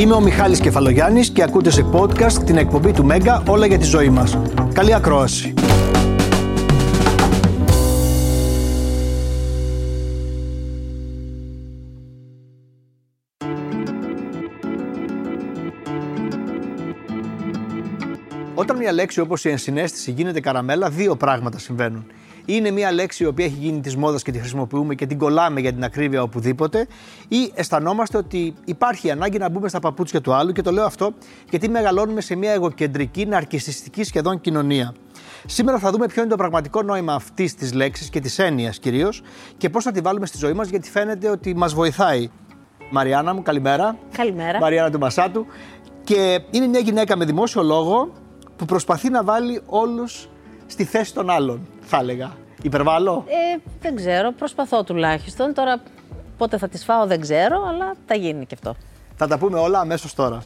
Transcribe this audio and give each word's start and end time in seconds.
Είμαι 0.00 0.14
ο 0.14 0.20
Μιχάλης 0.20 0.60
Κεφαλογιάννης 0.60 1.30
και 1.30 1.42
ακούτε 1.42 1.70
σε 1.70 1.86
podcast 1.92 2.32
την 2.32 2.56
εκπομπή 2.56 2.92
του 2.92 3.04
Μέγκα 3.04 3.42
όλα 3.48 3.66
για 3.66 3.78
τη 3.78 3.84
ζωή 3.84 4.08
μας. 4.08 4.38
Καλή 4.72 4.94
ακρόαση. 4.94 5.54
Όταν 18.54 18.76
μια 18.76 18.92
λέξη 18.92 19.20
όπως 19.20 19.44
η 19.44 19.48
ενσυναίσθηση 19.48 20.10
γίνεται 20.10 20.40
καραμέλα, 20.40 20.90
δύο 20.90 21.16
πράγματα 21.16 21.58
συμβαίνουν. 21.58 22.06
Είναι 22.54 22.70
μια 22.70 22.92
λέξη 22.92 23.22
η 23.22 23.26
οποία 23.26 23.44
έχει 23.44 23.56
γίνει 23.58 23.80
της 23.80 23.96
μόδας 23.96 24.22
και 24.22 24.32
τη 24.32 24.38
χρησιμοποιούμε 24.38 24.94
και 24.94 25.06
την 25.06 25.18
κολλάμε 25.18 25.60
για 25.60 25.72
την 25.72 25.84
ακρίβεια 25.84 26.22
οπουδήποτε, 26.22 26.86
ή 27.28 27.52
αισθανόμαστε 27.54 28.16
ότι 28.16 28.54
υπάρχει 28.64 29.10
ανάγκη 29.10 29.38
να 29.38 29.48
μπούμε 29.48 29.68
στα 29.68 29.80
παπούτσια 29.80 30.20
του 30.20 30.32
άλλου 30.32 30.52
και 30.52 30.62
το 30.62 30.72
λέω 30.72 30.84
αυτό 30.84 31.12
γιατί 31.50 31.68
μεγαλώνουμε 31.68 32.20
σε 32.20 32.34
μια 32.34 32.52
εγωκεντρική, 32.52 33.26
ναρκιστική 33.26 34.04
σχεδόν 34.04 34.40
κοινωνία. 34.40 34.94
Σήμερα 35.46 35.78
θα 35.78 35.90
δούμε 35.90 36.06
ποιο 36.06 36.22
είναι 36.22 36.30
το 36.30 36.36
πραγματικό 36.36 36.82
νόημα 36.82 37.14
αυτής 37.14 37.54
της 37.54 37.72
λέξης 37.72 38.10
και 38.10 38.20
της 38.20 38.38
έννοιας 38.38 38.78
κυρίως 38.78 39.22
και 39.56 39.70
πώς 39.70 39.84
θα 39.84 39.90
τη 39.90 40.00
βάλουμε 40.00 40.26
στη 40.26 40.38
ζωή 40.38 40.52
μας 40.52 40.68
γιατί 40.68 40.90
φαίνεται 40.90 41.28
ότι 41.28 41.56
μας 41.56 41.74
βοηθάει. 41.74 42.30
Μαριάννα 42.90 43.34
μου, 43.34 43.42
καλημέρα. 43.42 43.98
Καλημέρα. 44.16 44.58
Μαριάννα 44.58 44.90
του 44.90 44.98
Μασάτου. 44.98 45.46
Και 46.04 46.40
είναι 46.50 46.66
μια 46.66 46.80
γυναίκα 46.80 47.16
με 47.16 47.24
δημόσιο 47.24 47.62
λόγο 47.62 48.12
που 48.56 48.64
προσπαθεί 48.64 49.10
να 49.10 49.24
βάλει 49.24 49.60
όλους 49.66 50.28
στη 50.66 50.84
θέση 50.84 51.14
των 51.14 51.30
άλλων, 51.30 51.68
θα 51.80 51.98
έλεγα. 51.98 52.32
Υπερβάλλω; 52.62 53.24
Ε, 53.26 53.58
δεν 53.80 53.96
ξέρω, 53.96 54.32
προσπαθώ 54.32 54.84
τουλάχιστον. 54.84 55.54
Τώρα 55.54 55.82
πότε 56.38 56.58
θα 56.58 56.68
τις 56.68 56.84
φάω 56.84 57.06
δεν 57.06 57.20
ξέρω, 57.20 57.64
αλλά 57.68 57.94
θα 58.06 58.14
γίνει 58.14 58.46
και 58.46 58.54
αυτό. 58.54 58.74
Θα 59.16 59.26
τα 59.26 59.38
πούμε 59.38 59.58
όλα 59.58 59.80
αμέσως 59.80 60.14
τώρα. 60.14 60.42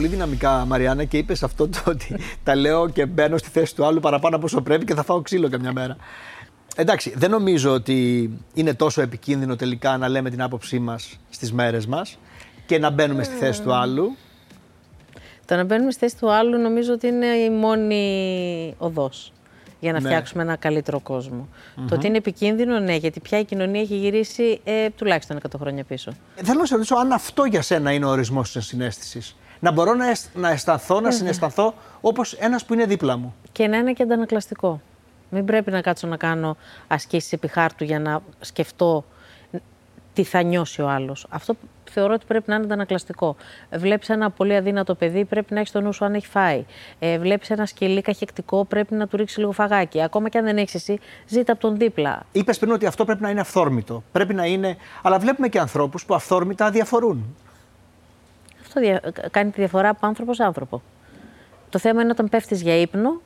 Πολύ 0.00 0.12
δυναμικά, 0.12 0.64
Μαριάννα, 0.66 1.04
και 1.04 1.18
είπες 1.18 1.42
αυτό 1.42 1.68
το 1.68 1.82
ότι 1.86 2.16
τα 2.44 2.54
λέω 2.54 2.88
και 2.88 3.06
μπαίνω 3.06 3.36
στη 3.36 3.48
θέση 3.48 3.74
του 3.74 3.84
άλλου 3.84 4.00
παραπάνω 4.00 4.36
από 4.36 4.44
όσο 4.44 4.60
πρέπει 4.60 4.84
και 4.84 4.94
θα 4.94 5.02
φάω 5.02 5.20
ξύλο 5.22 5.48
καμιά 5.48 5.72
μέρα. 5.72 5.96
Εντάξει, 6.76 7.12
δεν 7.16 7.30
νομίζω 7.30 7.72
ότι 7.72 8.30
είναι 8.54 8.74
τόσο 8.74 9.00
επικίνδυνο 9.02 9.56
τελικά 9.56 9.96
να 9.96 10.08
λέμε 10.08 10.30
την 10.30 10.42
άποψή 10.42 10.78
μας 10.78 11.18
στις 11.30 11.52
μέρες 11.52 11.86
μας 11.86 12.18
και 12.66 12.78
να 12.78 12.90
μπαίνουμε 12.90 13.22
στη 13.22 13.34
θέση 13.34 13.62
του 13.62 13.72
άλλου. 13.72 14.16
Το 15.44 15.56
να 15.56 15.64
μπαίνουμε 15.64 15.90
στη 15.90 16.00
θέση 16.00 16.16
του 16.16 16.30
άλλου 16.32 16.58
νομίζω 16.58 16.92
ότι 16.92 17.06
είναι 17.06 17.26
η 17.26 17.50
μόνη 17.50 18.74
οδός 18.78 19.32
για 19.80 19.92
να 19.92 20.00
Ναι. 20.00 20.08
φτιάξουμε 20.08 20.42
ένα 20.42 20.56
καλύτερο 20.56 21.00
κόσμο. 21.00 21.48
Το 21.88 21.94
ότι 21.94 22.06
είναι 22.06 22.16
επικίνδυνο, 22.16 22.78
ναι, 22.78 22.94
γιατί 22.94 23.20
πια 23.20 23.38
η 23.38 23.44
κοινωνία 23.44 23.80
έχει 23.80 23.96
γυρίσει 23.96 24.60
ε, 24.64 24.90
τουλάχιστον 24.90 25.36
100 25.36 25.58
χρόνια 25.58 25.84
πίσω. 25.84 26.10
Ε, 26.36 26.42
Θέλω 26.44 26.58
να 26.58 26.66
σε 26.66 26.74
ρωτήσω 26.74 26.94
αν 26.94 27.12
αυτό 27.12 27.44
για 27.44 27.62
σένα 27.62 27.92
είναι 27.92 28.04
ο 28.04 28.08
ορισμός 28.08 28.52
της 28.52 28.66
συνέστησης. 28.66 29.36
Να 29.60 29.70
μπορώ 29.72 29.94
να, 29.94 30.08
αισ- 30.10 30.34
να 30.34 30.50
αισθανθώ, 30.50 31.00
να 31.00 31.10
συναισθανθώ 31.10 31.74
όπως 32.00 32.32
ένας 32.32 32.64
που 32.64 32.74
είναι 32.74 32.84
δίπλα 32.86 33.16
μου. 33.16 33.34
Και 33.52 33.66
να 33.66 33.76
είναι 33.76 33.92
και 33.92 34.02
αντανακλαστικό. 34.02 34.80
Μην 35.30 35.44
πρέπει 35.44 35.70
να 35.70 35.80
κάτσω 35.80 36.06
να 36.06 36.16
κάνω 36.16 36.56
ασκήσεις 36.88 37.32
επί 37.32 37.48
χάρτου 37.48 37.84
για 37.84 38.00
να 38.00 38.20
σκεφτώ 38.40 39.04
τι 40.12 40.24
θα 40.24 40.42
νιώσει 40.42 40.82
ο 40.82 40.88
άλλος. 40.88 41.26
Αυτό 41.30 41.54
θεωρώ 41.90 42.12
ότι 42.14 42.24
πρέπει 42.26 42.44
να 42.46 42.54
είναι 42.54 42.64
αντανακλαστικό. 42.64 43.36
Βλέπεις 43.70 44.08
ένα 44.08 44.30
πολύ 44.30 44.56
αδύνατο 44.56 44.94
παιδί, 44.94 45.24
πρέπει 45.24 45.54
να 45.54 45.60
έχεις 45.60 45.72
το 45.72 45.80
νου 45.80 45.92
σου 45.92 46.04
αν 46.04 46.14
έχει 46.14 46.26
φάει. 46.26 46.64
Ε, 46.98 47.18
Βλέπεις 47.18 47.50
ένα 47.50 47.66
σκυλί 47.66 48.00
καχεκτικό, 48.02 48.64
πρέπει 48.64 48.94
να 48.94 49.06
του 49.06 49.16
ρίξεις 49.16 49.38
λίγο 49.38 49.52
φαγάκι. 49.52 50.02
Ακόμα 50.02 50.28
και 50.28 50.38
αν 50.38 50.44
δεν 50.44 50.56
έχεις 50.56 50.74
εσύ, 50.74 50.98
ζήτα 51.26 51.52
από 51.52 51.60
τον 51.60 51.76
δίπλα. 51.76 52.22
Είπες 52.32 52.58
πριν 52.58 52.72
ότι 52.72 52.86
αυτό 52.86 53.04
πρέπει 53.04 53.22
να 53.22 53.30
είναι 53.30 53.40
αυθόρμητο. 53.40 54.02
Πρέπει 54.12 54.34
να 54.34 54.44
είναι. 54.46 54.76
Αλλά 55.02 55.18
βλέπουμε 55.18 55.48
και 55.48 55.58
ανθρώπους 55.58 56.04
που 56.04 56.14
αυθόρμητα 56.14 56.70
διαφορούν. 56.70 57.36
Αυτό 58.70 58.80
δια- 58.80 59.00
κάνει 59.30 59.50
τη 59.50 59.58
διαφορά 59.60 59.88
από 59.88 60.06
άνθρωπος 60.06 60.36
σε 60.36 60.42
άνθρωπο. 60.44 60.82
Το 61.70 61.78
θέμα 61.78 62.02
είναι 62.02 62.10
όταν 62.10 62.28
πέφτεις 62.28 62.62
για 62.62 62.80
ύπνο, 62.80 63.20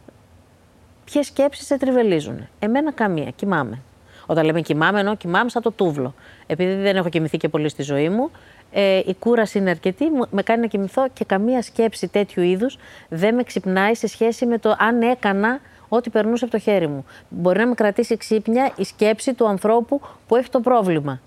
ποιες 1.05 1.27
σκέψεις 1.27 1.67
σε 1.67 1.77
τριβελίζουν. 1.79 2.49
Εμένα 2.59 2.93
καμία. 2.93 3.31
Κοιμάμαι. 3.37 3.79
Όταν 4.27 4.45
λέμε 4.45 4.61
κοιμάμαι, 4.61 4.99
εννοώ 4.99 5.15
κοιμάμαι 5.17 5.51
σαν 5.51 5.63
το 5.63 5.71
τούβλο. 5.73 6.15
Επειδή 6.47 6.75
δεν 6.75 6.97
έχω 6.97 7.09
κοιμηθεί 7.09 7.37
και 7.37 7.49
πολύ 7.49 7.69
στη 7.69 7.83
ζωή 7.83 8.09
μου, 8.09 8.31
ε, 8.73 8.99
η 9.07 9.15
κούραση 9.19 9.59
είναι 9.59 9.71
αρκετή, 9.71 10.05
μου- 10.11 10.27
με 10.31 10.43
κάνει 10.43 10.61
να 10.61 10.67
κοιμηθώ 10.67 11.09
και 11.13 11.25
καμία 11.25 11.63
σκέψη 11.63 12.09
τέτοιου 12.09 12.43
είδους 12.43 12.79
δεν 13.09 13.35
με 13.35 13.43
ξυπνάει 13.43 13.95
σε 13.95 14.07
σχέση 14.07 14.47
με 14.47 14.59
το 14.59 14.77
αν 14.79 15.03
έκανα 15.03 15.61
ό,τι 15.89 16.11
περνούσε 16.11 16.45
από 16.45 16.53
το 16.53 16.59
χέρι 16.59 16.87
μου. 16.87 17.05
Μπορεί 17.29 17.59
να 17.59 17.67
με 17.67 17.75
κρατήσει 17.75 18.17
ξύπνια 18.17 18.73
η 18.77 18.85
σκέψη 18.85 19.35
του 19.35 19.49
ανθρώπου 19.49 20.01
που 20.27 20.37
έχει 20.37 20.49
το 20.51 20.61
πρόβλημα. 20.61 21.21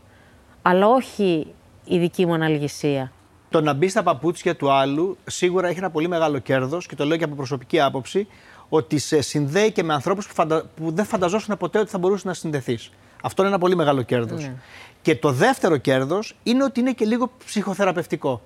Αλλά 0.62 0.88
όχι 0.88 1.54
η 1.86 1.98
δική 1.98 2.26
μου 2.26 2.34
αναλγησία. 2.34 3.12
Το 3.50 3.62
να 3.62 3.74
μπεις 3.74 3.92
στα 3.92 4.04
παπούτσια 4.04 4.56
του 4.56 4.72
άλλου 4.72 5.18
σίγουρα 5.26 5.68
έχει 5.68 5.78
ένα 5.78 5.90
πολύ 5.90 6.08
μεγάλο 6.08 6.40
κέρδος 6.40 6.86
και 6.86 6.96
το 6.96 7.06
λέω 7.06 7.18
και 7.18 7.24
από 7.24 7.36
προσωπική 7.36 7.80
άποψη 7.80 8.28
ότι 8.70 8.98
σε 8.98 9.22
συνδέει 9.22 9.72
και 9.72 9.84
με 9.84 9.94
ανθρώπους 9.94 10.28
που, 10.28 10.34
φαντα... 10.34 10.66
που 10.76 10.92
δεν 10.92 11.06
φανταζόσουν 11.06 11.58
ποτέ 11.58 11.80
ότι 11.80 11.90
θα 11.90 11.98
μπορούσες 11.98 12.26
να 12.26 12.34
συνδεθείς. 12.34 12.92
Αυτό 13.24 13.42
είναι 13.42 13.52
ένα 13.52 13.60
πολύ 13.60 13.76
μεγάλο 13.76 14.02
κέρδος. 14.02 14.44
Ναι. 14.44 14.54
Και 15.02 15.16
το 15.16 15.32
δεύτερο 15.32 15.78
κέρδος 15.78 16.36
είναι 16.44 16.64
ότι 16.64 16.80
είναι 16.80 16.92
και 16.92 17.06
λίγο 17.06 17.32
ψυχοθεραπευτικό. 17.46 18.42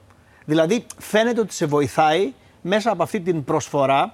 Δηλαδή 0.45 0.85
φαίνεται 0.97 1.39
ότι 1.39 1.53
σε 1.53 1.65
βοηθάει 1.65 2.33
μέσα 2.61 2.91
από 2.91 3.03
αυτή 3.03 3.19
την 3.19 3.43
προσφορά, 3.43 4.13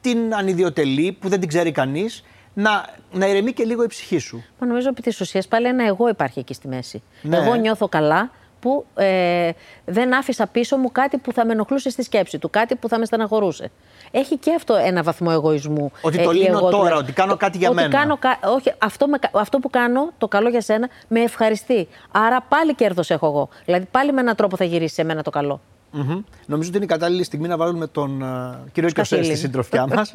την 0.00 0.34
ανιδιοτελή 0.34 1.12
που 1.12 1.28
δεν 1.28 1.40
την 1.40 1.48
ξέρει 1.48 1.72
κανείς, 1.72 2.24
να, 2.54 2.86
να 3.12 3.26
ηρεμεί 3.26 3.52
και 3.52 3.64
λίγο 3.64 3.82
η 3.82 3.86
ψυχή 3.86 4.18
σου. 4.18 4.44
Μα 4.58 4.66
νομίζω 4.66 4.88
επί 4.88 5.02
της 5.02 5.20
ουσίας 5.20 5.48
πάλι 5.48 5.66
ένα 5.66 5.86
εγώ 5.86 6.08
υπάρχει 6.08 6.38
εκεί 6.38 6.54
στη 6.54 6.68
μέση. 6.68 7.02
Ναι. 7.22 7.36
Εγώ 7.36 7.54
νιώθω 7.54 7.88
καλά 7.88 8.30
που 8.64 8.86
ε, 8.94 9.50
δεν 9.84 10.14
άφησα 10.14 10.46
πίσω 10.46 10.76
μου 10.76 10.92
κάτι 10.92 11.16
που 11.18 11.32
θα 11.32 11.46
με 11.46 11.52
ενοχλούσε 11.52 11.90
στη 11.90 12.02
σκέψη 12.02 12.38
του, 12.38 12.50
κάτι 12.50 12.74
που 12.76 12.88
θα 12.88 12.98
με 12.98 13.04
στεναχωρούσε. 13.04 13.70
Έχει 14.10 14.36
και 14.36 14.54
αυτό 14.56 14.74
ένα 14.74 15.02
βαθμό 15.02 15.28
εγωισμού. 15.32 15.92
Ότι 16.00 16.22
το 16.22 16.30
η 16.30 16.34
λύνω 16.34 16.46
εγώ 16.46 16.58
τώρα, 16.58 16.70
τουλάχιστον. 16.70 17.02
ότι 17.02 17.12
κάνω 17.12 17.36
κάτι 17.36 17.58
για 17.58 17.68
ότι 17.68 17.76
μένα. 17.76 17.88
Κάνω, 17.98 18.16
κα- 18.16 18.38
όχι, 18.54 18.72
αυτό, 18.78 19.06
με, 19.08 19.18
αυτό 19.32 19.58
που 19.58 19.70
κάνω, 19.70 20.10
το 20.18 20.28
καλό 20.28 20.48
για 20.48 20.60
σένα, 20.60 20.88
με 21.08 21.20
ευχαριστεί. 21.20 21.88
Άρα 22.10 22.40
πάλι 22.48 22.74
κέρδος 22.74 23.10
έχω 23.10 23.26
εγώ. 23.26 23.48
Δηλαδή 23.64 23.86
πάλι 23.90 24.12
με 24.12 24.20
έναν 24.20 24.36
τρόπο 24.36 24.56
θα 24.56 24.64
γυρίσει 24.64 24.94
σε 24.94 25.04
μένα 25.04 25.22
το 25.22 25.30
καλό. 25.30 25.60
Μμμ. 25.90 26.20
Νομίζω 26.46 26.68
ότι 26.68 26.76
είναι 26.76 26.84
η 26.84 26.88
κατάλληλη 26.88 27.24
στιγμή 27.24 27.48
να 27.48 27.56
βάλουμε 27.56 27.86
τον 27.86 28.22
uh, 28.22 28.56
κύριο 28.72 28.90
Κιωσέ 28.90 29.04
Σταφύλη. 29.14 29.24
στη 29.30 29.36
συντροφιά 29.44 29.86
μας. 29.86 30.12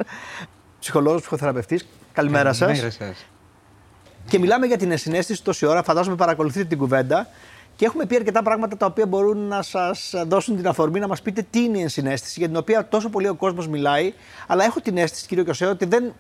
Ψυχολόγος, 0.79 1.19
ψυχοθεραπευτής. 1.21 1.87
Καλημέρα 2.13 2.53
σα. 2.53 2.65
Καλημέρα 2.65 2.91
σας. 2.91 3.25
Και 4.27 4.39
μιλάμε 4.39 4.65
για 4.65 4.77
την 4.77 4.91
ενσυναίσθηση 4.91 5.43
τόση 5.43 5.65
ώρα. 5.65 5.83
Φαντάζομαι 5.83 6.15
παρακολουθείτε 6.15 6.65
την 6.65 6.77
κουβέντα. 6.77 7.27
Και 7.79 7.85
έχουμε 7.85 8.05
πει 8.05 8.15
αρκετά 8.15 8.43
πράγματα 8.43 8.77
τα 8.77 8.85
οποία 8.85 9.05
μπορούν 9.05 9.37
να 9.37 9.61
σας 9.61 10.13
δώσουν 10.27 10.55
την 10.55 10.67
αφορμή 10.67 10.99
να 10.99 11.07
μας 11.07 11.21
πείτε 11.21 11.45
τι 11.49 11.59
είναι 11.63 11.77
η 11.77 11.81
ενσυναίσθηση, 11.81 12.39
για 12.39 12.47
την 12.47 12.57
οποία 12.57 12.87
τόσο 12.87 13.09
πολύ 13.09 13.27
ο 13.27 13.35
κόσμος 13.35 13.67
μιλάει. 13.67 14.13
Αλλά 14.47 14.63
έχω 14.63 14.81
την 14.81 14.97
αίσθηση, 14.97 15.27
κύριο 15.27 15.43
Κιωσέ, 15.43 15.65
ότι 15.65 15.85
δεν, 15.85 16.13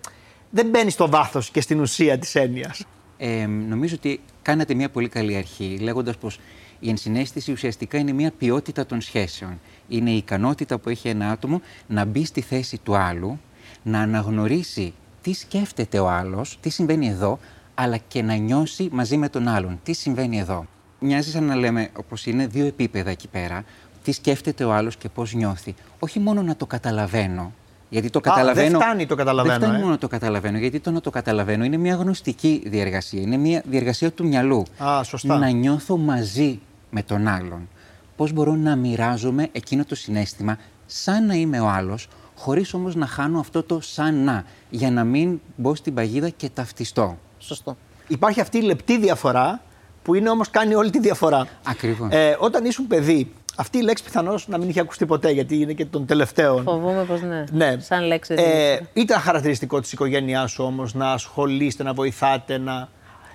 δεν 0.49 0.69
μπαίνει 0.69 0.89
στο 0.89 1.09
βάθος 1.09 1.49
και 1.49 1.61
στην 1.61 1.79
ουσία 1.79 2.17
της 2.17 2.35
έννοιας. 2.35 2.85
Ε, 3.17 3.45
νομίζω 3.45 3.95
ότι 3.95 4.19
κάνατε 4.41 4.73
μια 4.73 4.89
πολύ 4.89 5.09
καλή 5.09 5.35
αρχή, 5.35 5.77
λέγοντας 5.81 6.17
πως 6.17 6.39
η 6.79 6.89
ενσυναίσθηση 6.89 7.51
ουσιαστικά 7.51 7.97
είναι 7.97 8.11
μια 8.11 8.31
ποιότητα 8.37 8.85
των 8.85 9.01
σχέσεων. 9.01 9.59
Είναι 9.87 10.09
η 10.09 10.17
ικανότητα 10.17 10.77
που 10.77 10.89
έχει 10.89 11.07
ένα 11.07 11.31
άτομο 11.31 11.61
να 11.87 12.05
μπει 12.05 12.25
στη 12.25 12.41
θέση 12.41 12.77
του 12.83 12.95
άλλου, 12.95 13.39
να 13.83 13.99
αναγνωρίσει 13.99 14.93
τι 15.21 15.33
σκέφτεται 15.33 15.99
ο 15.99 16.09
άλλος, 16.09 16.57
τι 16.61 16.69
συμβαίνει 16.69 17.07
εδώ, 17.07 17.39
αλλά 17.75 17.97
και 17.97 18.21
να 18.21 18.35
νιώσει 18.35 18.89
μαζί 18.91 19.17
με 19.17 19.29
τον 19.29 19.47
άλλον 19.47 19.79
τι 19.83 19.93
συμβαίνει 19.93 20.39
εδώ. 20.39 20.65
Μοιάζει 20.99 21.31
σαν 21.31 21.43
να 21.43 21.55
λέμε, 21.55 21.89
όπως 21.97 22.25
είναι, 22.25 22.47
δύο 22.47 22.65
επίπεδα 22.65 23.09
εκεί 23.09 23.27
πέρα, 23.27 23.63
τι 24.03 24.11
σκέφτεται 24.11 24.63
ο 24.63 24.73
άλλος 24.73 24.97
και 24.97 25.09
πώς 25.09 25.33
νιώθει. 25.33 25.75
Όχι 25.99 26.19
μόνο 26.19 26.41
να 26.41 26.55
το 26.55 26.65
καταλαβαίνω, 26.65 27.53
γιατί 27.89 28.09
το 28.09 28.19
δεν 28.19 28.31
καταλαβαίνω. 28.33 28.79
φτάνει 28.79 29.05
το 29.05 29.15
καταλαβαίνω, 29.15 29.53
Δεν 29.53 29.63
φτάνει 29.63 29.77
ε. 29.77 29.79
μόνο 29.79 29.91
να 29.91 29.99
το 29.99 30.07
καταλαβαίνω, 30.07 30.57
γιατί 30.57 30.79
το 30.79 30.91
να 30.91 31.01
το 31.01 31.09
καταλαβαίνω 31.09 31.63
είναι 31.63 31.77
μια 31.77 31.95
γνωστική 31.95 32.63
διεργασία. 32.65 33.21
Είναι 33.21 33.37
μια 33.37 33.63
διεργασία 33.65 34.11
του 34.11 34.27
μυαλού. 34.27 34.63
Α, 34.83 35.03
σωστά. 35.03 35.37
Να 35.37 35.49
νιώθω 35.49 35.97
μαζί 35.97 36.59
με 36.89 37.03
τον 37.03 37.27
άλλον. 37.27 37.67
Πώς 38.15 38.31
μπορώ 38.31 38.55
να 38.55 38.75
μοιράζομαι 38.75 39.49
εκείνο 39.51 39.85
το 39.85 39.95
συνέστημα 39.95 40.57
σαν 40.85 41.25
να 41.25 41.33
είμαι 41.33 41.59
ο 41.59 41.67
άλλος, 41.67 42.07
χωρίς 42.35 42.73
όμως 42.73 42.95
να 42.95 43.05
χάνω 43.05 43.39
αυτό 43.39 43.63
το 43.63 43.79
σαν 43.81 44.23
να, 44.23 44.43
για 44.69 44.91
να 44.91 45.03
μην 45.03 45.39
μπω 45.55 45.75
στην 45.75 45.93
παγίδα 45.93 46.29
και 46.29 46.49
ταυτιστώ. 46.49 47.17
Σωστό. 47.37 47.77
Υπάρχει 48.07 48.41
αυτή 48.41 48.57
η 48.57 48.61
λεπτή 48.61 48.97
διαφορά 48.97 49.61
που 50.09 50.15
είναι 50.15 50.29
όμως 50.29 50.49
κάνει 50.49 50.75
όλη 50.75 50.89
τη 50.89 50.99
διαφορά. 50.99 51.47
Ακριβώς. 51.63 52.07
Ε, 52.11 52.37
όταν 52.39 52.65
ήσουν 52.65 52.87
παιδί, 52.87 53.31
Αυτή 53.55 53.77
η 53.77 53.81
λέξη 53.81 54.03
πιθανώς 54.03 54.47
να 54.47 54.57
μην 54.57 54.69
είχε 54.69 54.79
ακουστεί 54.79 55.05
ποτέ, 55.05 55.29
γιατί 55.29 55.61
είναι 55.61 55.73
και 55.73 55.85
των 55.85 56.05
τελευταίων. 56.05 56.63
Φοβούμαι 56.63 57.03
πως 57.03 57.21
ναι. 57.21 57.43
Ναι. 57.51 57.79
Σαν 57.79 58.03
λέξη. 58.03 58.33
Ε, 58.37 58.77
ήταν 58.93 59.19
χαρακτηριστικό 59.19 59.79
της 59.79 59.91
οικογένειάς 59.91 60.51
σου 60.51 60.63
όμως 60.63 60.93
να 60.93 61.11
ασχολείστε, 61.11 61.83
να 61.83 61.93
βοηθάτε, 61.93 62.57
να. 62.57 62.89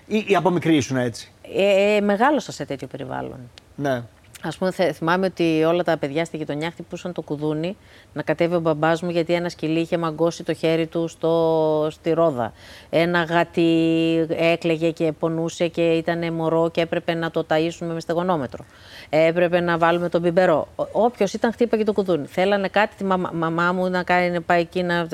ή, 0.07 0.25
ή 0.29 0.37
από 0.37 0.51
μικρή 0.51 0.77
ήσουν 0.77 0.97
έτσι; 0.97 1.33
Ε, 1.57 1.97
ε, 1.97 2.01
μεγάλωσα 2.01 2.53
σε 2.53 2.65
τέτοιο 2.65 2.87
περιβάλλον. 2.87 3.39
Ναι. 3.75 4.03
Α 4.47 4.49
πούμε, 4.59 4.71
θε- 4.71 4.95
θυμάμαι 4.95 5.27
ότι 5.27 5.65
όλα 5.65 5.83
τα 5.83 5.97
παιδιά 5.97 6.25
στη 6.25 6.37
γειτονιά 6.37 6.71
χτυπούσαν 6.71 7.13
το 7.13 7.23
κουδούνι 7.23 7.77
να 8.13 8.23
κατέβει 8.23 8.55
ο 8.55 8.61
μπαμπάς 8.61 9.03
μου 9.03 9.11
γιατί 9.11 9.33
ένα 9.33 9.49
σκυλί 9.49 9.81
είχε 9.81 9.99
μαγκώσει 9.99 10.43
το 10.43 10.55
χέρι 10.55 10.87
του 10.87 11.09
στο, 11.09 11.89
στη 11.91 12.13
ρόδα. 12.13 12.53
Ένα 12.91 13.23
γάτι 13.23 14.27
έκλαιγε 14.31 14.91
και 14.91 15.13
πονούσε 15.13 15.69
και 15.69 15.93
ήταν 15.93 16.33
μωρό 16.33 16.71
και 16.71 16.81
έπρεπε 16.81 17.15
να 17.15 17.31
το 17.31 17.47
ταΐσουμε 17.49 17.93
με 17.93 18.01
στεγονόμετρο. 18.01 18.65
Έπρεπε 19.11 19.61
να 19.61 19.79
βάλουμε 19.79 20.09
τον 20.09 20.21
μπιμπερό. 20.21 20.69
Όποιος 20.93 21.33
ήταν, 21.33 21.53
χτύπαγε 21.53 21.85
το 21.85 21.93
κουδούνι. 21.93 22.27
Θέλανε 22.27 22.69
κάτι 22.69 22.95
τη 22.97 23.05
μαμα- 23.05 23.33
μαμά 23.35 23.73
μου 23.73 23.89
να 23.91 24.03
κάνει, 24.03 24.31
να 24.31 24.41
πάει 24.43 24.61
εκεί 24.61 24.83
να. 24.83 25.07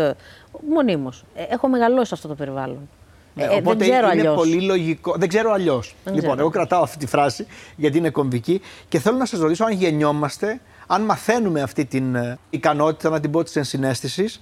Μονίμως. 0.69 1.25
Έχω 1.35 1.69
μεγαλώσει 1.69 2.07
σε 2.09 2.15
αυτό 2.15 2.29
το 2.29 2.35
περιβάλλον. 2.35 2.89
Ναι, 3.35 3.43
Ε, 3.43 3.47
ε, 3.47 3.51
οπότε 3.57 3.77
δεν 3.77 3.89
ξέρω 3.91 4.11
είναι 4.11 4.21
αλλιώς. 4.21 4.35
πολύ 4.37 4.61
λογικό. 4.63 5.15
Δεν 5.19 5.29
ξέρω 5.29 5.53
αλλιώς. 5.53 5.95
Δεν 6.05 6.15
Λοιπόν, 6.15 6.29
ξέρω. 6.31 6.41
εγώ 6.41 6.51
κρατάω 6.51 6.83
αυτή 6.83 6.97
τη 6.99 7.07
φράση 7.07 7.47
γιατί 7.77 7.99
είναι 7.99 8.11
κομβική 8.11 8.61
και 8.89 8.99
θέλω 8.99 9.17
να 9.17 9.25
σας 9.27 9.41
ρωτήσω 9.41 9.65
αν 9.65 9.73
γεννιόμαστε, 9.73 10.61
αν 10.87 11.03
μαθαίνουμε 11.03 11.61
αυτή 11.63 11.85
την 11.85 12.15
ε, 12.15 12.39
ικανότητα, 12.51 13.11
να 13.11 13.21
την 13.21 13.31
πω 13.31 13.43
της 13.43 13.57
ενσυναίσθησης 13.57 14.41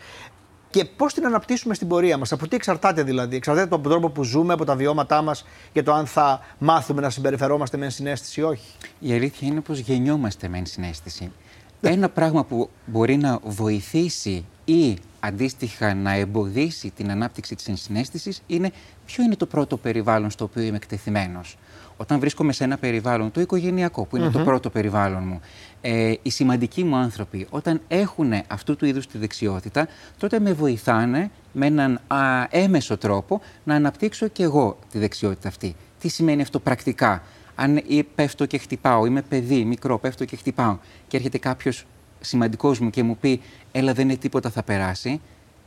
και 0.70 0.84
πώς 0.84 1.14
την 1.14 1.26
αναπτύσσουμε 1.26 1.74
στην 1.74 1.88
πορεία 1.88 2.16
μας. 2.18 2.32
Από 2.32 2.48
τι 2.48 2.56
εξαρτάται 2.56 3.02
δηλαδή; 3.02 3.36
Εξαρτάται 3.36 3.74
από 3.74 3.82
τον 3.82 3.90
τρόπο 3.92 4.08
που 4.10 4.22
ζούμε, 4.24 4.52
από 4.52 4.64
τα 4.64 4.74
βιώματά 4.76 5.22
μας 5.22 5.44
για 5.72 5.82
το 5.82 5.92
αν 5.92 6.06
θα 6.06 6.40
μάθουμε 6.58 7.00
να 7.00 7.10
συμπεριφερόμαστε 7.10 7.76
με 7.76 7.84
ενσυναίσθηση 7.84 8.40
ή 8.40 8.42
όχι; 8.42 8.66
Η 8.98 9.12
αλήθεια 9.12 9.48
είναι 9.48 9.60
πως 9.60 9.78
γεννιόμαστε 9.78 10.48
με 10.48 10.58
ενσυναίσθηση. 10.58 11.32
Ένα 11.80 12.08
πράγμα 12.08 12.44
που 12.44 12.70
μπορεί 12.86 13.16
να 13.16 13.38
βοηθήσει 13.42 14.44
ή 14.68 14.96
αντίστοιχα 15.20 15.94
να 15.94 16.12
εμποδίσει 16.12 16.90
την 16.96 17.10
ανάπτυξη 17.10 17.54
της 17.54 17.68
ενσυναίσθησης 17.68 18.42
είναι 18.46 18.70
ποιο 19.06 19.24
είναι 19.24 19.36
το 19.36 19.46
πρώτο 19.46 19.76
περιβάλλον 19.76 20.30
στο 20.30 20.44
οποίο 20.44 20.62
είμαι 20.62 20.76
εκτεθειμένος. 20.76 21.56
Όταν 21.96 22.18
βρίσκομαι 22.18 22.52
σε 22.52 22.64
ένα 22.64 22.76
περιβάλλον, 22.78 23.30
το 23.30 23.40
οικογενειακό, 23.40 24.04
που 24.06 24.16
ειναι 24.16 24.30
το 24.30 24.38
πρώτο 24.38 24.70
περιβάλλον 24.70 25.22
μου, 25.22 25.40
ε, 25.80 26.12
οι 26.22 26.30
σημαντικοί 26.30 26.84
μου 26.84 26.96
άνθρωποι, 26.96 27.46
όταν 27.50 27.80
έχουν 27.88 28.32
αυτού 28.46 28.76
του 28.76 28.86
είδους 28.86 29.06
τη 29.06 29.18
δεξιότητα, 29.18 29.88
τότε 30.18 30.40
με 30.40 30.52
βοηθάνε 30.52 31.30
με 31.52 31.66
έναν 31.66 32.00
α, 32.06 32.46
έμεσο 32.50 32.96
τρόπο 32.96 33.40
να 33.64 33.74
αναπτύξω 33.74 34.28
και 34.28 34.42
εγώ 34.42 34.78
τη 34.92 34.98
δεξιότητα 34.98 35.48
αυτή. 35.48 35.76
Τι 36.00 36.08
σημαίνει 36.08 36.42
αυτό 36.42 36.58
πρακτικά; 36.58 37.22
Αν 37.54 37.76
ε, 37.76 37.82
πέφτω 38.14 38.46
και 38.46 38.58
χτυπάω, 38.58 39.06
είμαι 39.06 39.22
παιδί, 39.22 39.64
μικρό, 39.64 39.98
πέφτω 39.98 40.24
και 40.24 40.36
χτυπάω 40.36 40.78
και 41.08 41.16
έρχεται 41.16 41.38
κάποιος 41.38 41.84
σημαντικός 42.20 42.78
μου 42.78 42.90
και 42.90 43.02
μου 43.02 43.16
πει 43.16 43.40
Έλα, 43.72 43.92
δεν 43.92 44.08
είναι 44.08 44.18
τίποτα, 44.18 44.50
θα 44.50 44.62
περάσει, 44.62 45.20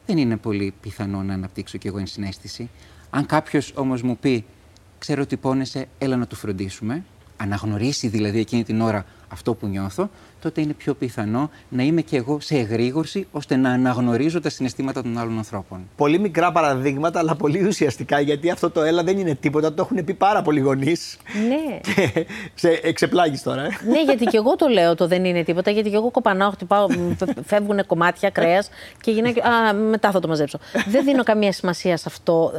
δεν 0.05 0.17
είναι 0.17 0.37
πολύ 0.37 0.73
πιθανό 0.81 1.23
να 1.23 1.33
αναπτύξω 1.33 1.77
κι 1.77 1.87
εγώ 1.87 1.97
ενσυναίσθηση. 1.97 2.69
Αν 3.09 3.25
κάποιος 3.25 3.73
όμως 3.75 4.01
μου 4.01 4.17
πει 4.17 4.45
Ξέρω 5.01 5.21
ότι 5.21 5.37
πόνεσαι, 5.37 5.87
έλα 5.97 6.15
να 6.15 6.27
του 6.27 6.35
φροντίσουμε, 6.35 7.03
αναγνωρίσει 7.37 8.07
δηλαδή 8.07 8.39
εκείνη 8.39 8.63
την 8.63 8.81
ώρα 8.81 9.05
αυτό 9.27 9.53
που 9.53 9.67
νιώθω, 9.67 10.09
τότε 10.41 10.61
είναι 10.61 10.73
πιο 10.73 10.93
πιθανό 10.93 11.49
να 11.69 11.83
είμαι 11.83 12.01
κι 12.01 12.15
εγώ 12.15 12.39
σε 12.39 12.55
εγρήγορση 12.55 13.27
ώστε 13.31 13.55
να 13.55 13.69
αναγνωρίζω 13.69 14.41
τα 14.41 14.49
συναισθήματα 14.49 15.01
των 15.01 15.17
άλλων 15.17 15.37
ανθρώπων. 15.37 15.89
Πολύ 15.95 16.19
μικρά 16.19 16.51
παραδείγματα, 16.51 17.19
αλλά 17.19 17.35
πολύ 17.35 17.67
ουσιαστικά 17.67 18.19
γιατί 18.19 18.49
αυτό 18.49 18.69
το 18.69 18.81
έλα 18.81 19.03
δεν 19.03 19.17
είναι 19.17 19.35
τίποτα. 19.35 19.73
Το 19.73 19.81
έχουν 19.81 20.03
πει 20.03 20.13
πάρα 20.13 20.41
πολλοί 20.41 20.59
γονείς. 20.59 21.17
Ναι. 21.47 21.79
Και 21.95 22.25
σε 22.53 22.69
εξεπλάγεις 22.83 23.43
τώρα. 23.43 23.61
Ε. 23.61 23.69
ναι, 23.89 24.03
γιατί 24.03 24.25
και 24.25 24.37
εγώ 24.37 24.55
το 24.55 24.67
λέω 24.67 24.95
το 24.95 25.07
δεν 25.07 25.25
είναι 25.25 25.43
τίποτα. 25.43 25.71
Γιατί 25.71 25.89
και 25.89 25.95
εγώ 25.95 26.11
κοπανάω, 26.11 26.49
χτυπάω, 26.49 26.87
φεύγουν 27.45 27.85
κομμάτια 27.85 28.29
κρέας 28.29 28.69
και 29.01 29.11
γυναίκες. 29.11 29.43
Α, 29.43 29.73
μετά 29.73 30.11
θα 30.11 30.19
το 30.19 30.27
μαζέψω. 30.27 30.59
δεν 30.87 31.05
δίνω 31.05 31.23
καμία 31.23 31.51
σημασία 31.51 31.97
σε 31.97 32.05
αυτό. 32.07 32.51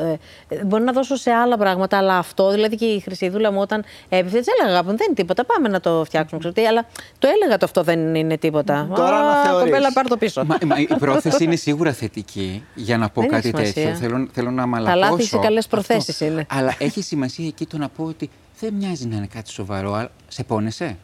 Ε, 0.48 0.64
μπορεί 0.64 0.82
να 0.82 0.92
δώσω 0.92 1.16
σε 1.16 1.30
άλλα 1.30 1.56
πράγματα, 1.56 1.96
αλλά 1.96 2.16
αυτό, 2.16 2.50
δηλαδή 2.50 2.76
και 2.76 2.84
η 2.84 3.00
Χρυσίδουλα 3.00 3.52
μου 3.52 3.60
όταν 3.60 3.84
έπεφτε, 4.08 4.38
της 4.38 4.46
έλεγα 4.58 4.74
αγάπη 4.74 4.90
μου, 4.90 4.96
δεν 4.96 5.06
είναι 5.06 5.16
τίποτα. 5.16 5.44
Πάμε 5.44 5.68
να 5.68 5.80
το 5.80 6.02
φτιάξουμε. 6.04 6.38
Ξέρω 6.38 6.54
τι, 6.54 6.66
αλλά 6.66 6.86
το 7.18 7.28
έλεγα 7.34 7.56
το 7.56 7.64
αυτό 7.72 7.82
δεν 7.82 8.14
είναι 8.14 8.36
τίποτα. 8.38 8.88
Τώρα 8.94 9.16
Α, 9.16 9.20
αναθεωρείς. 9.20 9.64
Κοπέλα, 9.70 9.92
πάρ 9.92 10.08
το 10.08 10.16
πίσω. 10.16 10.44
Μα, 10.44 10.56
μα 10.66 10.78
η 10.78 10.86
πρόθεση 10.98 11.44
είναι 11.44 11.56
σίγουρα 11.56 11.92
θετική 11.92 12.64
για 12.74 12.98
να 12.98 13.08
πω 13.08 13.20
Δεν 13.20 13.30
κάτι 13.30 13.48
έχει 13.48 13.56
σημασία. 13.56 13.84
τέτοιο. 13.84 13.98
Θέλω, 14.08 14.28
θέλω 14.32 14.50
να 14.50 14.66
μαλακώσω. 14.66 15.10
λάθη 15.10 15.22
σε 15.24 15.38
καλές 15.38 15.64
αυτό. 15.64 15.76
προθέσεις 15.76 16.20
είναι. 16.20 16.46
Αλλά 16.48 16.74
έχει 16.78 17.02
σημασία 17.02 17.46
εκεί 17.46 17.66
το 17.66 17.78
να 17.78 17.88
πω 17.88 18.04
ότι 18.04 18.30
δεν 18.60 18.74
μοιάζει 18.74 19.06
να 19.06 19.16
είναι 19.16 19.28
κάτι 19.34 19.50
σοβαρό. 19.50 19.92
αλλά 19.94 20.10
Σε 20.28 20.42
πόνεσαι. 20.44 20.96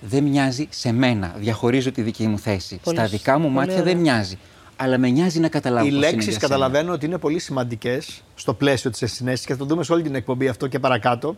Δεν 0.00 0.22
μοιάζει 0.24 0.66
σε 0.70 0.92
μένα. 0.92 1.34
Διαχωρίζω 1.38 1.92
τη 1.92 2.02
δική 2.02 2.26
μου 2.26 2.38
θέση. 2.38 2.80
Πολύ 2.84 2.96
Στα 2.96 3.06
σ- 3.06 3.12
δικά 3.12 3.38
μου 3.38 3.42
πολύ 3.44 3.54
μάτια 3.56 3.72
ωραία. 3.72 3.84
δεν 3.84 3.96
μοιάζει. 3.96 4.38
Αλλά 4.82 4.98
με 4.98 5.08
νοιάζει 5.08 5.40
να 5.40 5.48
καταλάβω 5.48 5.86
Οι 5.86 5.88
πώς 5.88 5.98
είναι 5.98 6.06
λέξεις 6.06 6.30
για 6.30 6.32
σένα. 6.40 6.46
καταλαβαίνω 6.54 6.92
ότι 6.92 7.06
είναι 7.06 7.18
πολύ 7.18 7.38
σημαντικές 7.38 8.22
στο 8.34 8.54
πλαίσιο 8.54 8.90
της 8.90 9.02
ενσυναίσθηση 9.02 9.46
και 9.46 9.52
θα 9.52 9.58
το 9.58 9.64
δούμε 9.64 9.84
σε 9.84 9.92
όλη 9.92 10.02
την 10.02 10.14
εκπομπή 10.14 10.48
αυτό 10.48 10.66
και 10.66 10.78
παρακάτω. 10.78 11.36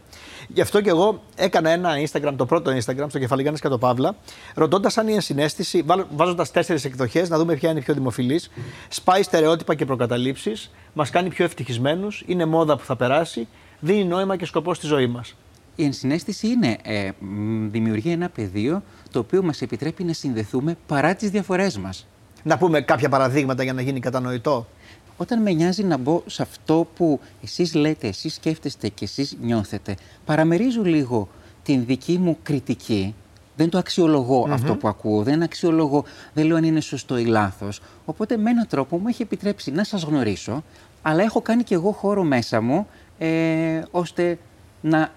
Γι' 0.49 0.61
αυτό 0.61 0.81
και 0.81 0.89
εγώ 0.89 1.23
έκανα 1.37 1.71
ένα 1.71 1.91
Instagram, 2.07 2.33
το 2.37 2.47
πρώτο 2.47 2.71
Instagram, 2.71 3.07
στο 3.09 3.19
κεφαλικό 3.19 3.53
και 3.53 3.69
το 3.69 3.79
Παύλα, 3.79 4.17
ρωτώντας 4.55 4.99
αν 4.99 5.09
η 5.09 5.13
ενσυναίσθηση, 5.13 5.85
βάζοντας 6.17 6.51
τέσσερις 6.51 6.85
εκδοχές, 6.85 7.29
να 7.29 7.39
δούμε 7.39 7.55
ποια 7.55 7.71
είναι 7.71 7.79
η 7.79 7.83
πιο 7.83 7.95
δημοφιλής, 7.95 8.51
σπάει 8.89 9.23
στερεότυπα 9.23 9.75
και 9.75 9.85
προκαταλήψεις, 9.85 10.71
μας 10.93 11.11
κάνει 11.11 11.29
πιο 11.29 11.45
ευτυχισμένους, 11.45 12.23
είναι 12.27 12.45
μόδα 12.45 12.77
που 12.77 12.85
θα 12.85 12.97
περάσει, 12.97 13.49
δίνει 13.81 14.05
νόημα 14.05 14.37
και 14.37 14.47
σκοπό 14.47 14.75
στη 14.75 14.87
ζωή 14.87 15.07
μας. 15.07 15.35
Η 15.77 15.85
ενσυναίσθηση 15.85 16.47
είναι, 16.47 16.77
ε, 16.83 17.11
μ, 17.19 17.71
δημιουργεί 17.71 18.11
ένα 18.11 18.29
πεδίο 18.29 18.83
το 19.11 19.19
οποίο 19.19 19.43
μας 19.43 19.63
επιτρέπει 19.63 20.05
να 20.05 20.13
συνδεθούμε 20.13 20.77
παρά 20.87 21.15
τις 21.15 21.31
διαφορές 21.31 21.79
μας. 21.79 22.07
Να 22.43 22.59
πούμε 22.59 22.81
κάποια 22.81 23.09
παραδείγματα 23.09 23.63
για 23.63 23.73
να 23.73 23.83
γίνει 23.83 24.01
κατανοητό. 24.01 24.67
Όταν 25.17 25.43
με 25.43 25.53
νοιάζει 25.53 25.85
να 25.85 25.97
μπω 25.97 26.23
σε 26.27 26.43
αυτό 26.43 26.87
που 26.97 27.21
εσείς 27.43 27.75
λέτε, 27.75 28.09
εσείς 28.09 28.35
σκέφτεστε 28.35 28.89
και 28.89 29.05
εσείς 29.05 29.37
νιώθετε, 29.41 29.95
παραμερίζω 30.25 30.83
λίγο 30.83 31.29
την 31.63 31.85
δική 31.85 32.19
μου 32.19 32.37
κριτική. 32.43 33.15
Δεν 33.57 33.69
το 33.69 33.79
αξιολογω 33.79 34.49
αυτό 34.51 34.77
που 34.77 34.89
ακούω, 34.89 35.23
δεν 35.23 35.43
αξιολογώ, 35.43 36.05
δεν 36.35 36.47
λέω 36.47 36.57
αν 36.57 36.65
είναι 36.65 36.81
σωστό 36.81 37.19
ή 37.19 37.25
λάθος. 37.25 37.81
Οπότε 38.05 38.37
με 38.37 38.51
έναν 38.51 38.67
τρόπο 38.67 38.99
μου 38.99 39.09
έχει 39.09 39.23
επιτρέψει 39.23 39.71
να 39.71 39.85
σας 39.85 40.03
γνωρίσω, 40.03 40.65
αλλά 41.03 41.23
έχω 41.23 41.41
κάνει 41.41 41.63
και 41.63 41.75
εγώ 41.75 41.93
χώρο 41.93 42.23
μέσα 42.23 42.61
μου, 42.61 42.87
ε, 43.19 43.83
ώστε 43.91 44.39
να 44.81 45.13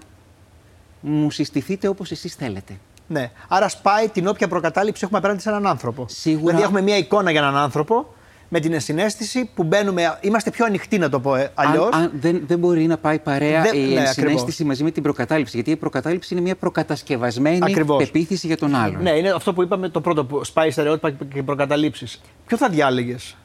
μου 1.01 1.31
συστηθείτε 1.31 1.87
όπως 1.87 2.11
εσείς 2.11 2.35
θέλετε. 2.35 2.77
Ναι. 3.07 3.31
Άρα 3.47 3.69
σπάει 3.69 4.09
την 4.09 4.27
όποια 4.27 4.47
προκατάληψη 4.47 5.01
έχουμε 5.03 5.19
απέναντι 5.19 5.41
σε 5.41 5.49
έναν 5.49 5.67
άνθρωπο. 5.67 6.05
Σίγουρα. 6.09 6.45
Δηλαδή 6.45 6.61
έχουμε 6.63 6.81
μια 6.81 6.97
εικόνα 6.97 7.31
για 7.31 7.39
έναν 7.39 7.57
άνθρωπο 7.57 8.13
με 8.49 8.59
την 8.59 8.73
ενσυναίσθηση 8.73 9.49
που 9.55 9.63
μπαίνουμε. 9.63 10.17
Είμαστε 10.21 10.49
πιο 10.49 10.65
ανοιχτοί, 10.65 10.97
να 10.97 11.09
το 11.09 11.19
πω 11.19 11.35
ε, 11.35 11.51
αλλιώς. 11.55 11.89
Αν, 11.91 12.01
αν 12.01 12.11
δεν, 12.19 12.43
δεν 12.47 12.59
μπορεί 12.59 12.87
να 12.87 12.97
πάει 12.97 13.19
παρέα 13.19 13.61
Δεν- 13.61 13.73
η 13.75 13.77
ναι, 13.77 13.83
ενσυναίσθηση 13.99 14.41
ακριβώς. 14.41 14.59
μαζί 14.67 14.83
με 14.83 14.91
την 14.91 15.03
προκατάληψη. 15.03 15.55
Γιατί 15.55 15.71
η 15.71 15.75
προκατάληψη 15.75 16.33
είναι 16.33 16.43
μια 16.43 16.55
προκατασκευασμένη 16.55 17.59
Ακριβώς. 17.61 18.03
πεποίθηση 18.03 18.47
για 18.47 18.57
τον 18.57 18.75
άλλον. 18.75 19.01
Ναι, 19.01 19.11
είναι 19.11 19.29
αυτό 19.29 19.53
που 19.53 19.61
είπαμε 19.63 19.89
το 19.89 20.01
πρώτο 20.01 20.25
που 20.25 20.43
σπάει 20.43 20.71
στερεότυπα 20.71 21.11
και 21.11 21.43
προκαταλήψεις. 21.43 22.21
Ποιο 22.47 22.57
θα 22.57 22.69
διάλεγες, 22.69 23.35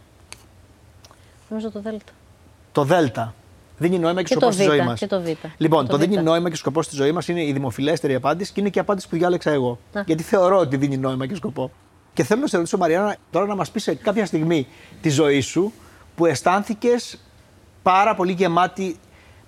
Νομίζω 1.48 1.70
το 1.70 1.80
Δέλτα. 1.80 2.12
Το 2.72 2.84
Δέλτα. 2.84 3.34
Δίνει 3.82 3.98
νόημα 3.98 4.22
και, 4.22 4.26
Και 4.26 4.32
σκοπός 4.32 4.56
το 4.56 4.62
στη 4.62 4.70
Β, 4.70 4.74
ζωή 4.74 4.86
μας. 4.86 4.98
και 4.98 5.06
το 5.06 5.20
Β. 5.20 5.26
Λοιπόν, 5.56 5.86
Το 5.86 5.92
το, 5.92 5.98
δίνει 5.98 6.16
Β. 6.16 6.22
νόημα 6.22 6.50
και 6.50 6.56
σκοπός 6.56 6.84
στη 6.84 6.94
ζωή 6.96 7.12
μας 7.12 7.28
είναι 7.28 7.44
η 7.44 7.52
δημοφιλέστερη 7.52 8.14
απάντηση 8.14 8.52
και 8.52 8.60
είναι 8.60 8.68
και 8.68 8.78
η 8.78 8.82
απάντηση 8.82 9.08
που 9.08 9.16
διάλεξα 9.16 9.50
εγώ. 9.50 9.78
Α. 9.92 10.02
Γιατί 10.06 10.22
θεωρώ 10.22 10.58
ότι 10.58 10.76
δίνει 10.76 10.96
νόημα 10.96 11.26
και 11.26 11.34
σκοπό. 11.34 11.70
Και 12.12 12.24
θέλω 12.24 12.40
να 12.40 12.46
σε 12.46 12.56
ρωτήσω, 12.56 12.76
Μαριάννα, 12.76 13.16
τώρα 13.30 13.46
να 13.46 13.54
μας 13.54 13.70
πεις 13.70 13.82
σε 13.82 13.94
κάποια 13.94 14.26
στιγμή 14.26 14.66
τη 15.00 15.08
ζωή 15.10 15.40
σου 15.40 15.72
που 16.16 16.26
αισθάνθηκες 16.26 17.18
πάρα 17.82 18.14
πολύ 18.14 18.32
γεμάτη 18.32 18.96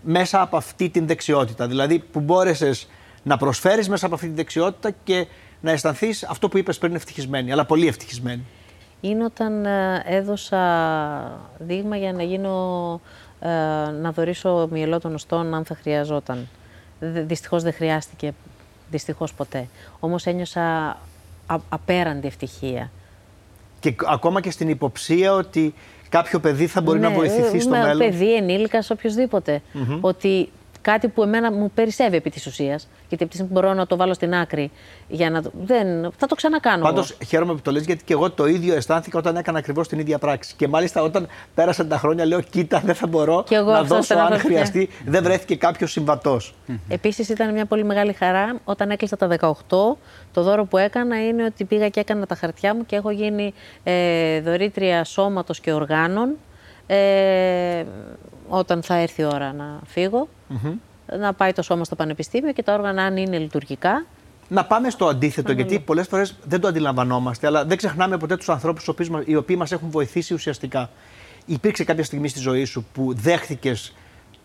μέσα 0.03 0.41
από 0.41 0.57
αυτή 0.57 0.89
την 0.89 1.07
δεξιότητα. 1.07 1.67
Δηλαδή 1.67 1.99
που 1.99 2.21
μπόρεσες 2.21 2.89
να 3.23 3.37
προσφέρεις 3.37 3.89
μέσα 3.89 4.07
από 4.07 4.15
αυτή 4.15 4.27
τη 4.29 4.35
δεξιότητα 4.35 4.91
και 5.05 5.27
να 5.61 5.71
αισθανθείς 5.71 6.25
αυτό 6.25 6.49
που 6.49 6.59
είπες 6.59 6.79
πριν 6.79 6.95
ευτυχισμένη, 6.95 7.53
αλλά 7.53 7.65
πολύ 7.65 7.87
ευτυχισμένη. 7.87 8.43
είναι 9.01 9.25
όταν 9.25 9.65
ε, 9.67 10.03
έδωσα 10.07 10.61
δείγμα 11.59 11.97
για 11.97 12.13
να 12.13 12.23
γίνω, 12.23 12.51
ε, 12.95 13.22
να 14.01 14.13
δωρήσω 14.13 14.69
μυελό 14.71 15.01
των 15.01 15.15
οστών 15.15 15.55
αν 15.55 15.65
θα 15.65 15.75
χρειαζόταν. 15.75 16.49
Δυ- 17.01 17.27
Δυστυχώς 17.27 17.63
δεν 17.63 17.73
χρειάστηκε, 17.73 18.33
δυστυχώς 18.91 19.35
ποτέ. 19.35 19.67
Όμως 20.01 20.27
ένιωσα 20.27 20.63
α- 21.47 21.57
απέραντη 21.69 22.27
ευτυχία. 22.27 22.91
Και 23.81 23.91
κ- 23.91 24.07
ακόμα 24.09 24.41
και 24.41 24.51
στην 24.51 24.69
υποψία 24.69 25.33
ότι 25.33 25.75
κάποιο 26.09 26.41
παιδί 26.41 26.67
θα 26.67 26.81
μπορεί 26.81 26.99
να 27.01 27.09
Ναι, 27.09 27.15
βοηθηθεί 27.15 27.57
ε, 27.57 27.61
στο 27.61 27.71
με 27.71 27.79
μέλλον. 27.79 27.99
παιδί, 27.99 28.35
ενήλικας, 28.35 28.91
οποιοδήποτε. 28.91 29.63
Ότι 30.01 30.51
κάτι 30.83 31.09
που 31.09 31.23
εμένα 31.23 31.53
μου 31.53 31.71
περισσεύει 31.75 32.17
επί 32.17 32.31
της 32.31 32.47
ουσίας. 32.47 32.89
Γιατί 33.09 33.23
από 33.25 33.33
τη 33.33 33.39
στιγμή 33.39 33.55
που 33.55 33.61
μπορώ 33.61 33.75
να 33.75 33.87
το 33.87 33.97
βάλω 33.97 34.15
στην 34.15 34.35
άκρη 34.35 34.71
για 35.09 35.31
να. 35.31 35.43
Δεν, 35.65 36.11
θα 36.17 36.27
το 36.27 36.35
ξανακάνω. 36.35 36.83
Πάντως 36.83 37.17
χαίρομαι 37.27 37.55
που 37.55 37.61
το 37.61 37.71
λες 37.71 37.85
γιατί 37.85 38.05
και 38.05 38.13
εγώ 38.13 38.31
το 38.31 38.47
ίδιο 38.47 38.75
αισθάνθηκα 38.75 39.19
όταν 39.19 39.37
έκανα 39.37 39.59
ακριβώς 39.59 39.89
την 39.89 39.99
ίδια 39.99 40.19
πράξη. 40.19 40.55
Και 40.57 40.69
μάλιστα 40.69 41.03
όταν 41.03 41.29
πέρασαν 41.55 41.89
τα 41.89 41.99
χρόνια 41.99 42.27
λέω: 42.27 42.41
Κοίτα, 42.41 42.81
δεν 42.85 42.95
θα 42.95 43.07
μπορώ 43.07 43.45
Και 43.49 43.55
εγώ 43.55 43.71
να 43.71 43.79
αυτό 43.79 43.95
δώσω 43.95 44.15
αν 44.15 44.21
στεναχωρήθηκα. 44.21 44.49
χρειαστεί. 44.49 44.89
Δεν 45.07 45.23
βρέθηκε 45.23 45.57
κάποιος 45.57 45.91
συμβατός. 45.91 46.55
Επίσης 46.89 47.29
ήταν 47.29 47.53
μια 47.53 47.65
πολύ 47.67 47.85
μεγάλη 47.85 48.13
χαρά 48.13 48.57
όταν 48.65 48.91
έκλεισα 48.91 49.17
τα 49.17 49.29
18. 49.41 49.53
Το 50.33 50.43
δώρο 50.43 50.65
που 50.65 50.77
έκανα 50.79 51.27
είναι 51.27 51.45
ότι 51.45 51.65
πήγα 51.65 51.89
και 51.89 52.01
έκανα 52.01 52.27
τα 52.27 52.35
χαρτιά 52.35 52.75
μου 52.75 52.87
και 52.87 52.97
έχω 52.97 53.11
γίνει 53.11 53.55
ε, 53.83 54.41
δωρήτρια 54.41 55.05
σώματος 55.05 55.61
και 55.61 55.73
οργάνων. 55.73 56.37
Ε, 56.87 57.85
όταν 58.49 58.83
θα 58.83 58.95
έρθει 58.95 59.23
η 59.23 59.25
ώρα 59.25 59.53
να 59.53 59.81
φύγω, 59.87 60.29
να 61.19 61.33
πάει 61.33 61.53
το 61.53 61.63
σώμα 61.63 61.85
στο 61.85 61.97
πανεπιστήμιο 61.97 62.53
και 62.53 62.63
τα 62.63 62.73
όργανα 62.75 63.03
αν 63.03 63.17
είναι 63.17 63.39
λειτουργικά. 63.39 64.05
Να 64.49 64.65
πάμε 64.65 64.91
στο 64.91 65.07
αντίθετο, 65.07 65.53
γιατί 65.53 65.79
πολλές 65.79 66.07
φορές 66.07 66.37
δεν 66.45 66.61
το 66.61 66.69
αντιλαμβανόμαστε, 66.69 67.47
αλλά 67.47 67.65
δεν 67.65 67.77
ξεχνάμε 67.77 68.17
ποτέ 68.19 68.37
τους 68.37 68.49
ανθρώπους 68.49 68.89
οι 69.25 69.37
οποίοι 69.37 69.57
μας 69.59 69.73
έχουν 69.73 69.91
βοηθήσει 69.91 70.35
ουσιαστικά. 70.35 70.91
Υπήρξε 71.47 71.85
κάποια 71.85 72.05
στιγμή 72.05 72.29
στη 72.29 72.39
ζωή 72.41 72.65
σου 72.65 72.87
που 72.93 73.15
δέχτηκες 73.15 73.95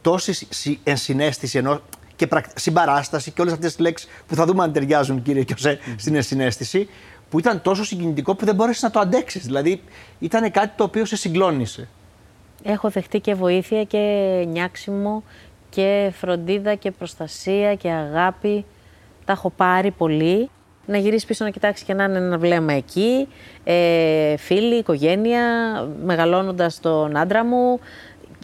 τόση 0.01 0.33
συ- 0.49 0.79
ενσυναίσθηση 0.83 1.57
ενώ 1.57 1.81
και 2.15 2.27
πρακ- 2.27 2.59
συμπαράσταση 2.59 3.31
και 3.31 3.41
όλες 3.41 3.53
αυτές 3.53 3.69
τις 3.75 3.79
λέξεις 3.79 4.09
που 4.27 4.35
θα 4.35 4.45
δούμε 4.45 4.63
αν 4.63 4.71
ταιριάζουν, 4.73 5.21
κύριε 5.21 5.43
Κιωσέ, 5.43 5.79
στην 5.97 6.15
ενσυναίσθηση, 6.15 6.89
που 7.29 7.39
ήταν 7.39 7.61
τόσο 7.61 7.83
συγκινητικό 7.83 8.35
που 8.35 8.45
δεν 8.45 8.55
μπόρεσες 8.55 8.81
να 8.81 8.91
το 8.91 8.99
αντέξεις. 8.99 9.45
Δηλαδή 9.45 9.81
ήταν 10.19 10.51
κάτι 10.51 10.71
το 10.77 10.83
οποίο 10.83 11.05
σε 11.05 11.15
συγκλώνησε. 11.15 11.87
Έχω 12.63 12.89
δεχτεί 12.89 13.19
και 13.19 13.33
βοήθεια 13.33 13.83
και 13.83 13.97
νιάξιμο 14.47 15.23
και 15.69 16.11
φροντίδα 16.19 16.75
και 16.75 16.91
προστασία 16.91 17.75
και 17.75 17.89
αγάπη. 17.89 18.65
Τα 19.25 19.33
έχω 19.33 19.49
πάρει 19.49 19.91
πολύ. 19.91 20.49
Να 20.85 20.97
γυρίσεις 20.97 21.25
πίσω 21.25 21.43
να 21.43 21.49
κοιτάξεις 21.49 21.85
και 21.85 21.93
να 21.93 22.03
είναι 22.03 22.17
ένα 22.17 22.37
βλέμμα 22.37 22.73
εκεί. 22.73 23.27
Ε, 23.63 24.37
φίλοι, 24.37 24.75
οικογένεια, 24.75 25.41
μεγαλώνοντας 26.03 26.79
τον 26.79 27.17
άντρα 27.17 27.45
μου. 27.45 27.79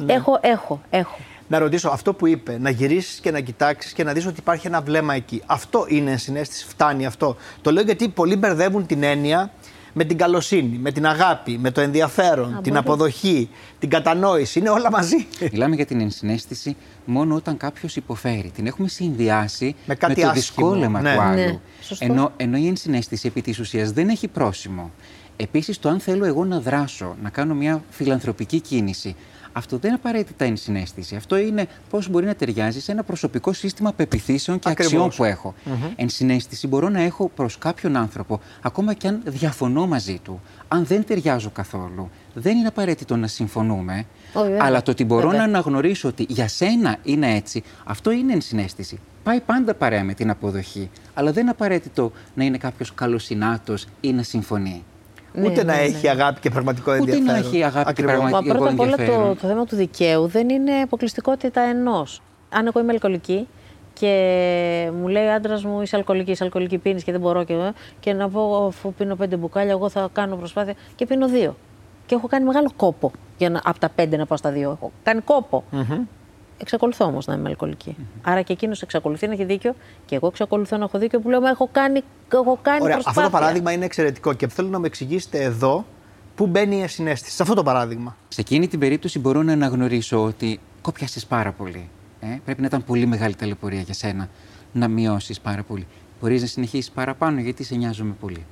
Έχω, 0.06 0.40
έχω, 0.42 0.82
έχω. 0.90 1.18
Να 1.48 1.60
ρωτήσω 1.60 1.90
αυτό 1.90 2.14
που 2.14 2.28
είπε, 2.28 2.58
να 2.60 2.70
γυρίσεις 2.70 3.20
και 3.20 3.32
να 3.32 3.40
κοιτάξεις 3.40 3.94
και 3.94 4.04
να 4.04 4.14
δεις 4.14 4.26
ότι 4.26 4.40
υπάρχει 4.40 4.68
ένα 4.68 4.82
βλέμμα 4.82 5.14
εκεί. 5.14 5.42
Αυτό 5.46 5.86
είναι 5.88 6.12
ενσυναίσθηση, 6.12 6.66
φτάνει 6.68 7.06
αυτό. 7.06 7.36
Το 7.62 7.72
λέω 7.72 7.84
γιατί 7.84 8.10
πολλοί 8.10 8.36
μπερδεύουν 8.36 8.86
την 8.86 9.04
έννοια 9.04 9.52
με 9.94 10.04
την 10.04 10.18
καλοσύνη, 10.18 10.78
με 10.78 10.92
την 10.92 11.06
αγάπη, 11.06 11.58
με 11.58 11.72
το 11.72 11.82
ενδιαφέρον, 11.82 12.50
την 12.52 12.62
μπορεί. 12.62 12.78
αποδοχή, 12.78 13.50
την 13.80 13.90
κατανόηση. 13.90 14.60
Είναι 14.60 14.70
όλα 14.70 14.92
μαζί. 14.92 15.28
Μιλάμε 15.52 15.76
για 15.76 15.86
την 15.86 16.02
ενσυναίσθηση 16.02 16.76
μόνο 17.06 17.36
όταν 17.36 17.58
κάποιος 17.58 17.96
υποφέρει. 17.96 18.52
Την 18.56 18.66
έχουμε 18.68 18.88
συνδυάσει 18.88 19.76
Με 19.86 19.96
κάτι 19.96 20.14
το 20.14 20.22
άσχημο. 20.22 20.34
δυσκόλεμα 20.34 21.02
Ναι. 21.02 21.14
του 21.16 21.22
άλλου. 21.22 21.36
Ναι, 21.36 21.60
σωστό. 21.82 22.06
ενώ, 22.06 22.32
ενώ 22.38 22.58
η 22.58 22.68
ενσυναίσθηση 22.68 23.28
επί 23.28 23.42
της 23.42 23.60
ουσίας 23.60 23.92
δεν 23.92 24.10
έχει 24.10 24.28
πρόσημο. 24.28 24.92
Επίσης, 25.38 25.80
το 25.80 25.90
αν 25.90 26.00
θέλω 26.00 26.26
εγώ 26.26 26.46
να 26.46 26.60
δράσω, 26.60 27.16
να 27.24 27.30
κάνω 27.30 27.54
μια 27.54 27.84
φιλανθρωπική 27.90 28.60
κίνηση, 28.60 29.16
αυτό 29.54 29.78
δεν 29.78 29.90
είναι 29.90 30.00
απαραίτητα 30.04 30.46
ενσυναίσθηση. 30.46 31.16
Αυτό 31.16 31.38
είναι 31.38 31.68
πώς 31.90 32.10
μπορεί 32.10 32.26
να 32.26 32.36
ταιριάζει 32.36 32.82
σε 32.82 32.92
ένα 32.92 33.04
προσωπικό 33.04 33.54
σύστημα 33.54 33.94
πεπιθήσεων 33.94 34.60
και 34.60 34.70
Ακριβώς. 34.70 34.94
αξιών 34.94 35.12
που 35.16 35.24
έχω. 35.24 35.54
Ενσυναίσθηση 35.96 36.68
μπορώ 36.68 36.90
να 36.90 37.02
έχω 37.02 37.32
προς 37.36 37.58
κάποιον 37.58 37.96
άνθρωπο, 37.96 38.40
ακόμα 38.62 38.94
και 38.94 39.08
αν 39.08 39.22
διαφωνώ 39.26 39.88
μαζί 39.88 40.20
του, 40.24 40.42
αν 40.68 40.86
δεν 40.86 41.06
ταιριάζω 41.06 41.50
καθόλου. 41.50 42.10
Δεν 42.34 42.58
είναι 42.58 42.68
απαραίτητο 42.68 43.16
να 43.16 43.28
συμφωνούμε. 43.28 44.06
Όχι, 44.34 44.48
βέβαια. 44.48 44.66
αλλά 44.66 44.82
το 44.82 44.92
ότι 44.92 45.06
μπορώ 45.06 45.22
Βέβαια. 45.22 45.38
να 45.38 45.44
αναγνωρίσω 45.44 46.08
ότι 46.08 46.26
για 46.30 46.48
σένα 46.48 46.98
είναι 47.04 47.36
έτσι, 47.36 47.64
αυτό 47.84 48.12
είναι 48.12 48.34
ενσυναίσθηση. 48.34 49.00
Πάει 49.24 49.40
πάντα 49.40 49.74
παρέα 49.74 50.04
με 50.04 50.14
την 50.14 50.30
αποδοχή. 50.30 50.90
Αλλά 51.14 51.32
δεν 51.32 51.42
είναι 51.42 51.52
απαραίτητο 51.52 52.12
να 52.36 52.44
είναι 52.44 52.58
κάποιος 52.58 52.94
καλοσυνάτος 52.94 53.88
ή 54.02 54.12
να 54.14 54.24
συμφωνεί. 54.24 54.84
Ναι, 55.34 55.48
Ούτε 55.48 55.64
να 55.64 55.74
ναι, 55.74 55.80
ναι. 55.80 55.86
έχει 55.86 56.08
αγάπη 56.10 56.40
και 56.40 56.50
πραγματικό 56.50 56.92
Ούτε 56.92 57.00
να 57.12 57.16
ενδιαφέρον. 57.16 57.52
έχει 57.52 57.64
αγάπη 57.64 57.84
και 57.84 57.90
Ακριβώς. 57.90 58.14
πραγματικό- 58.16 58.48
Μα 58.54 58.54
πρώτα 58.60 58.72
απ' 58.72 58.80
όλα 58.80 58.96
το, 58.96 59.02
ενδιαφέρον. 59.02 59.38
το 59.42 59.48
θέμα 59.48 59.66
του 59.66 59.76
δικαίου 59.76 60.28
δεν 60.28 60.50
είναι 60.50 60.72
αποκλειστικότητα 60.84 61.62
ενός. 61.62 62.22
Αν 62.50 62.68
εγώ 62.68 62.80
είμαι 62.80 62.92
αλκοολική 62.92 63.48
και 63.94 64.12
μου 65.00 65.08
λέει 65.08 65.26
ο 65.26 65.34
άντρας 65.34 65.64
μου 65.64 65.82
είσαι 65.82 65.96
αλκοολική, 65.96 66.32
είσαι 66.32 66.44
αλκοολική 66.44 66.78
πίνεις 66.78 67.04
και 67.04 67.12
δεν 67.12 67.22
μπορώ 67.22 67.44
και, 67.44 67.74
και 68.00 68.14
να 68.14 68.30
πω 68.30 68.66
αφού 68.68 68.94
πίνω 68.94 69.16
πέντε 69.16 69.36
μπουκάλια, 69.36 69.72
εγώ 69.72 69.90
θα 69.90 70.10
κάνω 70.14 70.36
προσπάθεια 70.36 70.74
και 70.96 71.06
πίνω 71.06 71.28
δύο. 71.28 71.56
Και 72.06 72.16
έχω 72.16 72.28
κάνει 72.28 72.46
μεγάλο 72.46 72.72
κόπο 72.76 73.12
για 73.38 73.50
να, 73.50 73.62
από 73.64 73.80
τα 73.80 73.90
πέντε 73.90 74.18
να 74.18 74.26
πάω 74.26 74.38
στα 74.38 74.52
δύο. 74.52 74.70
Έχω 74.72 74.92
κάνει 75.04 75.22
κόπο. 75.22 75.64
Εξακολουθώ 76.58 77.06
όμως 77.06 77.26
να 77.26 77.34
είμαι 77.34 77.50
αλκοολική. 77.50 77.96
Άρα 78.22 78.42
και 78.42 78.54
εκείνος 78.54 78.82
εξακολουθεί 78.82 79.28
να 79.28 79.34
έχει 79.34 79.44
δίκιο 79.46 79.76
και 80.06 80.16
εγώ 80.16 80.28
εξακολουθώ 80.28 80.78
να 80.78 80.84
έχω 80.84 80.98
δίκιο 81.00 81.20
που 81.20 81.30
λέω 81.30 81.42
Μα 81.42 81.50
έχω 81.50 81.70
κάνει, 81.72 82.04
έχω 82.34 82.60
κάνει 82.62 82.82
Ωραία, 82.82 82.94
προσπάθεια. 82.94 83.22
αυτό 83.22 83.38
το 83.38 83.44
παράδειγμα 83.44 83.72
είναι 83.72 83.86
εξαιρετικό 83.86 84.34
και 84.34 84.48
θέλω 84.48 84.68
να 84.70 84.80
μου 84.80 84.86
εξηγήσετε 84.86 85.44
εδώ 85.44 85.86
πού 86.36 86.48
μπαίνει 86.48 86.76
η 86.76 86.82
ενσυναίσθηση. 86.82 87.36
Σε 87.36 87.42
αυτό 87.42 87.54
το 87.56 87.64
παράδειγμα. 87.64 88.16
Σε 88.28 88.42
εκείνη 88.42 88.68
την 88.68 88.80
περίπτωση 88.80 89.20
μπορώ 89.20 89.44
να 89.44 89.54
αναγνωρίσω 89.54 90.24
ότι 90.24 90.60
κόπιασε 90.82 91.22
πάρα 91.28 91.52
πολύ. 91.52 91.90
Ε; 92.20 92.38
Πρέπει 92.46 92.62
να 92.62 92.68
ήταν 92.68 92.84
πολύ 92.84 93.06
μεγάλη 93.06 93.36
ταλαιπωρία 93.36 93.82
για 93.82 93.94
σένα 93.94 94.30
να 94.72 94.88
μειώσεις 94.88 95.40
πάρα 95.40 95.64
πολύ. 95.64 95.88
Μπορείς 96.22 96.42
να 96.42 96.48
συνεχίσεις 96.48 96.92
παραπάνω 96.92 97.40
γιατί 97.40 97.64
σε 97.64 97.76
νοιάζομαι 97.76 98.14
πολύ. 98.20 98.46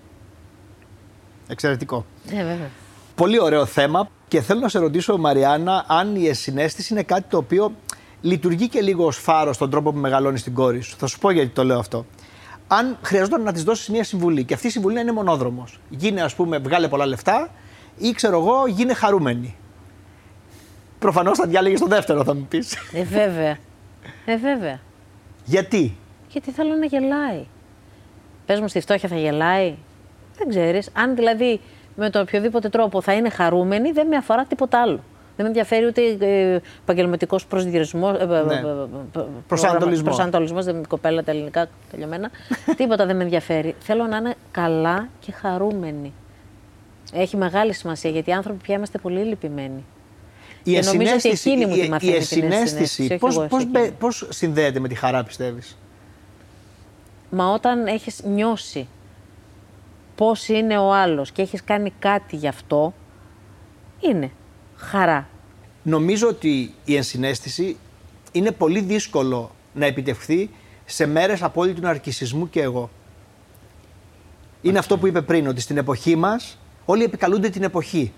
Εξαιρετικό. 1.47 2.05
Ε, 2.31 2.35
βέβαια. 2.35 2.69
Πολύ 3.15 3.41
ωραίο 3.41 3.65
θέμα 3.65 4.09
και 4.31 4.41
θέλω 4.41 4.59
να 4.59 4.69
σε 4.69 4.79
ρωτήσω, 4.79 5.17
Μαριάννα, 5.17 5.85
αν 5.87 6.15
η 6.15 6.27
ενσυναίσθηση 6.27 6.93
είναι 6.93 7.03
κάτι 7.03 7.23
το 7.29 7.37
οποίο 7.37 7.71
λειτουργεί 8.21 8.67
και 8.67 8.81
λίγο 8.81 9.05
ως 9.05 9.17
φάρος 9.17 9.55
στον 9.55 9.69
τρόπο 9.69 9.91
που 9.91 9.97
μεγαλώνεις 9.97 10.43
την 10.43 10.53
κόρη 10.53 10.81
σου. 10.81 10.95
Θα 10.97 11.07
σου 11.07 11.19
πω 11.19 11.31
γιατί 11.31 11.49
το 11.49 11.63
λέω 11.63 11.79
αυτό. 11.79 12.05
Αν 12.67 12.97
χρειαζόταν 13.01 13.41
να 13.41 13.51
της 13.51 13.63
δώσεις 13.63 13.89
μια 13.89 14.03
συμβουλή 14.03 14.43
και 14.43 14.53
αυτή 14.53 14.67
η 14.67 14.69
συμβουλή 14.69 14.95
να 14.95 15.01
είναι 15.01 15.11
μονόδρομος. 15.11 15.79
Γίνε, 15.89 16.21
ας 16.21 16.35
πούμε, 16.35 16.57
βγάλε 16.57 16.87
πολλά 16.87 17.05
λεφτά 17.05 17.49
ή 17.97 18.11
ξέρω 18.11 18.39
εγώ, 18.39 18.67
γίνε 18.67 18.93
χαρούμενη. 18.93 19.55
Προφανώς 20.99 21.37
θα 21.37 21.47
διάλεγες 21.47 21.79
το 21.79 21.87
δεύτερο, 21.87 22.23
θα 22.23 22.35
μου 22.35 22.45
πεις. 22.49 22.73
Ε, 22.93 23.03
βέβαια. 23.03 23.57
Ε, 24.25 24.37
βέβαια. 24.37 24.79
γιατί; 25.45 25.97
Γιατί 26.29 26.51
θέλω 26.51 26.75
να 26.75 26.85
γελάει. 26.85 27.45
Πες 28.45 28.59
μου 28.59 28.67
στη 28.67 28.79
φτώχεια 28.79 29.09
θα 29.09 29.15
γελάει; 29.15 29.75
Δεν 30.37 30.49
ξέρεις. 30.49 30.89
Αν 30.93 31.15
δηλαδή 31.15 31.59
με 31.95 32.09
το 32.09 32.19
οποιοδήποτε 32.19 32.69
τρόπο 32.69 33.01
θα 33.01 33.13
είναι 33.13 33.29
χαρούμενη, 33.29 33.91
δεν 33.91 34.07
με 34.07 34.15
αφορά 34.15 34.45
τίποτα 34.45 34.81
άλλο. 34.81 34.99
Δεν 35.35 35.45
με 35.45 35.47
ενδιαφέρει 35.47 35.85
ούτε 35.85 36.01
ε, 36.25 36.59
επαγγελματικός 36.81 37.45
προσδιορισμός. 37.45 38.17
Ε, 38.19 38.25
Ναι. 38.25 38.61
Προσανατολισμός. 39.47 40.03
Προσανατολισμός, 40.07 40.65
δεν 40.65 40.75
είναι 40.75 40.85
κοπέλα 40.87 41.23
τα 41.23 41.31
ελληνικά 41.31 41.67
τελειωμένα. 41.91 42.29
Τίποτα 42.77 43.05
δεν 43.05 43.15
με 43.15 43.23
ενδιαφέρει. 43.23 43.75
Θέλω 43.79 44.05
να 44.05 44.17
είναι 44.17 44.35
καλά 44.51 45.07
και 45.19 45.31
χαρούμενη. 45.31 46.13
Έχει 47.13 47.37
μεγάλη 47.37 47.73
σημασία 47.73 48.09
γιατί 48.09 48.29
οι 48.29 48.33
άνθρωποι 48.33 48.63
πια 48.63 48.75
είμαστε 48.75 48.97
πολύ 48.97 49.19
λυπημένοι. 49.23 49.83
Η 50.63 50.71
Και 50.73 50.79
νομίζω 50.81 51.01
ότι 51.01 51.11
ενσυναίσθηση- 51.11 51.49
εκείνη 51.51 51.65
μου 51.65 51.73
τη 51.73 51.85
η- 51.85 51.89
μαθαίνει 51.89 52.11
η 52.11 52.13
την 52.13 52.21
ενσυναίσθηση, 52.43 52.77
ενσυναίσθηση, 52.79 53.01
όχι 53.11 53.17
πώς, 53.17 53.33
εγώ 53.33 53.41
σε 53.41 53.47
πώς, 53.47 53.61
εκείνη. 53.61 53.79
μπε- 53.79 53.91
πώς 53.91 54.27
συνδέεται 54.29 54.79
με 54.79 54.87
τη 54.87 54.95
χαρά, 54.95 55.23
πιστεύεις; 55.23 55.77
Μα 57.29 57.53
όταν 57.53 57.87
έχεις 57.87 58.21
νιώσει 58.23 58.87
πώς 60.21 60.47
είναι 60.47 60.77
ο 60.77 60.93
άλλος 60.93 61.31
και 61.31 61.41
έχεις 61.41 61.63
κάνει 61.63 61.93
κάτι 61.99 62.35
γι' 62.35 62.47
αυτό, 62.47 62.93
είναι 63.99 64.31
χαρά. 64.75 65.27
Νομίζω 65.83 66.27
ότι 66.27 66.73
η 66.85 66.95
ενσυναίσθηση 66.95 67.77
είναι 68.31 68.51
πολύ 68.51 68.81
δύσκολο 68.81 69.51
να 69.73 69.85
επιτευχθεί 69.85 70.49
σε 70.85 71.05
μέρες 71.05 71.43
απόλυτου 71.43 71.81
ναρκισισμού 71.81 72.49
και 72.49 72.61
εγώ. 72.61 72.89
Είναι 74.61 74.79
αυτό 74.79 74.97
που 74.97 75.07
είπε 75.07 75.21
πριν, 75.21 75.47
ότι 75.47 75.61
στην 75.61 75.77
εποχή 75.77 76.15
μας 76.15 76.57
όλοι 76.85 77.03
επικαλούνται 77.03 77.49
την 77.49 77.63
εποχή. 77.63 78.13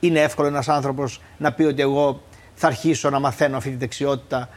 Είναι 0.00 0.20
εύκολο 0.20 0.48
ένας 0.48 0.68
άνθρωπος 0.68 1.20
να 1.38 1.52
πει 1.52 1.62
ότι 1.62 1.82
εγώ 1.82 2.22
θα 2.54 2.66
αρχίσω 2.66 3.10
να 3.10 3.18
μαθαίνω 3.18 3.56
αυτή 3.56 3.70
τη 3.70 3.76
δεξιότητα. 3.76 4.48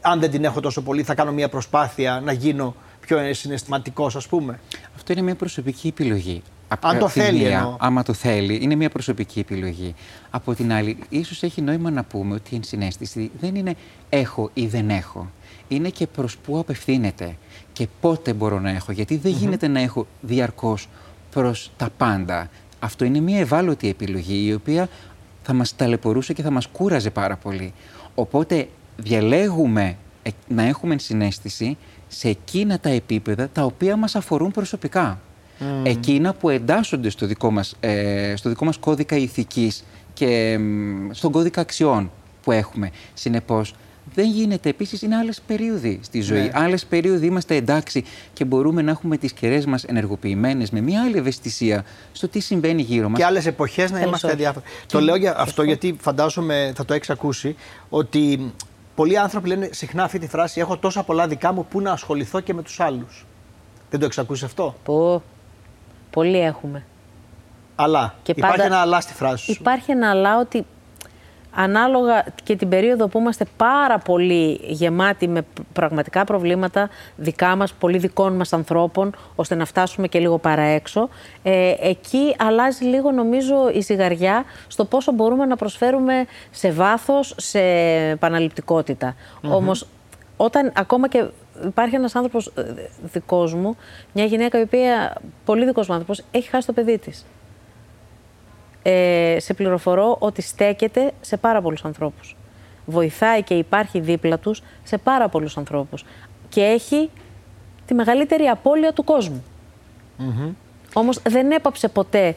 Αν 0.00 0.20
δεν 0.20 0.30
την 0.30 0.44
έχω 0.44 0.60
τόσο 0.60 0.82
πολύ, 0.82 1.02
θα 1.02 1.14
κάνω 1.14 1.32
μια 1.32 1.48
προσπάθεια 1.48 2.20
να 2.24 2.32
γίνω 2.32 2.74
πιο 3.00 3.34
συναισθηματικός, 3.34 4.16
ας 4.16 4.26
πούμε. 4.26 4.60
Αυτό 4.96 5.12
είναι 5.12 5.22
μια 5.22 5.34
προσωπική 5.34 5.88
επιλογή. 5.88 6.42
Απ' 6.68 6.86
Αν 6.86 6.98
το 6.98 7.06
τη 7.06 7.12
θέλει 7.12 7.38
μία, 7.38 7.58
εννοώ. 7.58 7.76
Άμα 7.78 8.02
το 8.02 8.12
θέλει, 8.12 8.58
είναι 8.62 8.74
μια 8.74 8.90
προσωπική 8.90 9.38
επιλογή. 9.38 9.94
Από 10.30 10.54
την 10.54 10.72
άλλη, 10.72 10.98
ίσως 11.08 11.42
έχει 11.42 11.60
νόημα 11.60 11.90
να 11.90 12.04
πούμε 12.04 12.34
ότι 12.34 12.48
η 12.52 12.56
ενσυναίσθηση 12.56 13.30
δεν 13.40 13.54
είναι 13.54 13.74
έχω 14.08 14.50
ή 14.54 14.66
δεν 14.66 14.90
έχω. 14.90 15.30
Είναι 15.68 15.88
και 15.88 16.06
προς 16.06 16.36
πού 16.36 16.58
απευθύνεται 16.58 17.36
και 17.72 17.88
πότε 18.00 18.32
μπορώ 18.32 18.60
να 18.60 18.70
έχω. 18.70 18.92
Γιατί 18.92 19.16
δεν 19.16 19.32
γίνεται 19.32 19.68
να 19.68 19.80
έχω 19.80 20.06
διαρκώς 20.20 20.88
προς 21.30 21.70
τα 21.76 21.90
πάντα. 21.96 22.50
Αυτό 22.80 23.04
είναι 23.04 23.20
μια 23.20 23.38
ευάλωτη 23.38 23.88
επιλογή 23.88 24.46
η 24.46 24.52
οποία 24.52 24.88
θα 25.42 25.52
μας 25.52 25.76
ταλαιπωρούσε 25.76 26.32
και 26.32 26.42
θα 26.42 26.50
μας 26.50 26.66
κούραζε 26.66 27.10
πάρα 27.10 27.36
πολύ. 27.36 27.72
Οπότε 28.14 28.68
διαλέγουμε 28.96 29.96
ε, 30.22 30.30
να 30.48 30.62
έχουμε 30.62 30.98
συνέστηση 30.98 31.76
σε 32.12 32.28
εκείνα 32.28 32.78
τα 32.80 32.88
επίπεδα 32.88 33.48
τα 33.52 33.62
οποία 33.62 33.96
μας 33.96 34.14
αφορούν 34.14 34.50
προσωπικά. 34.50 35.20
Εκείνα 35.82 36.32
που 36.34 36.48
εντάσσονται 36.48 37.10
στο 37.10 37.26
δικό 37.26 37.50
μας, 37.50 37.76
ε, 37.80 38.32
στο 38.36 38.48
δικό 38.48 38.64
μας 38.64 38.78
κώδικα 38.78 39.16
ηθικής 39.16 39.84
και 40.14 40.58
μ, 40.58 41.10
στον 41.12 41.32
κώδικα 41.32 41.60
αξιών 41.60 42.10
που 42.42 42.52
έχουμε. 42.52 42.90
Συνεπώς, 43.14 43.74
Δεν 44.14 44.30
γίνεται. 44.30 44.68
Επίσης, 44.68 45.02
είναι 45.02 45.16
άλλες 45.16 45.40
περίοδοι 45.46 46.00
στη 46.02 46.20
ζωή. 46.20 46.40
Ναι. 46.40 46.50
Άλλες 46.52 46.84
περίοδοι 46.86 47.26
είμαστε 47.26 47.54
εντάξει 47.54 48.04
και 48.32 48.44
μπορούμε 48.44 48.82
να 48.82 48.90
έχουμε 48.90 49.16
τις 49.16 49.32
κεραίε 49.32 49.62
μας 49.66 49.84
ενεργοποιημένες 49.84 50.70
με 50.70 50.80
μια 50.80 51.02
άλλη 51.02 51.16
ευαισθησία 51.16 51.84
στο 52.12 52.28
τι 52.28 52.40
συμβαίνει 52.40 52.82
γύρω 52.82 53.08
μας. 53.08 53.18
Και 53.18 53.24
άλλες 53.24 53.46
εποχές 53.46 53.90
να 53.90 53.96
Θέλεις 53.96 54.06
είμαστε 54.06 54.26
όχι. 54.26 54.34
αδιάφοροι. 54.34 54.64
Το 54.86 55.00
λέω 55.00 55.16
για 55.16 55.38
αυτό 55.38 55.62
γιατί 55.62 55.96
φαντάζομαι 56.00 56.72
θα 56.74 56.84
το 56.84 56.94
έχεις 56.94 57.10
ακούσει 57.10 57.56
ότι 57.88 58.52
πολλοί 59.00 59.18
άνθρωποι 59.18 59.48
λένε 59.48 59.68
συχνά 59.72 60.02
αυτή 60.04 60.18
τη 60.18 60.28
φράση: 60.28 60.60
Έχω 60.60 60.76
τόσα 60.76 61.02
πολλά 61.02 61.26
δικά 61.28 61.52
μου 61.52 61.66
που 61.66 61.80
να 61.80 61.92
ασχοληθώ 61.92 62.40
και 62.40 62.54
με 62.54 62.62
τους 62.62 62.80
άλλους. 62.80 63.26
Δεν 63.90 64.00
το 64.00 64.06
έχει 64.06 64.20
ακούσει 64.20 64.44
αυτό; 64.44 64.74
Που 64.84 65.22
πολλοί 66.10 66.40
έχουμε. 66.40 66.84
Αλλά 67.76 68.14
Και 68.22 68.32
υπάρχει 68.36 68.56
πάντα- 68.56 68.68
ένα 68.68 68.80
αλλά 68.80 69.00
στη 69.00 69.12
φράση 69.14 69.44
σου. 69.44 69.56
Υπάρχει 69.60 69.90
ένα 69.90 70.10
αλλά 70.10 70.38
ότι 70.38 70.66
ανάλογα 71.54 72.24
και 72.42 72.56
την 72.56 72.68
περίοδο 72.68 73.08
που 73.08 73.18
είμαστε 73.18 73.44
πάρα 73.56 73.98
πολύ 73.98 74.60
γεμάτοι 74.62 75.28
με 75.28 75.42
π- 75.42 75.46
πραγματικά 75.72 76.24
προβλήματα 76.24 76.88
δικά 77.16 77.56
μας, 77.56 77.72
πολύ 77.72 77.98
δικών 77.98 78.36
μας 78.36 78.52
ανθρώπων, 78.52 79.14
ώστε 79.34 79.54
να 79.54 79.64
φτάσουμε 79.64 80.08
και 80.08 80.18
λίγο 80.18 80.38
παραέξω, 80.38 81.08
ε, 81.42 81.74
εκεί 81.80 82.34
αλλάζει 82.38 82.84
λίγο 82.84 83.10
νομίζω 83.10 83.70
η 83.74 83.80
ζυγαριά 83.80 84.44
στο 84.68 84.84
πόσο 84.84 85.12
μπορούμε 85.12 85.44
να 85.46 85.56
προσφέρουμε 85.56 86.26
σε 86.50 86.70
βάθος, 86.70 87.34
σε 87.36 87.60
επαναληπτικότητα. 88.10 89.14
Όμως 89.48 89.86
όταν 90.36 90.72
ακόμα 90.74 91.08
και 91.08 91.24
υπάρχει 91.64 91.94
ένας 91.94 92.14
άνθρωπος 92.14 92.46
ε, 92.46 92.62
δικός 93.12 93.54
μου, 93.54 93.76
μια 94.12 94.24
γυναίκα 94.24 94.58
η 94.58 94.62
οποία, 94.62 95.16
πολύ 95.44 95.64
δικός 95.64 95.88
μου 95.88 95.94
άνθρωπος, 95.94 96.22
έχει 96.30 96.48
χάσει 96.48 96.66
το 96.66 96.72
παιδί 96.72 96.98
της 96.98 97.26
ε, 98.82 99.36
σε 99.38 99.54
πληροφορώ 99.54 100.16
ότι 100.18 100.42
στέκεται 100.42 101.12
σε 101.20 101.36
πάρα 101.36 101.62
πολλούς 101.62 101.84
ανθρώπους. 101.84 102.36
Βοηθάει 102.86 103.42
και 103.42 103.54
υπάρχει 103.54 104.00
δίπλα 104.00 104.38
τους 104.38 104.62
σε 104.84 104.98
πάρα 104.98 105.28
πολλούς 105.28 105.56
ανθρώπους. 105.56 106.04
Και 106.48 106.60
έχει 106.60 107.10
τη 107.86 107.94
μεγαλύτερη 107.94 108.46
απώλεια 108.46 108.92
του 108.92 109.04
κόσμου. 109.04 109.44
Όμως 110.92 111.22
δεν 111.28 111.50
έπαψε 111.50 111.88
ποτέ 111.88 112.36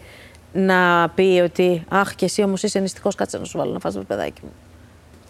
να 0.53 1.09
πει 1.09 1.41
ότι 1.43 1.83
«Αχ, 1.89 2.15
και 2.15 2.25
εσύ 2.25 2.43
όμως 2.43 2.63
είσαι 2.63 2.79
νηστικός, 2.79 3.15
κάτσε 3.15 3.38
να 3.38 3.45
σου 3.45 3.57
βάλω 3.57 3.71
να 3.71 3.79
φας 3.79 3.93
το 3.93 4.03
παιδάκι 4.03 4.41
μου». 4.43 4.51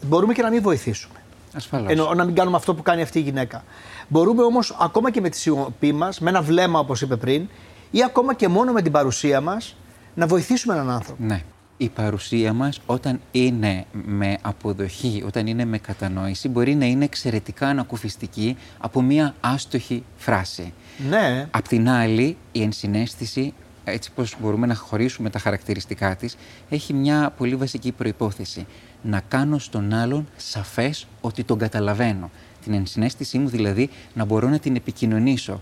Μπορούμε 0.02 0.34
και 0.34 0.42
να 0.42 0.50
μην 0.50 0.62
βοηθήσουμε. 0.62 1.16
Ασφαλώς. 1.56 1.92
Εννοώ 1.92 2.14
να 2.14 2.24
μην 2.24 2.36
κάνουμε 2.36 2.58
αυτό 2.58 2.76
που 2.76 2.82
κάνει 2.82 3.02
αυτή 3.02 3.20
η 3.20 3.22
γυναίκα. 3.22 3.64
Μπορούμε 4.08 4.44
όμως 4.44 4.78
ακόμα 4.80 5.12
και 5.12 5.22
με 5.22 5.30
τη 5.30 5.38
σιωπή 5.38 5.92
μας, 5.92 6.20
με 6.20 6.30
ένα 6.30 6.42
βλέμμα 6.42 6.80
όπως 6.80 7.02
είπε 7.02 7.16
πριν, 7.16 7.48
ή 7.92 8.04
ακόμα 8.04 8.34
και 8.34 8.48
μόνο 8.48 8.72
με 8.72 8.82
την 8.82 8.92
παρουσία 8.92 9.42
μας, 9.42 9.76
να 10.16 10.28
βοηθήσουμε 10.28 10.74
έναν 10.74 10.90
άνθρωπο. 10.90 11.24
Ναι. 11.24 11.42
Η 11.78 11.90
παρουσία 11.90 12.54
μας 12.54 12.82
όταν 12.86 13.20
είναι 13.32 13.86
με 13.92 14.38
αποδοχή, 14.42 15.24
όταν 15.26 15.48
είναι 15.48 15.66
με 15.66 15.78
κατανόηση, 15.78 16.50
μπορεί 16.50 16.76
να 16.76 16.86
είναι 16.86 17.06
εξαιρετικά 17.06 17.68
ανακουφιστική 17.68 18.58
από 18.78 19.02
μία 19.02 19.36
άστοχη 19.40 20.04
φράση. 20.16 20.74
Ναι, 21.10 21.48
Απ' 21.52 21.68
την 21.68 21.90
άλλη, 21.90 22.38
η 22.52 22.62
ενσυναίσθηση, 22.62 23.54
έτσι 23.84 24.12
πως 24.12 24.36
μπορούμε 24.42 24.68
να 24.68 24.76
χωρίσουμε 24.76 25.30
τα 25.30 25.40
χαρακτηριστικά 25.40 26.16
της, 26.16 26.38
έχει 26.70 26.94
μια 26.94 27.34
πολύ 27.38 27.56
βασική 27.56 27.92
προϋπόθεση. 27.92 28.66
Να 29.02 29.22
κάνω 29.28 29.58
στον 29.58 29.94
άλλον 29.94 30.28
σαφές 30.36 31.08
ότι 31.22 31.44
τον 31.44 31.58
καταλαβαίνω. 31.58 32.30
Την 32.64 32.74
ενσυναίσθησή 32.74 33.38
μου 33.38 33.50
δηλαδή 33.50 33.90
να 34.14 34.26
μπορώ 34.26 34.50
να 34.50 34.60
την 34.60 34.76
επικοινωνήσω. 34.76 35.62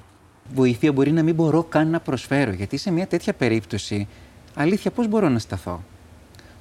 Βοήθεια 0.54 0.92
μπορεί 0.92 1.12
να 1.12 1.24
μην 1.24 1.36
μπορώ 1.36 1.64
καν 1.64 1.90
να 1.90 2.00
προσφέρω, 2.00 2.52
γιατί 2.52 2.78
σε 2.78 2.92
μια 2.92 3.08
τέτοια 3.08 3.34
περίπτωση, 3.34 4.08
αλήθεια, 4.56 4.92
πώς 4.92 5.08
μπορώ 5.08 5.30
να 5.30 5.40
σταθώ; 5.40 5.84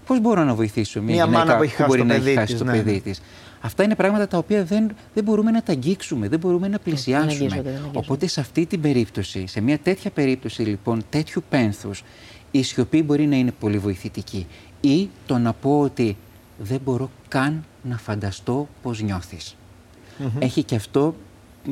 Πώς 0.07 0.21
μπορώ 0.21 0.45
να 0.45 0.55
βοηθήσω 0.55 1.03
μια, 1.03 1.15
Μια 1.15 1.25
γυναίκα 1.25 1.45
μάνα 1.45 1.57
που 1.57 1.63
έχει 1.63 1.75
χάσει 1.75 1.89
μπορεί 1.89 2.01
το 2.01 2.07
να 2.07 2.15
παιδί 2.15 2.29
έχει 2.29 2.39
χάσει 2.39 2.53
της, 2.53 2.59
το 2.59 2.65
ναι. 2.65 2.73
παιδί 2.73 3.01
της; 3.01 3.23
Αυτά 3.61 3.83
είναι 3.83 3.95
πράγματα 3.95 4.29
τα 4.29 4.39
οποία 4.39 4.65
δεν, 4.65 4.91
δεν 5.15 5.25
μπορούμε 5.25 5.51
να 5.51 5.63
τα 5.63 5.73
αγγίξουμε, 5.73 6.29
δεν 6.29 6.39
μπορούμε 6.39 6.69
να 6.69 6.79
πλησιάσουμε. 6.79 7.33
αγγίζονται, 7.33 7.63
δεν 7.63 7.73
αγγίζονται. 7.73 7.99
Οπότε 7.99 8.27
σε 8.27 8.41
αυτή 8.41 8.67
την 8.67 8.81
περίπτωση, 8.81 9.47
σε 9.47 9.61
μια 9.61 9.79
τέτοια 9.79 10.11
περίπτωση 10.11 10.63
λοιπόν 10.63 11.03
τέτοιου 11.11 11.43
πένθους, 11.49 12.03
η 12.51 12.63
σιωπή 12.63 13.03
μπορεί 13.03 13.27
να 13.27 13.37
είναι 13.37 13.53
πολύ 13.61 13.79
βοηθητική. 13.79 14.47
Ή 14.81 15.09
το 15.27 15.39
να 15.39 15.53
πω 15.53 15.81
ότι 15.81 16.17
δεν 16.59 16.81
μπορώ 16.85 17.11
καν 17.29 17.65
να 17.83 17.99
φανταστώ 17.99 18.69
πώς 18.83 19.03
νιώθεις. 19.03 19.57
Έχει 20.39 20.63
και 20.63 20.75
αυτό 20.75 21.15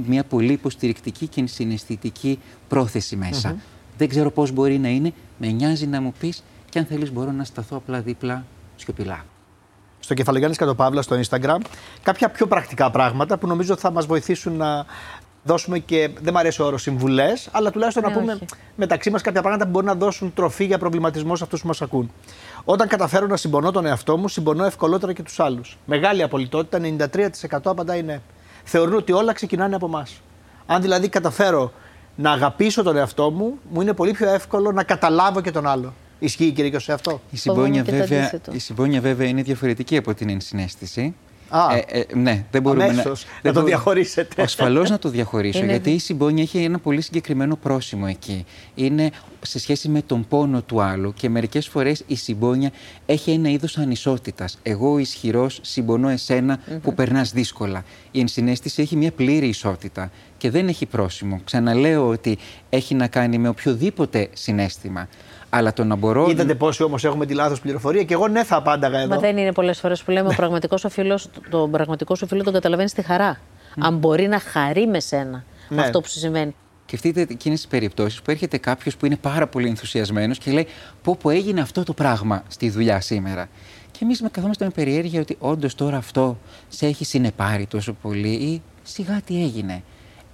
μια 0.06 0.24
πολύ 0.24 0.52
υποστηρικτική 0.52 1.26
και 1.26 1.46
συναισθητική 1.46 2.38
πρόθεση 2.68 3.16
μέσα. 3.16 3.56
Δεν 3.98 4.08
ξέρω 4.08 4.30
πώς 4.30 4.50
μπορεί 4.50 4.78
να 4.78 4.88
είναι, 4.88 5.12
με 5.38 5.46
νοιάζει 5.46 5.86
να 5.86 6.00
μου 6.00 6.12
πεις 6.18 6.44
και 6.70 6.78
αν 6.78 6.84
θέλεις 6.84 7.12
μπορώ 7.12 7.32
να 7.32 7.44
σταθώ 7.44 7.76
απλά 7.76 8.00
δίπλα 8.00 8.44
σιωπηλά. 8.76 9.24
στο 10.00 10.14
κεφαλογιάννη 10.14 10.56
Κατοπαύλας 10.56 11.04
στο 11.04 11.20
Instagram, 11.20 11.58
κάποια 12.02 12.28
πιο 12.28 12.46
πρακτικά 12.46 12.90
πράγματα 12.90 13.38
που 13.38 13.46
νομίζω 13.46 13.76
θα 13.76 13.90
μας 13.90 14.06
βοηθήσουν 14.06 14.56
να 14.56 14.86
δώσουμε 15.44 15.78
και, 15.78 16.10
δεν 16.20 16.32
μου 16.32 16.38
αρέσει 16.38 16.62
ο 16.62 16.64
όρος 16.64 16.82
συμβουλές, 16.82 17.48
αλλά 17.52 17.70
τουλάχιστον 17.70 18.02
Ναι, 18.02 18.08
να 18.08 18.20
πούμε 18.20 18.32
όχι. 18.32 18.44
μεταξύ 18.76 19.10
μας 19.10 19.22
κάποια 19.22 19.42
πράγματα 19.42 19.64
που 19.64 19.70
μπορεί 19.70 19.86
να 19.86 19.94
δώσουν 19.94 20.34
τροφή 20.34 20.64
για 20.64 20.78
προβληματισμό 20.78 21.36
σε 21.36 21.44
αυτούς 21.44 21.60
που 21.60 21.66
μας 21.66 21.82
ακούν. 21.82 22.10
Όταν 22.64 22.88
καταφέρω 22.88 23.26
να 23.26 23.36
συμπονώ 23.36 23.70
τον 23.70 23.86
εαυτό 23.86 24.16
μου, 24.16 24.28
συμπονώ 24.28 24.64
ευκολότερα 24.64 25.12
και 25.12 25.22
τους 25.22 25.40
άλλους. 25.40 25.78
Μεγάλη 25.86 26.22
απολυτότητα, 26.22 26.78
93% 26.78 27.58
απαντάει 27.64 28.02
ναι. 28.02 28.20
Θεωρούν 28.64 28.94
ότι 28.94 29.12
όλα 29.12 29.32
ξεκινάνε 29.32 29.74
από 29.74 29.86
εμάς. 29.86 30.20
Αν 30.66 30.82
δηλαδή 30.82 31.08
καταφέρω 31.08 31.72
να 32.20 32.30
αγαπήσω 32.32 32.82
τον 32.82 32.96
εαυτό 32.96 33.30
μου, 33.30 33.58
μου 33.72 33.80
είναι 33.80 33.92
πολύ 33.92 34.12
πιο 34.12 34.28
εύκολο 34.28 34.72
να 34.72 34.82
καταλάβω 34.82 35.40
και 35.40 35.50
τον 35.50 35.66
άλλο. 35.66 35.94
Ισχύει 36.18 36.50
κύριε 36.52 36.70
και 36.70 36.78
σε 36.78 36.92
αυτό; 36.92 37.20
Η 37.30 37.36
Φοβούμαι 37.36 37.64
συμπόνια, 37.66 37.82
και 37.82 37.90
το 37.90 37.96
βέβαια, 37.96 38.18
αντίθετο. 38.20 38.52
η 38.54 38.58
συμπόνια 38.58 39.00
βέβαια 39.00 39.28
είναι 39.28 39.42
διαφορετική 39.42 39.96
από 39.96 40.14
την 40.14 40.28
ενσυναίσθηση. 40.28 41.14
Α. 41.50 41.60
ε, 41.76 41.84
ε, 41.98 42.04
ναι, 42.14 42.44
δεν 42.50 42.62
μπορούμε 42.62 42.84
Αμέσως, 42.84 43.04
να 43.24 43.30
δεν 43.42 43.42
το 43.42 43.60
μπορούμε- 43.60 43.64
διαχωρίσετε. 43.74 44.42
Ασφαλώς 44.42 44.90
να 44.90 44.98
το 44.98 45.08
διαχωρίσω, 45.08 45.58
Είναι- 45.58 45.70
γιατί 45.70 45.90
η 45.90 45.98
συμπόνια 45.98 46.42
έχει 46.42 46.58
ένα 46.58 46.78
πολύ 46.78 47.00
συγκεκριμένο 47.00 47.56
πρόσημο 47.56 48.04
εκεί. 48.08 48.44
Είναι 48.74 49.10
σε 49.40 49.58
σχέση 49.58 49.88
με 49.88 50.02
τον 50.02 50.26
πόνο 50.28 50.62
του 50.62 50.80
άλλου 50.82 51.12
και 51.14 51.28
μερικές 51.28 51.68
φορές 51.68 52.02
η 52.06 52.16
συμπόνια 52.16 52.70
έχει 53.06 53.30
ένα 53.30 53.48
είδος 53.50 53.78
ανισότητας. 53.78 54.58
Εγώ 54.62 54.92
ο 54.92 54.98
ισχυρός 54.98 55.58
συμπονώ 55.62 56.08
εσένα 56.08 56.58
που 56.82 56.94
περνάς 56.94 57.32
δύσκολα. 57.32 57.84
Η 58.10 58.20
ενσυναίσθηση 58.20 58.82
έχει 58.82 58.96
μια 58.96 59.10
πλήρη 59.12 59.46
ισότητα 59.48 60.10
και 60.38 60.50
δεν 60.50 60.68
έχει 60.68 60.86
πρόσημο. 60.86 61.40
Ξαναλέω 61.44 62.08
ότι 62.08 62.38
έχει 62.70 62.94
να 62.94 63.06
κάνει 63.06 63.38
με 63.38 63.48
οποιοδήποτε 63.48 64.28
συνέστημα. 64.32 65.08
Αλλά 65.50 65.72
το 65.72 65.84
να 65.84 65.94
μπορώ... 65.96 66.28
Είδατε 66.30 66.54
πόσοι 66.54 66.82
όμως 66.82 67.04
έχουμε 67.04 67.26
τη 67.26 67.34
λάθος 67.34 67.60
πληροφορία 67.60 68.02
και 68.02 68.14
εγώ 68.14 68.28
ναι 68.28 68.44
θα 68.44 68.56
απάνταγα 68.56 68.98
εδώ. 68.98 69.14
Μα 69.14 69.18
δεν 69.18 69.36
είναι 69.36 69.52
πολλές 69.52 69.78
φορές 69.78 70.02
που 70.02 70.10
λέμε 70.10 70.28
ο 70.28 70.32
πραγματικός 70.36 70.80
σου 70.80 70.90
φίλο, 70.90 71.20
τον 71.50 71.70
πραγματικός 71.70 72.18
σου 72.18 72.26
φίλο 72.26 72.42
τον 72.42 72.52
καταλαβαίνει 72.52 72.88
στη 72.88 73.02
χαρά. 73.02 73.40
Αν 73.78 73.96
μπορεί 73.96 74.26
να 74.26 74.38
χαρεί 74.38 74.86
με 74.86 75.00
σένα 75.00 75.44
Ναι. 75.68 75.80
αυτό 75.80 76.00
που 76.00 76.08
σου 76.08 76.18
συμβαίνει. 76.18 76.54
Σκεφτείτε 76.86 77.20
εκείνες 77.20 77.58
τις 77.60 77.68
περιπτώσεις 77.68 78.22
που 78.22 78.30
έρχεται 78.30 78.58
κάποιος 78.58 78.96
που 78.96 79.06
είναι 79.06 79.16
πάρα 79.16 79.46
πολύ 79.46 79.68
ενθουσιασμένος 79.68 80.38
και 80.38 80.50
λέει: 80.50 80.66
Πω, 81.02 81.16
πω 81.22 81.30
έγινε 81.30 81.60
αυτό 81.60 81.82
το 81.82 81.92
πράγμα 81.92 82.42
στη 82.48 82.70
δουλειά 82.70 83.00
σήμερα. 83.00 83.48
Και 83.90 83.98
εμείς 84.02 84.22
με 84.22 84.28
καθόμαστε 84.28 84.64
με 84.64 84.70
περιέργεια 84.70 85.20
ότι 85.20 85.36
όντως 85.38 85.74
τώρα 85.74 85.96
αυτό 85.96 86.38
σε 86.68 86.86
έχει 86.86 87.04
συνεπάρει 87.04 87.66
τόσο 87.66 87.92
πολύ 87.92 88.28
ή 88.32 88.62
σιγά 88.82 89.20
τι 89.26 89.42
έγινε. 89.42 89.82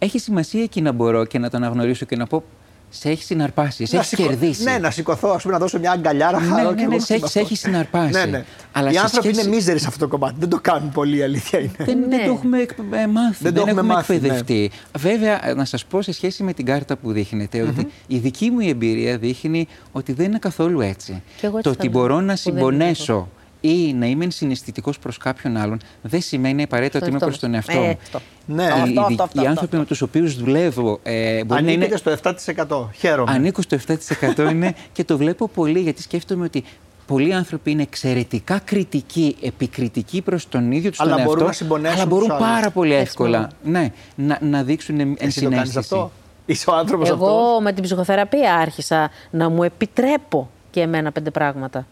Έχει 0.05 0.19
σημασία 0.19 0.62
εκεί 0.62 0.81
να 0.81 0.93
μπορώ 0.93 1.25
και 1.25 1.38
να 1.38 1.51
το 1.51 1.57
αναγνωρίσω 1.57 2.05
και 2.05 2.17
να 2.17 2.27
πω: 2.27 2.43
Σε 2.88 3.09
έχεις 3.11 3.25
συναρπάσει, 3.27 3.87
σε 3.87 3.95
Να 3.95 4.01
έχεις 4.01 4.11
σηκω- 4.17 4.27
κερδίσει. 4.29 4.62
Ναι, 4.62 4.79
να 4.79 4.90
σηκωθώ, 4.90 5.29
ας 5.29 5.43
πούμε, 5.43 5.55
να 5.55 5.61
δώσω 5.61 5.79
μια 5.79 5.90
αγκαλιάρα 5.90 6.40
Ναι, 6.40 6.47
χαρώ 6.47 6.71
ναι, 6.71 6.77
και 6.77 6.87
ναι, 6.87 6.95
εγώ 6.95 7.05
σε 7.05 7.12
έχει- 7.12 7.23
με 7.23 7.29
σε 7.29 7.38
αυτό. 7.38 7.40
έχεις 7.40 7.59
συναρπάσει. 7.61 8.12
Ναι, 8.12 8.25
ναι. 8.25 8.45
Αλλά 8.73 8.90
Οι 8.90 8.93
σε 8.93 8.99
άνθρωποι 9.01 9.27
σχέση- 9.27 9.47
είναι 9.47 9.57
μίζεροι 9.57 9.79
σε 9.79 9.87
αυτό 9.88 9.99
το 9.99 10.09
κομμάτι. 10.09 10.35
Δεν 10.38 10.49
το 10.49 10.59
κάνουν 10.62 10.90
πολύ, 10.90 11.17
η 11.17 11.23
αλήθεια 11.23 11.59
είναι. 11.59 11.71
Δεν, 11.79 11.87
δεν 11.87 12.09
Ναι. 12.09 12.25
το 12.27 12.33
έχουμε 12.33 12.59
εκ- 12.61 12.71
ε, 12.71 13.07
μάθει, 13.07 13.43
Δεν 13.43 13.53
δεν, 13.53 13.55
το 13.55 13.61
έχουμε 13.61 13.71
έχουμε 13.71 13.83
μάθει, 13.95 14.12
ναι. 14.12 14.17
εκπαιδευτεί. 14.19 14.71
Βέβαια, 14.99 15.49
ε, 15.49 15.55
να 15.55 15.64
σας 15.64 15.85
πω 15.85 16.03
σε 16.03 16.12
σχέση 16.12 16.43
με 16.43 16.53
την 16.53 16.64
κάρτα 16.64 16.97
που 16.97 17.12
δείχνετε, 17.12 17.62
ότι 17.62 17.88
η 18.07 18.19
δική 18.19 18.51
μου 18.51 18.61
η 18.61 18.69
εμπειρία 18.69 19.19
δείχνει 19.19 19.69
ότι 19.93 20.12
δεν 20.12 20.27
είναι 20.27 20.38
καθόλου 20.38 20.81
έτσι. 20.81 21.23
Κι 21.37 21.47
εγώ 21.47 21.59
έτσι 21.59 21.71
το 21.71 21.75
θα 21.75 21.77
ότι 21.81 21.87
έλεγα, 21.88 21.99
μπορώ 22.01 22.14
να 22.21 22.21
που 22.21 22.27
δεν 22.27 22.37
συμπονέσω 22.37 23.29
ή 23.68 23.92
να 23.94 24.07
είμαι 24.07 24.31
συναισθητικός 24.31 24.98
προς 24.98 25.18
κάποιον 25.18 25.57
άλλον, 25.57 25.81
δεν 26.03 26.20
σημαίνει 26.20 26.62
απαραίτητα 26.62 26.98
ότι 26.98 27.07
είμαι 27.07 27.16
Αυτό. 27.16 27.27
προς 27.29 27.38
τον 27.38 27.55
εαυτό 27.55 27.72
Ε, 27.72 27.81
μου. 27.81 27.98
αυτό. 28.03 28.20
Ναι. 28.46 28.62
Οι- 28.62 28.66
Αυτό, 28.66 28.79
οι, 28.87 28.98
αυτό, 28.98 29.07
δι- 29.07 29.20
αυτό, 29.20 29.22
οι 29.22 29.38
αυτό, 29.38 29.48
άνθρωποι 29.50 29.77
με 29.77 29.85
τους 29.85 30.03
οποίους 30.03 30.37
δουλεύω 30.37 31.00
ε, 31.03 31.44
μπορεί 31.44 31.62
να 31.62 31.70
είναι. 31.70 31.85
Ανήκετε 31.85 31.96
στο 31.96 32.11
7%. 32.11 32.88
Χαίρομαι. 32.98 33.33
Ανήκω 33.33 33.62
στο 33.62 33.77
7% 33.77 34.50
είναι 34.50 34.74
και 34.92 35.05
το 35.05 35.16
βλέπω 35.16 35.48
πολύ 35.48 35.81
γιατί 35.81 36.03
σκέφτομαι 36.03 36.44
ότι 36.44 36.64
πολλοί 37.07 37.35
άνθρωποι 37.35 37.70
είναι 37.70 37.83
εξαιρετικά 37.83 38.59
κριτικοί, 38.59 39.37
επικριτικοί 39.42 40.22
προς 40.22 40.48
τον 40.48 40.72
ίδιο 40.72 40.90
τους 40.90 41.00
Αλλά 41.00 41.14
τον 41.14 41.24
μπορούν 41.24 41.31
εαυτό. 41.44 41.46
να 41.46 41.53
συμπονέσουν 41.53 41.96
αλλά 42.00 42.07
μπορούν 42.07 42.29
τους 42.29 42.37
άλλους. 42.37 42.48
πάρα 42.48 42.70
πολύ 42.70 42.90
Έτσι 42.92 43.03
εύκολα 43.03 43.50
ναι, 43.62 43.92
να, 44.14 44.38
να 44.40 44.62
δείξουν 44.62 44.94
Εσύ 45.00 45.05
το 45.09 45.14
κάνεις 45.18 45.35
ενσυναίσθηση. 45.37 45.79
αυτό; 45.79 46.11
Είσαι 46.46 46.70
ο 46.70 46.74
άνθρωπος 46.74 47.11
αυτός; 47.11 47.29
Εγώ 47.29 47.61
με 47.61 47.72
την 47.72 47.83
ψυχοθεραπεία 47.83 48.55
άρχισα 48.55 49.11
να 49.31 49.48
μου 49.48 49.62
επιτρέπω 49.62 50.50
και 50.70 50.81
εμένα 50.81 51.12
πέντε 51.12 51.31
πράγματα. 51.31 51.87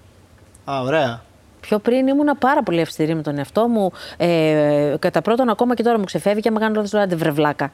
Α, 0.65 0.81
ωραία. 0.81 1.23
Πιο 1.63 1.79
πριν 1.79 2.07
ήμουν 2.07 2.39
πάρα 2.39 2.63
πολύ 2.63 2.81
αυστηρή 2.81 3.15
με 3.15 3.23
τον 3.23 3.39
εαυτό 3.39 3.69
μου. 3.69 3.93
Ε, 4.17 4.95
κατά 4.99 5.23
πρώτον, 5.23 5.49
ακόμα 5.49 5.75
και 5.75 5.83
τώρα 5.83 5.99
μου 5.99 6.05
ξεφεύγει 6.05 6.41
και 6.41 6.49
άμα 6.49 6.61
κάνω 6.61 6.75
λάθος, 6.75 6.93
λέω 6.93 7.03
άντε 7.03 7.15
βρε 7.17 7.31
βλάκα. 7.31 7.73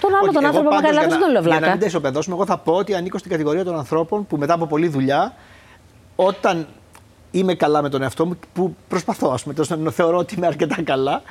Τον 0.00 0.14
άλλο 0.14 0.24
Όχι, 0.24 0.32
τον 0.34 0.44
εγώ 0.44 0.46
άνθρωπο 0.46 0.68
που 0.68 0.74
πάντως 0.74 0.90
έκανε 0.90 0.94
λάθος, 0.94 1.08
για 1.18 1.18
δεν 1.18 1.26
να- 1.26 1.32
λέω 1.32 1.40
Για 1.42 1.50
να 1.50 1.56
βλάκα. 1.56 1.70
μην 1.70 1.80
τα 1.80 1.86
ισοπεδώσουμε, 1.86 2.34
εγώ 2.34 2.46
θα 2.46 2.58
πω 2.58 2.72
ότι 2.72 2.94
ανήκω 2.94 3.18
στην 3.18 3.30
κατηγορία 3.30 3.64
των 3.64 3.76
ανθρώπων 3.78 4.26
που 4.26 4.36
μετά 4.36 4.54
από 4.54 4.66
πολλή 4.66 4.88
δουλειά, 4.88 5.34
όταν 6.16 6.66
είμαι 7.30 7.54
καλά 7.54 7.82
με 7.82 7.88
τον 7.88 8.02
εαυτό 8.02 8.26
μου, 8.26 8.38
που 8.52 8.76
προσπαθώ, 8.88 9.30
ας 9.32 9.42
πούμε, 9.42 9.54
τέλος 9.54 9.68
πάντων, 9.68 9.92
θεωρώ 9.92 10.16
ότι 10.18 10.34
είμαι 10.34 10.46
αρκετά 10.46 10.82
καλά, 10.82 11.22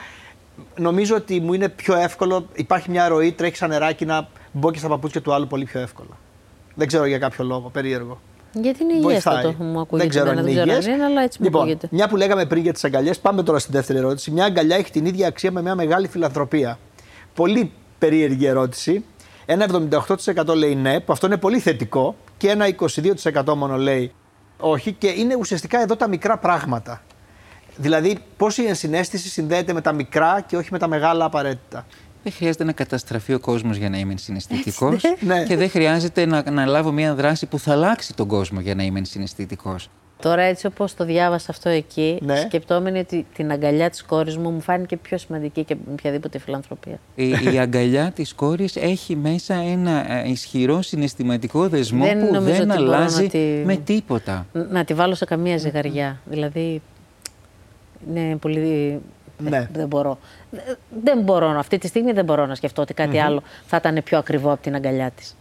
νομίζω 0.78 1.16
ότι 1.16 1.40
μου 1.40 1.54
είναι 1.54 1.70
πιο 1.70 1.96
εύκολο. 1.96 2.48
Υπάρχει 2.54 2.90
μια 2.90 3.08
ροή, 3.08 3.32
τρέχει 3.32 3.56
σαν 3.56 3.70
νεράκι 3.70 4.06
να 4.06 4.28
μπω 4.52 4.72
και 4.72 4.80
στα 4.80 4.88
παπούτσια 4.88 5.22
του 5.22 5.34
άλλου 5.34 5.48
πολύ 5.48 5.66
πιο 5.66 5.80
εύκολα. 5.80 6.18
Δεν 6.76 6.88
ξέρω 6.88 7.06
για 7.06 7.18
κάποιο 7.18 7.44
λόγο, 7.46 7.70
περίεργο. 7.70 8.20
Γιατί 8.54 8.84
είναι 8.84 8.94
υγιές 8.94 9.28
αυτό 9.28 9.54
που 9.54 9.64
μου 9.64 9.80
ακούγεται. 9.80 9.98
Δεν 9.98 10.10
ξέρω 10.10 10.30
αν 10.30 10.38
είναι 10.38 10.62
υγιές. 10.62 10.86
είναι, 10.86 11.04
αλλά 11.04 11.22
έτσι 11.22 11.42
λοιπόν, 11.42 11.62
μου 11.62 11.72
ακούγεται. 11.72 11.88
Μια 11.92 12.08
που 12.08 12.16
λέγαμε 12.16 12.46
πριν 12.46 12.64
για 12.64 12.74
τις 12.74 12.84
αγκαλιές, 12.84 13.20
πάμε 13.20 13.44
τώρα 13.44 13.60
στη 13.60 13.72
δεύτερη 13.72 14.00
ερώτηση. 14.00 14.32
Μια 14.32 14.46
αγκαλιά 14.46 14.76
έχει 14.76 14.92
την 14.92 15.06
ίδια 15.06 15.28
αξία 15.28 15.52
με 15.52 15.62
μια 15.62 15.76
μεγάλη 15.76 16.08
φιλανθρωπία. 16.08 16.80
Πολύ 17.34 17.72
περίεργη 18.00 18.46
ερώτηση. 18.46 19.06
Ένα 19.46 19.68
78% 20.46 20.56
λέει 20.56 20.76
ναι, 20.76 21.00
που 21.00 21.12
αυτό 21.12 21.26
είναι 21.26 21.38
πολύ 21.38 21.60
θετικό, 21.60 22.16
και 22.38 22.50
ένα 22.50 22.66
22% 23.44 23.54
μόνο 23.56 23.78
λέει 23.78 24.12
όχι. 24.66 24.94
Και 24.94 25.08
είναι 25.08 25.36
ουσιαστικά 25.36 25.82
εδώ 25.82 25.96
τα 25.96 26.08
μικρά 26.08 26.38
πράγματα. 26.38 27.02
Δηλαδή, 27.76 28.18
πώς 28.38 28.58
η 28.58 28.66
ενσυναίσθηση 28.66 29.30
συνδέεται 29.30 29.74
με 29.74 29.82
τα 29.82 29.92
μικρά 29.92 30.42
και 30.48 30.58
όχι 30.58 30.70
με 30.72 30.80
τα 30.80 30.88
μεγάλα 30.88 31.26
απαραίτητα. 31.26 31.86
Δεν 32.24 32.32
χρειάζεται 32.34 32.64
να 32.64 32.72
καταστραφεί 32.72 33.34
ο 33.34 33.40
κόσμος 33.40 33.78
για 33.78 33.90
να 33.90 33.98
είμαι 33.98 34.14
συναισθητικός. 34.18 35.02
Ναι. 35.20 35.44
Και 35.44 35.56
δεν 35.58 35.70
χρειάζεται 35.70 36.26
να, 36.26 36.52
να 36.52 36.66
λάβω 36.66 36.92
μια 36.92 37.14
δράση 37.16 37.46
που 37.46 37.60
θα 37.60 37.72
αλλάξει 37.72 38.14
τον 38.14 38.28
κόσμο 38.28 38.60
για 38.60 38.76
να 38.76 38.84
είμαι 38.84 39.02
συναισθητικός. 39.04 39.90
Τώρα 40.22 40.42
έτσι 40.42 40.66
όπως 40.66 40.94
το 40.94 41.06
διάβασα 41.06 41.52
αυτό 41.52 41.70
εκεί, 41.70 42.18
Ναι. 42.22 42.36
σκεπτόμενοι 42.36 43.00
ότι 43.00 43.26
την 43.36 43.52
αγκαλιά 43.52 43.90
της 43.90 44.04
κόρης 44.04 44.38
μου 44.38 44.50
μου 44.50 44.62
φάνηκε 44.62 44.98
πιο 44.98 45.18
σημαντική 45.18 45.64
και 45.64 45.74
από 45.74 45.82
οποιαδήποτε 45.92 46.40
φιλανθρωπία. 46.40 47.00
Η, 47.16 47.30
η 47.54 47.58
αγκαλιά 47.60 48.12
της 48.12 48.34
κόρης 48.34 48.76
έχει 48.76 49.16
μέσα 49.16 49.54
ένα 49.54 50.12
ε, 50.14 50.30
ισχυρό 50.30 50.82
συναισθηματικό 50.82 51.68
δεσμό 51.70 52.04
Δεν 52.06 52.20
που 52.28 52.34
νομίζω 52.34 52.56
δεν 52.58 52.70
ότι 52.70 52.80
μπορώ 52.80 52.90
να 52.92 52.98
αλλάζει 52.98 53.28
τη- 53.28 53.62
με 53.66 53.76
τίποτα. 53.76 54.46
Ν- 54.54 54.68
Να 54.72 54.84
τη 54.84 54.94
βάλω 54.94 55.16
σε 55.16 55.26
καμία 55.26 55.58
ζυγαριά. 55.58 56.20
Δηλαδή, 56.26 56.82
είναι 58.10 58.36
πολύ... 58.36 59.00
Ναι. 59.38 59.50
Δεν, 59.50 59.68
δεν 59.72 59.88
μπορώ. 59.88 60.18
Δεν- 60.50 60.78
Δεν 61.04 61.22
μπορώ, 61.22 61.48
αυτή 61.50 61.78
τη 61.78 61.88
στιγμή 61.88 62.12
δεν 62.12 62.26
μπορώ 62.26 62.46
να 62.46 62.56
σκεφτώ 62.56 62.82
ότι 62.82 62.94
κατι 62.94 63.20
άλλο 63.20 63.44
θα 63.66 63.78
ήταν 63.78 64.02
πιο 64.04 64.18
ακριβό 64.18 64.52
από 64.52 64.62
την 64.62 64.76
αγκαλιά 64.76 65.12
της. 65.12 65.36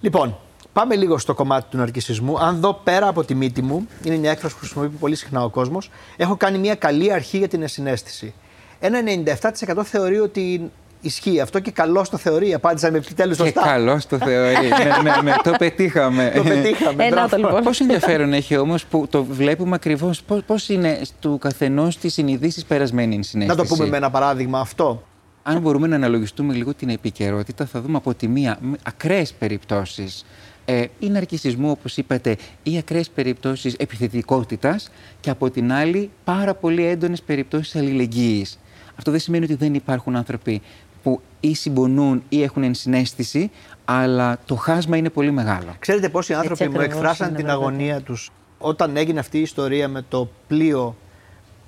Λοιπόν, 0.00 0.36
πάμε 0.72 0.94
λίγο 0.96 1.18
στο 1.18 1.34
κομμάτι 1.34 1.66
του 1.70 1.76
ναρκισισμού. 1.76 2.38
Αν 2.38 2.60
δω 2.60 2.72
πέρα 2.84 3.08
από 3.08 3.24
τη 3.24 3.34
μύτη 3.34 3.62
μου, 3.62 3.88
είναι 4.04 4.16
μια 4.16 4.30
έκφραση 4.30 4.54
που 4.54 4.60
χρησιμοποιεί 4.60 4.88
πολύ 4.96 5.14
συχνά 5.14 5.44
ο 5.44 5.48
κόσμος, 5.48 5.90
έχω 6.16 6.36
κάνει 6.36 6.58
μια 6.58 6.74
καλή 6.74 7.12
αρχή 7.12 7.38
για 7.38 7.48
την 7.48 7.62
ενσυναίσθηση. 7.62 8.34
Ένα 8.80 9.00
97% 9.02 9.82
θεωρεί 9.84 10.18
ότι 10.18 10.70
ισχύει 11.06 11.40
αυτό 11.40 11.60
και 11.60 11.70
καλώς 11.70 12.08
το 12.08 12.16
θεωρεί. 12.16 12.54
Απάντησα 12.54 12.90
με 12.90 12.98
επιτέλους 12.98 13.36
Και 13.36 13.42
σωστά. 13.42 13.62
καλώς 13.62 14.06
το 14.06 14.18
θεωρεί. 14.18 14.68
ναι, 15.02 15.10
ναι, 15.10 15.22
ναι, 15.22 15.34
το 15.42 15.52
πετύχαμε. 15.58 16.32
Το 16.34 16.42
πετύχαμε. 16.42 17.04
Ε, 17.04 17.08
να 17.08 17.14
μπράβο. 17.14 17.28
το 17.28 17.36
λοιπόν. 17.36 17.62
Πόσο 17.62 17.84
ενδιαφέρον 17.84 18.32
έχει 18.32 18.56
όμως 18.56 18.84
που 18.84 19.06
το 19.10 19.24
βλέπουμε 19.24 19.74
ακριβώς 19.74 20.22
πώς 20.46 20.68
είναι 20.68 21.00
του 21.20 21.38
καθενός 21.38 21.98
τη 21.98 22.08
συνειδήσεις 22.08 22.64
περασμένη 22.64 23.14
η 23.14 23.16
Να 23.16 23.22
συνέστηση; 23.22 23.68
το 23.68 23.74
πούμε 23.74 23.88
με 23.88 23.96
ένα 23.96 24.10
παράδειγμα 24.10 24.60
αυτό. 24.60 25.02
Αν 25.42 25.60
μπορούμε 25.60 25.86
να 25.86 25.96
αναλογιστούμε 25.96 26.54
λίγο 26.54 26.74
την 26.74 26.88
επικαιρότητα, 26.88 27.66
θα 27.66 27.80
δούμε 27.80 27.96
από 27.96 28.14
τη 28.14 28.28
μία 28.28 28.58
ακραίες 28.82 29.32
περιπτώσεις 29.32 30.24
ε, 30.64 30.84
ή 30.98 31.08
ναρκισισμού, 31.08 31.70
όπως 31.70 31.96
είπατε, 31.96 32.36
ή 32.62 32.78
ακραίες 32.78 33.10
περιπτώσεις 33.10 33.74
επιθετικότητας, 33.74 34.90
και 35.20 35.30
από 35.30 35.50
την 35.50 35.72
άλλη 35.72 36.10
πάρα 36.24 36.54
πολύ 36.54 36.86
έντονες 36.86 37.22
περιπτώσεις 37.22 37.76
αλληλεγγύης. 37.76 38.58
Αυτό 38.98 39.10
δεν 39.10 39.20
σημαίνει 39.20 39.44
ότι 39.44 39.54
δεν 39.54 39.74
υπάρχουν 39.74 40.16
άνθρωποι 40.16 40.62
που 41.06 41.20
ή 41.40 41.54
συμπονούν 41.54 42.22
ή 42.28 42.42
έχουν 42.42 42.62
ενσυναίσθηση, 42.62 43.50
αλλά 43.84 44.38
το 44.46 44.54
χάσμα 44.54 44.96
είναι 44.96 45.10
πολύ 45.10 45.30
μεγάλο. 45.30 45.74
Ξέρετε 45.78 46.08
πόσοι 46.08 46.34
άνθρωποι 46.34 46.62
μου 46.68 46.70
ακριβώς 46.70 46.94
εκφράσαν 46.94 47.28
είναι, 47.28 47.36
την 47.36 47.46
βέβαια. 47.46 47.60
αγωνία 47.60 48.00
τους 48.00 48.30
όταν 48.58 48.96
έγινε 48.96 49.18
αυτή 49.18 49.38
η 49.38 49.40
ιστορία 49.40 49.88
με 49.88 50.04
το 50.08 50.28
πλοίο 50.46 50.96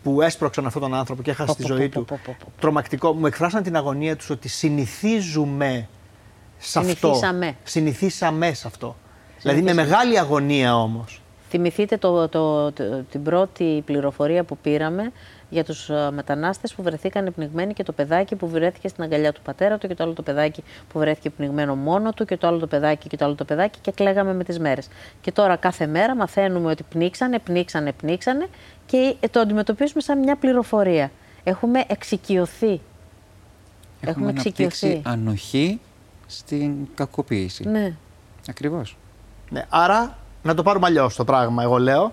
που 0.02 0.22
έσπρωξαν 0.22 0.66
αυτόν 0.66 0.82
τον 0.82 0.94
άνθρωπο 0.94 1.22
και 1.22 1.30
έχασε 1.30 1.52
Πω, 1.52 1.56
τη 1.56 1.62
πω, 1.68 1.74
ζωή 1.74 1.88
πω, 1.88 1.98
του. 1.98 2.04
πω, 2.04 2.20
πω, 2.24 2.36
πω. 2.44 2.52
Τρομακτικό. 2.60 3.12
Μου 3.12 3.26
εκφράσαν 3.26 3.62
την 3.62 3.76
αγωνία 3.76 4.16
τους 4.16 4.30
ότι 4.30 4.48
συνηθίζουμε 4.48 5.88
σε 6.58 6.78
αυτό. 6.78 6.92
Συνηθίσαμε. 6.94 7.56
Συνηθίσαμε 7.64 8.52
σε 8.52 8.66
αυτό. 8.66 8.96
Δηλαδή 9.42 9.62
με 9.62 9.74
μεγάλη 9.74 10.18
αγωνία 10.18 10.76
όμως. 10.76 11.22
Θυμηθείτε 11.50 11.96
το, 11.96 12.28
το, 12.28 12.72
το- 12.72 13.04
την 13.10 13.22
πρώτη 13.22 13.82
πληροφορία 13.84 14.44
που 14.44 14.58
πήραμε 14.58 15.12
για 15.50 15.64
τους 15.64 15.88
ε, 15.88 16.10
μετανάστες 16.12 16.74
που 16.74 16.82
βρεθήκαν 16.82 17.32
πνιγμένοι 17.34 17.72
και 17.72 17.82
το 17.82 17.92
παιδάκι 17.92 18.36
που 18.36 18.48
βρέθηκε 18.48 18.88
στην 18.88 19.02
αγκαλιά 19.02 19.32
του 19.32 19.40
πατέρα 19.42 19.78
του 19.78 19.88
και 19.88 19.94
το 19.94 20.04
άλλο 20.04 20.12
το 20.12 20.22
παιδάκι 20.22 20.64
που 20.92 20.98
βρέθηκε 20.98 21.30
πνιγμένο 21.30 21.76
μόνο 21.76 22.12
του 22.12 22.24
και 22.24 22.36
το 22.36 22.46
άλλο 22.46 22.58
το 22.58 22.66
παιδάκι 22.66 23.08
και 23.08 23.16
το 23.16 23.24
άλλο 23.24 23.34
το 23.34 23.44
παιδάκι 23.44 23.78
και 23.80 23.90
κλαίγαμε 23.90 24.34
με 24.34 24.44
τις 24.44 24.58
μέρες. 24.58 24.88
Και 25.20 25.32
τώρα 25.32 25.56
κάθε 25.56 25.86
μέρα 25.86 26.16
μαθαίνουμε 26.16 26.70
ότι 26.70 26.82
πνίξανε, 26.82 27.38
πνίξανε, 27.38 27.92
πνίξανε 27.92 28.46
και 28.86 29.16
ε, 29.20 29.28
το 29.28 29.40
αντιμετωπίζουμε 29.40 30.00
σαν 30.00 30.18
μια 30.18 30.36
πληροφορία. 30.36 31.10
Έχουμε 31.44 31.84
εξοικειωθεί. 31.88 32.80
Έχουμε 34.00 34.28
αναπτύξει 34.28 34.62
εξοικειωθεί. 34.62 35.02
ανοχή 35.04 35.80
στην 36.26 36.88
κακοποίηση. 36.94 37.68
Ναι. 37.68 37.94
Ακριβώς. 38.48 38.96
Ναι, 39.50 39.66
άρα 39.68 40.18
να 40.42 40.54
το 40.54 40.62
πάρουμε 40.62 40.86
αλλιώς 40.86 41.16
το 41.16 41.24
πράγμα, 41.24 41.62
εγώ 41.62 41.78
λέω. 41.78 42.12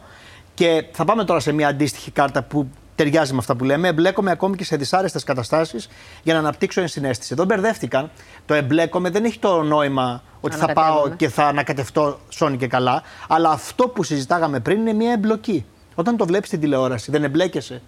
Και 0.53 0.85
θα 0.91 1.05
πάμε 1.05 1.23
τώρα 1.23 1.39
σε 1.39 1.51
μια 1.51 1.67
αντίστοιχη 1.67 2.11
κάρτα 2.11 2.43
που 2.43 2.67
ταιριάζει 2.95 3.31
με 3.31 3.37
αυτά 3.39 3.55
που 3.55 3.63
λέμε. 3.63 3.87
Εμπλέκομαι 3.87 4.31
ακόμη 4.31 4.55
και 4.55 4.63
σε 4.63 4.75
δυσάρεστες 4.75 5.23
καταστάσεις 5.23 5.89
για 6.23 6.33
να 6.33 6.39
αναπτύξω 6.39 6.81
ενσυναίσθηση. 6.81 7.29
Εδώ 7.33 7.45
μπερδεύτηκαν. 7.45 8.11
Το 8.45 8.53
εμπλέκομαι 8.53 9.09
δεν 9.09 9.25
έχει 9.25 9.39
το 9.39 9.61
νόημα 9.61 10.23
ότι 10.41 10.55
θα 10.55 10.73
πάω 10.73 10.83
Ανακατεύομαι. 10.85 11.15
και 11.15 11.29
θα 11.29 11.45
ανακατευτώ 11.45 12.19
σώνει 12.29 12.57
και 12.57 12.67
καλά. 12.67 13.01
Αλλά 13.27 13.49
αυτό 13.49 13.87
που 13.87 14.03
συζητάγαμε 14.03 14.59
πριν 14.59 14.79
είναι 14.79 14.93
μια 14.93 15.11
εμπλοκή. 15.11 15.65
Όταν 15.95 16.17
το 16.17 16.25
βλέπεις 16.25 16.47
στην 16.47 16.59
τηλεόραση, 16.59 17.11
δεν 17.11 17.23
εμπλέκεσαι. 17.23 17.81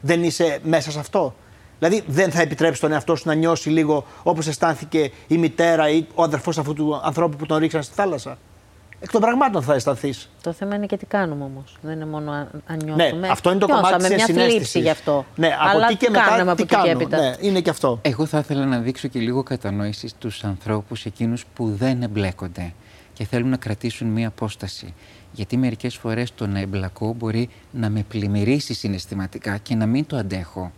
Δεν 0.00 0.24
είσαι 0.24 0.58
μέσα 0.62 0.90
σε 0.90 0.98
αυτό. 0.98 1.34
Δηλαδή 1.78 2.04
δεν 2.06 2.30
θα 2.30 2.40
επιτρέψει 2.40 2.80
τον 2.80 2.92
εαυτό 2.92 3.16
σου 3.16 3.22
να 3.26 3.34
νιώσει 3.34 3.68
λίγο 3.70 4.04
όπως 4.22 4.46
αισθάνθηκε 4.46 5.10
η 5.26 5.38
μητέρα 5.38 5.88
ή 5.88 6.06
ο 6.14 6.22
αδερφός 6.22 6.58
αυτού 6.58 6.72
του 6.74 7.00
ανθρώπου 7.04 7.36
που 7.36 7.46
τον 7.46 7.58
ρίξαν 7.58 7.82
στη 7.82 7.94
θάλασσα. 7.94 8.38
Εκ 9.00 9.10
των 9.10 9.20
πραγμάτων 9.20 9.62
θα 9.62 9.74
αισθανθείς. 9.74 10.28
Το 10.42 10.52
θέμα 10.52 10.74
είναι 10.74 10.86
και 10.86 10.96
τι 10.96 11.06
κάνουμε 11.06 11.44
όμως. 11.44 11.76
Δεν 11.82 11.92
είναι 11.94 12.06
μόνο 12.06 12.30
αν, 12.30 12.48
αν 12.66 12.76
Ναι, 12.84 12.94
νιώθουμε. 12.94 13.28
αυτό 13.28 13.50
είναι 13.50 13.58
το 13.58 13.66
Νιώσαμε 13.66 13.88
κομμάτι 13.90 14.04
της 14.08 14.14
μια 14.16 14.24
θλίψη 14.26 14.42
ενσυναίσθηση. 14.42 14.80
γι' 14.80 14.88
αυτό. 14.90 15.24
Ναι, 15.36 15.46
από 15.46 15.68
Αλλά 15.68 15.86
εκεί 15.86 15.96
και 15.96 16.06
τι 16.06 16.10
μετά. 16.12 16.24
κάναμε 16.24 16.42
τι 16.44 16.50
από 16.50 16.62
εκεί 16.62 16.66
και 16.66 16.88
κάνω. 16.88 17.00
έπειτα. 17.00 17.16
Ναι, 17.20 17.34
είναι 17.40 17.60
και 17.60 17.70
αυτό. 17.70 17.98
Εγώ 18.02 18.26
θα 18.26 18.38
ήθελα 18.38 18.64
να 18.66 18.78
δείξω 18.78 19.08
και 19.08 19.18
λίγο 19.18 19.42
κατανόησης 19.42 20.10
στους 20.10 20.44
ανθρώπους 20.44 21.04
εκείνους 21.04 21.44
που 21.54 21.74
δεν 21.76 22.02
εμπλέκονται 22.02 22.72
και 23.12 23.24
θέλουν 23.24 23.48
να 23.48 23.56
κρατήσουν 23.56 24.08
μία 24.08 24.28
απόσταση. 24.28 24.94
Γιατί 25.32 25.56
μερικές 25.56 25.96
φορές 25.96 26.34
το 26.34 26.46
να 26.46 26.58
εμπλακώ 26.58 27.12
μπορεί 27.12 27.48
να 27.70 27.88
με 27.90 28.04
πλημμυρίσει 28.08 28.74
συναισθηματικά 28.74 29.56
και 29.56 29.74
να 29.74 29.86
μην 29.86 30.06
το 30.06 30.16
αντέχω. 30.16 30.72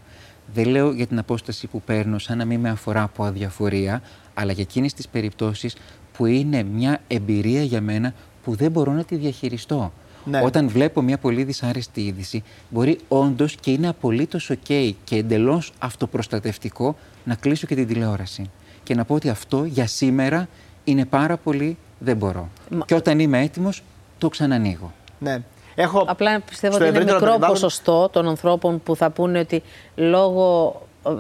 Δεν 0.55 0.67
λέω 0.69 0.93
για 0.93 1.07
την 1.07 1.19
απόσταση 1.19 1.67
που 1.67 1.83
παίρνω 1.83 2.19
σαν 2.19 2.39
να 2.39 2.45
μην 2.45 2.61
με 2.61 2.69
αφορά 2.71 3.03
από 3.03 3.25
αδιαφορία, 3.25 4.03
αλλά 4.35 4.53
για 4.53 4.63
εκείνες 4.63 4.93
τις 4.95 5.09
περιπτώσεις 5.09 5.77
που 6.19 6.27
είναι 6.27 6.63
μια 6.63 7.01
εμπειρία 7.09 7.63
για 7.63 7.81
μένα 7.81 8.13
που 8.45 8.55
δεν 8.55 8.71
μπορώ 8.71 8.93
να 8.93 9.05
τη 9.05 9.17
διαχειριστώ. 9.17 9.93
Ναι. 10.25 10.41
Όταν 10.45 10.69
βλέπω 10.69 11.01
μια 11.03 11.19
πολύ 11.19 11.45
δυσάρεστη 11.45 12.01
είδηση, 12.01 12.43
μπορεί 12.69 12.99
όντως 13.09 13.55
και 13.61 13.71
είναι 13.71 13.89
απολύτως 13.89 14.51
OK 14.53 14.93
και 15.05 15.17
εντελώς 15.17 15.73
αυτοπροστατευτικό 15.79 16.97
να 17.25 17.35
κλείσω 17.35 17.67
και 17.67 17.75
την 17.75 17.87
τηλεόραση. 17.87 18.51
Και 18.83 18.95
να 18.95 19.05
πω 19.05 19.15
ότι 19.15 19.29
αυτό 19.29 19.65
για 19.65 19.87
σήμερα 19.87 20.49
είναι 20.85 21.05
πάρα 21.05 21.37
πολύ, 21.37 21.77
δεν 21.99 22.17
μπορώ. 22.17 22.49
Μα- 22.71 22.85
Και 22.85 22.95
όταν 22.95 23.19
είμαι 23.19 23.41
έτοιμος, 23.43 23.83
το 24.19 24.29
ξανανοίγω. 24.29 24.93
Ναι. 25.19 25.43
Έχω 25.75 26.05
Απλά 26.09 26.41
πιστεύω 26.41 26.75
στο 26.75 26.85
ότι 26.85 26.93
είναι 26.93 26.99
ευρύτερο 27.03 27.19
μικρό 27.21 27.39
περιβάλλον- 27.39 27.61
ποσοστό 27.61 28.09
των 28.13 28.29
ανθρώπων 28.29 28.83
που 28.83 28.97
θα 28.97 29.11
πούνε 29.11 29.39
ότι 29.39 29.63
λόγω 29.95 30.75
ε, 31.07 31.11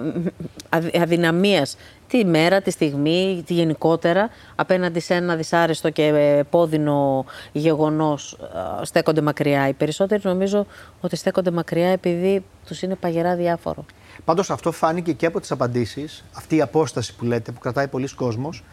αδυ- 0.69 0.97
αδυναμίας 1.01 1.77
τη 2.09 2.25
μέρα, 2.25 2.61
τη 2.61 2.71
στιγμή, 2.71 3.42
τη 3.47 3.55
γενικότερα, 3.55 4.29
απέναντι 4.55 5.01
σε 5.01 5.14
ένα 5.14 5.37
δυσάρεστο 5.37 5.90
και 5.90 6.03
ε, 6.03 6.38
επώδυνο 6.38 7.25
γεγονός 7.53 8.38
ε, 8.81 8.85
στέκονται 8.85 9.21
μακριά. 9.21 9.68
Οι 9.68 9.73
περισσότεροι 9.73 10.23
νομίζω 10.25 10.66
ότι 11.01 11.16
στέκονται 11.16 11.51
μακριά 11.51 11.88
επειδή 11.88 12.44
τους 12.66 12.83
είναι 12.83 12.94
παγερά 12.94 13.37
διάφορο. 13.37 13.85
Πάντως 14.25 14.51
αυτό 14.51 14.73
φάνηκε 14.73 15.12
και 15.12 15.27
από 15.27 15.40
τις 15.40 15.51
απαντήσεις, 15.51 16.25
αυτή 16.33 16.57
η 16.57 16.61
απόσταση 16.61 17.14
που 17.14 17.25
λέτε, 17.25 17.53
που 17.53 17.61
κρατάει 17.61 17.88
πολλοί 17.88 18.09
κόσμος, 18.14 18.64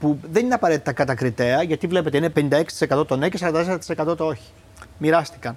που 0.00 0.18
δεν 0.30 0.44
είναι 0.44 0.54
απαραίτητα 0.54 0.92
κατακριτέα, 0.92 1.62
γιατί 1.62 1.86
βλέπετε 1.86 2.16
είναι 2.16 2.32
56% 2.90 3.06
το 3.06 3.16
ναι 3.16 3.28
και 3.28 3.38
44% 3.96 4.16
το 4.16 4.24
όχι. 4.24 4.50
Μοιράστηκαν. 4.98 5.56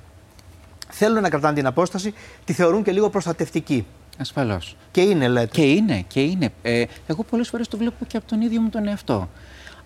Θέλουν 0.89 1.21
να 1.21 1.29
κρατάνε 1.29 1.55
την 1.55 1.65
απόσταση, 1.65 2.13
τη 2.45 2.53
θεωρούν 2.53 2.83
και 2.83 2.91
λίγο 2.91 3.09
προστατευτική. 3.09 3.85
Ασφαλώς. 4.21 4.75
Και 4.91 5.01
είναι, 5.01 5.27
λέτε. 5.27 5.49
Και 5.51 5.71
είναι, 5.71 6.03
και 6.07 6.21
είναι. 6.21 6.49
Ε, 6.61 6.83
εγώ 7.07 7.23
πολλές 7.23 7.49
φορές 7.49 7.67
το 7.67 7.77
βλέπω 7.77 8.05
και 8.05 8.17
από 8.17 8.27
τον 8.27 8.41
ίδιο 8.41 8.61
μου 8.61 8.69
τον 8.69 8.87
εαυτό. 8.87 9.29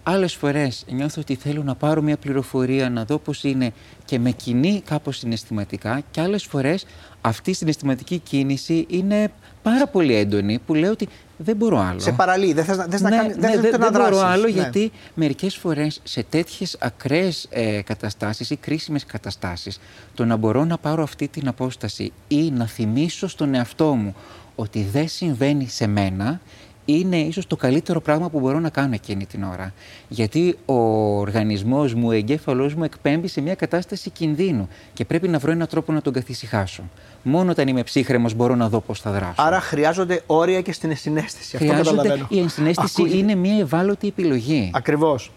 Άλλες 0.07 0.35
φορές 0.35 0.85
νιώθω 0.89 1.21
ότι 1.21 1.35
θέλω 1.35 1.63
να 1.63 1.75
πάρω 1.75 2.01
μια 2.01 2.17
πληροφορία, 2.17 2.89
να 2.89 3.05
δω 3.05 3.17
πώς 3.17 3.43
είναι 3.43 3.73
και 4.05 4.19
με 4.19 4.31
κινεί 4.31 4.81
κάπως 4.85 5.17
συναισθηματικά 5.17 6.01
και 6.11 6.21
άλλες 6.21 6.43
φορές 6.43 6.85
αυτή 7.21 7.49
η 7.49 7.53
συναισθηματική 7.53 8.17
κίνηση 8.17 8.85
είναι 8.89 9.31
πάρα 9.61 9.87
πολύ 9.87 10.15
έντονη 10.15 10.59
που 10.65 10.73
λέω 10.73 10.91
ότι 10.91 11.07
δεν 11.37 11.55
μπορώ 11.55 11.79
άλλο. 11.79 11.99
Σε 11.99 12.11
παραλύει, 12.11 12.53
δεν 12.53 12.63
θες, 12.63 12.77
να, 12.77 12.87
θες 12.89 13.01
ναι, 13.01 13.09
να, 13.09 13.17
κάνει, 13.17 13.27
ναι, 13.27 13.47
δεν, 13.47 13.61
δεν, 13.61 13.79
να 13.79 13.91
μπορώ 13.91 14.19
άλλο 14.19 14.43
ναι. 14.43 14.49
γιατί 14.49 14.91
μερικές 15.13 15.55
φορές 15.55 16.01
σε 16.03 16.25
τέτοιες 16.29 16.77
ακραίες 16.79 17.47
ε, 17.49 17.81
καταστάσεις 17.81 18.49
ή 18.49 18.55
κρίσιμες 18.55 19.05
καταστάσεις 19.05 19.79
το 20.13 20.25
να 20.25 20.35
μπορώ 20.35 20.65
να 20.65 20.77
πάρω 20.77 21.03
αυτή 21.03 21.27
την 21.27 21.47
απόσταση 21.47 22.11
ή 22.27 22.51
να 22.51 22.65
θυμίσω 22.65 23.27
στον 23.27 23.53
εαυτό 23.53 23.93
μου 23.93 24.15
ότι 24.55 24.83
δεν 24.91 25.07
συμβαίνει 25.07 25.67
σε 25.67 25.87
μένα 25.87 26.39
είναι 26.85 27.17
ίσως 27.17 27.47
το 27.47 27.55
καλύτερο 27.55 28.01
πράγμα 28.01 28.29
που 28.29 28.39
μπορώ 28.39 28.59
να 28.59 28.69
κάνω 28.69 28.93
εκείνη 28.93 29.25
την 29.25 29.43
ώρα. 29.43 29.73
Γιατί 30.07 30.57
ο 30.65 30.75
οργανισμός 31.17 31.93
μου, 31.93 32.07
ο 32.07 32.11
εγκέφαλός 32.11 32.73
μου 32.73 32.83
εκπέμπει 32.83 33.27
σε 33.27 33.41
μια 33.41 33.55
κατάσταση 33.55 34.09
κινδύνου 34.09 34.67
και 34.93 35.05
πρέπει 35.05 35.27
να 35.27 35.37
βρω 35.37 35.51
έναν 35.51 35.67
τρόπο 35.67 35.91
να 35.91 36.01
τον 36.01 36.13
καθησυχάσω. 36.13 36.83
Μόνο 37.23 37.51
όταν 37.51 37.67
είμαι 37.67 37.83
ψύχρεμος 37.83 38.33
μπορώ 38.33 38.55
να 38.55 38.69
δω 38.69 38.79
πώς 38.79 38.99
θα 38.99 39.11
δράσω. 39.11 39.33
Άρα 39.35 39.59
χρειάζονται 39.59 40.21
όρια 40.25 40.61
και 40.61 40.71
στην 40.71 40.89
ενσυναίσθηση. 40.89 41.55
Αυτό 41.55 41.67
καταλαβαίνω. 41.67 42.25
Η 42.29 42.39
ενσυναίσθηση 42.39 43.17
είναι 43.17 43.35
μια 43.35 43.59
ευάλωτη 43.59 44.07
επιλογή. 44.07 44.71
Ακριβώς. 44.73 45.31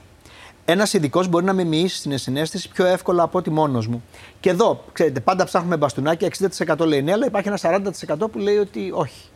Ένας 0.64 0.92
ειδικός 0.92 1.28
μπορεί 1.28 1.44
να 1.44 1.52
με 1.52 1.64
μοιήσει 1.64 1.96
στην 1.96 2.12
ενσυναίσθηση 2.12 2.68
πιο 2.68 2.86
εύκολα 2.86 3.22
από 3.22 3.38
ότι 3.38 3.50
μόνος 3.50 3.86
μου. 3.86 4.02
Και 4.40 4.50
εδώ, 4.50 4.84
ξέρετε, 4.92 5.20
πάντα 5.20 5.44
ψάχνουμε 5.44 5.76
μπαστούνάκια. 5.76 6.28
60% 6.66 6.86
λέει 6.86 7.02
ναι, 7.02 7.12
αλλά 7.12 7.26
υπάρχει 7.26 7.48
ένα 7.48 7.58
40% 8.16 8.30
που 8.32 8.38
λέει 8.38 8.56
ότι 8.56 8.90
όχι. 8.94 9.28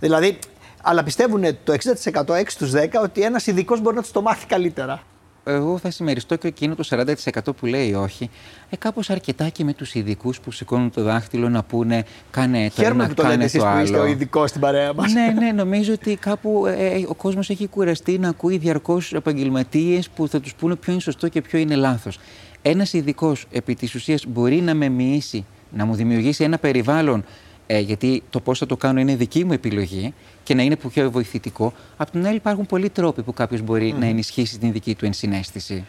Δηλαδή, 0.00 0.38
αλλά 0.88 1.02
πιστεύουν 1.02 1.42
το 1.64 1.72
60% 2.12 2.24
6 2.26 2.42
στους 2.46 2.72
10 2.74 2.76
ότι 3.02 3.22
ένας 3.22 3.46
ειδικός 3.46 3.80
μπορεί 3.80 3.96
να 3.96 4.02
τους 4.02 4.10
το 4.10 4.22
μάθει 4.22 4.46
καλύτερα. 4.46 5.02
Εγώ 5.44 5.78
θα 5.78 5.90
συμμεριστώ 5.90 6.36
και 6.36 6.48
εκείνο 6.48 6.74
το 6.74 6.88
40% 6.90 7.56
που 7.56 7.66
λέει 7.66 7.94
όχι. 7.94 8.30
Ε, 8.70 8.76
Κάπως 8.76 9.10
αρκετά 9.10 9.48
και 9.48 9.64
με 9.64 9.72
τους 9.72 9.94
ειδικούς 9.94 10.40
που 10.40 10.50
σηκώνουν 10.50 10.90
το 10.90 11.02
δάχτυλο 11.02 11.48
να 11.48 11.62
πούνε 11.62 12.04
κάνε 12.30 12.68
το 12.68 12.82
Χαίρομαι 12.82 13.04
ένα, 13.04 13.08
που 13.08 13.14
το 13.14 13.22
λέτε 13.22 13.34
κάνε 13.34 13.44
εσείς 13.44 13.60
το 13.60 13.66
που 13.66 13.72
άλλο. 13.72 13.82
είστε 13.82 13.98
ο 13.98 14.06
ειδικός 14.06 14.48
στην 14.48 14.60
παρέα 14.60 14.92
μας. 14.92 15.12
ναι, 15.12 15.26
ναι, 15.38 15.52
νομίζω 15.52 15.92
ότι 15.92 16.16
κάπου 16.16 16.66
ε, 16.66 17.04
ο 17.08 17.14
κόσμος 17.14 17.50
έχει 17.50 17.66
κουραστεί 17.66 18.18
να 18.18 18.28
ακούει 18.28 18.58
διαρκώς 18.58 19.12
επαγγελματίες 19.12 20.08
που 20.08 20.28
θα 20.28 20.40
τους 20.40 20.54
πούνε 20.54 20.76
ποιο 20.76 20.92
είναι 20.92 21.00
σωστό 21.00 21.28
και 21.28 21.42
ποιο 21.42 21.58
είναι 21.58 21.74
λάθος. 21.74 22.18
Ένας 22.62 22.92
ειδικός 22.92 23.46
επί 23.50 23.74
της 23.74 23.94
ουσίας 23.94 24.24
μπορεί 24.28 24.60
να 24.60 24.74
με 24.74 24.88
μοιήσει, 24.88 25.44
να 25.70 25.84
μου 25.84 25.94
δημιουργήσει 25.94 26.44
ένα 26.44 26.58
περιβάλλον 26.58 27.24
ε, 27.66 27.78
γιατί 27.78 28.22
το 28.30 28.40
πώς 28.40 28.58
θα 28.58 28.66
το 28.66 28.76
κάνω 28.76 29.00
είναι 29.00 29.14
δική 29.16 29.44
μου 29.44 29.52
επιλογή 29.52 30.14
και 30.46 30.54
να 30.54 30.62
είναι 30.62 30.76
πιο 30.76 31.10
βοηθητικό. 31.10 31.72
Απ' 31.96 32.10
την 32.10 32.26
άλλη, 32.26 32.36
υπάρχουν 32.36 32.66
πολλοί 32.66 32.90
τρόποι 32.90 33.22
που 33.22 33.32
κάποιος 33.32 33.60
μπορεί 33.60 33.94
να 33.98 34.06
ενισχύσει 34.06 34.58
την 34.58 34.72
δική 34.72 34.94
του 34.94 35.04
ενσυναίσθηση. 35.04 35.84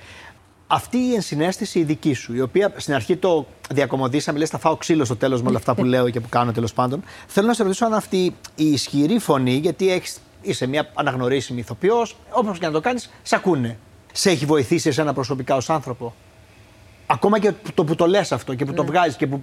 Αυτή 0.68 0.98
η 0.98 1.14
ενσυναίσθηση 1.14 1.80
η 1.80 1.84
δική 1.84 2.14
σου, 2.14 2.36
η 2.36 2.42
οποία 2.42 2.74
στην 2.78 2.94
αρχή 2.94 3.16
το 3.16 3.48
διακομωδήσαμε, 3.70 4.40
λες 4.40 4.50
θα 4.50 4.58
φάω 4.58 4.76
ξύλο 4.76 5.06
στο 5.06 5.16
τέλος 5.16 5.42
με 5.42 5.50
όλα 5.50 5.58
αυτά 5.58 5.76
που 5.76 5.84
λέω 5.94 6.10
και 6.10 6.20
που 6.20 6.30
κάνω 6.30 6.52
τέλος 6.52 6.74
πάντων. 6.74 7.04
Θέλω 7.28 7.48
να 7.48 7.54
σε 7.54 7.64
ρωτήσω 7.64 7.86
αν 7.86 7.94
αυτή 7.94 8.36
η 8.56 8.66
ισχυρή 8.66 9.20
φωνή, 9.20 9.54
γιατί 9.54 9.92
έχεις, 9.92 10.18
είσαι 10.42 10.68
μια 10.68 10.92
αναγνωρίσιμη 10.94 11.60
ηθοποιός, 11.60 12.16
όπως 12.30 12.60
και 12.60 12.66
να 12.66 12.72
το 12.72 12.82
κάνεις, 12.82 13.10
σε 13.24 13.36
ακούνε. 13.36 13.78
Σε 14.14 14.30
έχει 14.30 14.46
βοηθήσει 14.46 14.90
εσένα 14.90 15.14
προσωπικά 15.14 15.56
ως 15.56 15.70
άνθρωπο; 15.70 16.14
Ακόμα 17.10 17.40
και 17.40 17.54
το 17.74 17.84
που 17.84 17.96
το 17.96 18.08
λες 18.08 18.32
αυτό 18.32 18.56
και 18.56 18.66
που 18.66 18.74
το 18.74 18.86
βγάζεις 18.86 19.16
και 19.16 19.28
που 19.28 19.42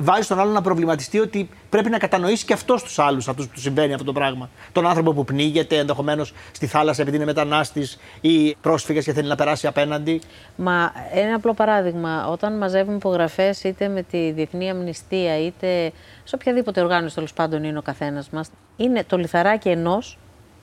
βάζεις 0.00 0.26
τον 0.26 0.40
άλλο 0.40 0.50
να 0.50 0.60
προβληματιστεί 0.60 1.18
ότι 1.18 1.48
πρέπει 1.68 1.90
να 1.90 1.98
κατανοήσει 1.98 2.44
και 2.44 2.52
αυτός 2.52 2.82
τους 2.82 2.98
άλλους, 2.98 3.28
αυτούς 3.28 3.46
που 3.46 3.52
του 3.54 3.60
συμβαίνει 3.60 3.92
αυτό 3.92 4.04
το 4.04 4.12
πράγμα. 4.12 4.48
Τον 4.72 4.86
άνθρωπο 4.86 5.12
που 5.12 5.24
πνίγεται 5.24 5.76
ενδεχομένως 5.76 6.32
στη 6.52 6.66
θάλασσα 6.66 7.02
επειδή 7.02 7.16
είναι 7.16 7.24
μετανάστης 7.24 7.98
ή 8.20 8.54
πρόσφυγα 8.60 9.00
και 9.00 9.12
θέλει 9.12 9.28
να 9.28 9.34
περάσει 9.34 9.66
απέναντι. 9.66 10.20
Μα 10.56 10.92
ένα 11.12 11.34
απλό 11.34 11.54
παράδειγμα, 11.54 12.28
όταν 12.28 12.56
μαζεύουμε 12.56 12.96
υπογραφές 12.96 13.64
είτε 13.64 13.88
με 13.88 14.02
τη 14.02 14.30
Διεθνή 14.30 14.70
Αμνηστία 14.70 15.38
είτε 15.38 15.92
σε 16.24 16.34
οποιαδήποτε 16.34 16.80
οργάνωση 16.80 17.14
τέλος 17.14 17.32
πάντων 17.32 17.64
είναι 17.64 17.78
ο 17.78 17.82
καθένας 17.82 18.30
μας, 18.30 18.50
είναι 18.76 19.04
το 19.04 19.16
λιθαράκι 19.16 19.68
ενός 19.68 20.18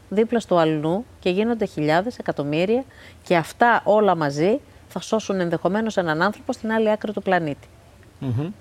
δίπλα 0.10 0.40
στο 0.40 0.58
αλλού 0.58 1.06
και 1.20 1.30
γίνονται 1.30 1.66
χιλιάδες, 1.66 2.18
εκατομμύρια 2.18 2.84
και 3.24 3.36
αυτά 3.36 3.82
όλα 3.84 4.16
μαζί 4.16 4.60
θα 4.88 5.00
σώσουν 5.00 5.40
ενδεχομένως 5.40 5.98
έναν 5.98 6.22
άνθρωπο 6.22 6.54
στην 6.54 6.72
άλλη 6.72 6.92
άκρη 6.92 7.12
του 7.14 7.22
πλανήτη. 7.22 7.68
Mm-hmm. 8.22 8.52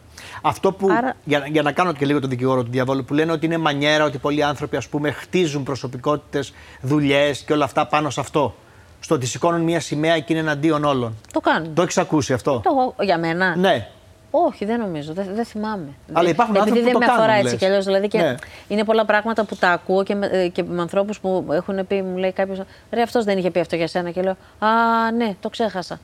Αυτό 0.43 0.73
που. 0.73 0.89
Άρα... 0.91 1.17
Για, 1.25 1.47
για 1.47 1.63
να 1.63 1.73
κάνω 1.73 1.93
και 1.93 2.07
λίγο 2.07 2.21
τον 2.21 2.31
δικηγόρο 2.31 2.63
του 2.63 2.71
διαβόλου, 2.71 3.05
που 3.05 3.15
λένε 3.15 3.33
ότι 3.33 3.47
είναι 3.47 3.59
μανιέρα 3.59 4.05
ότι 4.05 4.19
πολλοί 4.19 4.43
άνθρωποι 4.43 4.77
ας 4.77 4.89
πούμε, 4.89 5.11
χτίζουν 5.11 5.63
προσωπικότητες, 5.63 6.53
δουλειές 6.81 7.41
και 7.43 7.53
όλα 7.53 7.65
αυτά 7.65 7.87
πάνω 7.87 8.11
σε 8.11 8.21
αυτό. 8.21 8.55
Στο 9.01 9.15
ότι 9.15 9.27
σηκώνουν 9.27 9.61
μια 9.61 9.81
σημαία 9.81 10.19
και 10.19 10.33
είναι 10.33 10.43
εναντίον 10.43 10.85
όλων. 10.85 11.15
Το 11.33 11.41
κάνουν. 11.41 11.75
Το 11.75 11.83
έχεις 11.83 11.99
ακούσει 11.99 12.33
αυτό; 12.33 12.61
Το, 12.65 13.05
για 13.05 13.19
μένα; 13.19 13.57
Ναι. 13.57 13.89
Όχι, 14.31 14.65
δεν 14.65 14.81
νομίζω, 14.81 15.13
δεν, 15.13 15.27
δεν 15.35 15.45
θυμάμαι. 15.45 15.89
Αλλά 16.13 16.29
υπάρχουν 16.29 16.55
Επειδή 16.55 16.71
άνθρωποι 16.71 16.91
δεν 16.91 16.93
που 16.93 16.99
με 16.99 17.07
το 17.07 17.13
αφορά 17.13 17.27
κάνουν, 17.27 17.41
έτσι 17.41 17.51
λες. 17.53 17.61
κι 17.61 17.67
αλλιώς. 17.67 17.85
Δηλαδή 17.85 18.09
και 18.09 18.19
Ναι. 18.19 18.35
είναι 18.69 18.85
πολλά 18.85 19.05
πράγματα 19.05 19.45
που 19.45 19.57
τα 19.57 19.71
ακούω 19.71 20.03
και 20.03 20.15
με, 20.15 20.51
και 20.53 20.63
με 20.63 20.81
ανθρώπους 20.81 21.21
που 21.21 21.47
έχουν 21.51 21.87
πει, 21.87 22.03
μου 22.03 22.17
λέει 22.17 22.33
κάποιος, 22.33 22.59
Ρε, 22.91 23.03
αυτός 23.03 23.25
δεν 23.25 23.39
είχε 23.39 23.51
πει 23.51 23.61
αυτό 23.61 23.77
για 23.77 23.87
σένα. 23.87 24.11
Και 24.11 24.23
λέω, 24.23 24.37
Α, 24.59 24.69
ναι, 25.17 25.37
το 25.41 25.49
ξέχασα. 25.49 26.01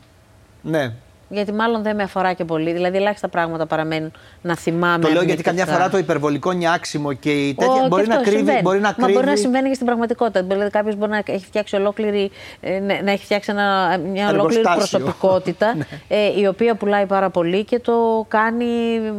Ναι. 0.63 0.93
Γιατί 1.35 1.53
μάλλον 1.53 1.83
δεν 1.83 1.97
με 1.97 2.03
αφορά 2.03 2.33
και 2.33 2.45
πολύ. 2.45 2.73
Δηλαδή, 2.73 2.97
ελάχιστα 2.97 3.29
πράγματα 3.29 3.67
παραμένουν 3.67 4.13
να 4.43 4.57
θυμάμαι. 4.57 4.99
Το 5.05 5.09
λέω 5.09 5.23
γιατί 5.23 5.31
αρνητικά. 5.31 5.51
καμιά 5.51 5.67
φορά 5.67 5.89
το 5.91 5.99
υπερβολικό 5.99 6.53
νιάξιμο 6.53 7.13
και 7.13 7.31
η 7.49 7.55
τέτοια 7.55 7.83
Ω, 7.85 7.87
μπορεί, 7.89 8.03
και 8.03 8.09
να 8.09 8.15
αυτό 8.15 8.25
κρύβει, 8.25 8.37
συμβαίνει. 8.39 8.63
μπορεί 8.63 8.81
να 8.81 8.89
Μα 8.89 8.93
κρύβει. 8.95 9.13
μπορεί 9.13 9.27
να 9.27 9.37
συμβαίνει 9.37 9.69
και 9.69 9.75
στην 9.75 9.87
πραγματικότητα. 9.87 10.43
Δηλαδή, 10.43 10.71
κάποιος 10.71 10.97
μπορεί 10.97 11.11
να 11.11 11.23
έχει 11.27 11.45
φτιάξει 11.45 11.77
ολόκληρη, 11.77 12.31
ε, 12.61 12.79
ναι, 12.79 13.01
να 13.05 13.11
έχει 13.11 13.25
φτιάξει 13.25 13.51
ένα, 13.51 13.99
μια 14.13 14.29
ολόκληρη 14.31 14.61
Εργοστάσιο. 14.61 14.99
προσωπικότητα 14.99 15.75
Ναι. 15.77 15.85
ε, 16.09 16.41
η 16.41 16.47
οποία 16.47 16.75
πουλάει 16.75 17.07
πάρα 17.07 17.31
πολύ 17.31 17.65
και 17.65 17.79
το 17.79 18.25
κάνει. 18.29 18.65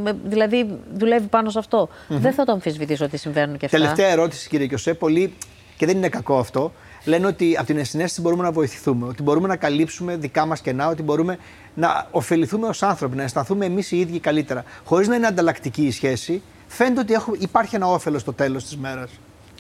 ε, 0.08 0.12
Δηλαδή, 0.24 0.80
δουλεύει 0.94 1.28
πάνω 1.28 1.50
σε 1.50 1.60
αυτό. 1.60 1.90
Δεν 2.08 2.34
θα 2.34 2.46
το 2.46 2.52
αμφισβητήσω 2.52 3.06
ότι 3.06 3.18
συμβαίνουν 3.18 3.58
και 3.58 3.66
αυτά. 3.66 3.78
Τελευταία 3.78 4.08
ερώτηση, 4.08 4.50
κύριε 4.50 4.68
Κιωσέ. 4.68 4.94
Πολλοί, 4.94 5.34
και 5.78 5.86
δεν 5.86 5.98
είναι 5.98 6.10
κακό 6.10 6.38
αυτό, 6.38 6.72
λένε 7.06 7.28
ότι 7.28 7.56
από 7.58 7.66
την 7.66 7.78
ενσυναίσθηση 7.78 8.22
μπορούμε 8.22 8.44
να 8.44 8.52
βοηθηθούμε. 8.52 9.08
Ότι 9.08 9.24
μπορούμε 9.24 9.48
να 9.48 9.56
καλύψουμε 9.56 10.16
δικά 10.16 10.46
μας 10.46 10.62
κενά, 10.62 10.88
ότι 10.88 11.04
μπορούμε 11.04 11.38
να 11.76 12.08
ωφεληθούμε 12.12 12.68
ως 12.68 12.84
άνθρωποι, 12.84 13.16
να 13.16 13.24
αισθανθούμε 13.24 13.66
εμείς 13.66 13.92
οι 13.92 14.00
ίδιοι 14.00 14.20
καλύτερα. 14.20 14.64
Χωρίς 14.86 15.08
να 15.08 15.16
είναι 15.16 15.28
ανταλλακτική 15.28 15.82
η 15.86 15.92
σχέση, 15.92 16.42
φαίνεται 16.68 17.00
ότι 17.00 17.14
έχουμε, 17.14 17.38
υπάρχει 17.40 17.76
ένα 17.76 17.88
όφελος 17.88 18.22
στο 18.22 18.34
τέλος 18.34 18.64
της 18.64 18.78
μέρας. 18.78 19.10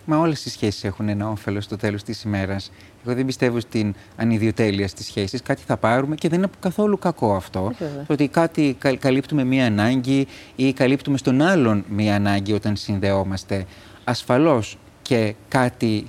Μα 0.06 0.18
όλες 0.18 0.46
οι 0.46 0.50
σχέσεις 0.50 0.84
έχουν 0.84 1.10
ένα 1.10 1.30
όφελος 1.30 1.64
στο 1.64 1.78
τέλος 1.78 2.04
της 2.04 2.24
ημέρας. 2.24 2.72
Εγώ 3.06 3.16
δεν 3.16 3.26
πιστεύω 3.26 3.60
στην 3.60 3.96
ανιδιοτέλεια 4.16 4.88
στις 4.88 5.06
σχέσεις. 5.06 5.42
Κάτι 5.42 5.62
θα 5.66 5.78
πάρουμε 5.78 6.16
και 6.16 6.30
δεν 6.30 6.38
είναι 6.38 6.50
καθόλου 6.60 6.98
κακό 7.00 7.36
αυτό. 7.36 7.72
βέβαια. 7.80 8.04
Το 8.08 8.14
ότι 8.14 8.28
κάτι 8.28 8.76
κα- 8.80 8.96
καλύπτουμε 8.96 9.44
μία 9.44 9.66
ανάγκη 9.66 10.28
ή 10.56 10.74
καλύπτουμε 10.74 11.18
στον 11.18 11.42
άλλον 11.42 11.84
μία 11.90 12.16
ανάγκη 12.16 12.54
όταν 12.54 12.76
συνδεόμαστε. 12.76 13.66
Ασφαλώς 14.04 14.78
και 15.02 15.34
κάτι 15.48 15.96
εμ, 15.98 16.06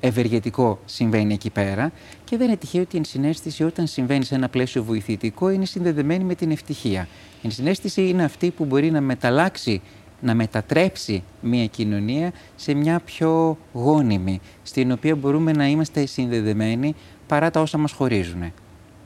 ευεργετικό 0.00 0.78
συμβαίνει 0.84 1.32
εκεί 1.34 1.50
πέρα 1.50 1.92
και 2.24 2.36
δεν 2.36 2.46
είναι 2.46 2.56
τυχαίο 2.56 2.82
ότι 2.82 2.94
η 2.94 2.98
ενσυναίσθηση 2.98 3.64
όταν 3.64 3.86
συμβαίνει 3.86 4.24
σε 4.24 4.34
ένα 4.34 4.48
πλαίσιο 4.48 4.84
βοηθητικό 4.84 5.50
είναι 5.50 5.64
συνδεδεμένη 5.64 6.24
με 6.24 6.34
την 6.34 6.50
ευτυχία. 6.50 7.08
Η 7.34 7.40
ενσυναίσθηση 7.42 8.08
είναι 8.08 8.24
αυτή 8.24 8.50
που 8.50 8.64
μπορεί 8.64 8.90
να 8.90 9.00
μεταλλάξει, 9.00 9.80
να 10.20 10.34
μετατρέψει 10.34 11.22
μια 11.40 11.66
κοινωνία 11.66 12.32
σε 12.56 12.74
μια 12.74 13.00
πιο 13.04 13.58
γόνιμη, 13.72 14.40
στην 14.62 14.92
οποία 14.92 15.16
μπορούμε 15.16 15.52
να 15.52 15.66
είμαστε 15.66 16.06
συνδεδεμένοι 16.06 16.94
παρά 17.26 17.50
τα 17.50 17.60
όσα 17.60 17.78
μας 17.78 17.92
χωρίζουν. 17.92 18.52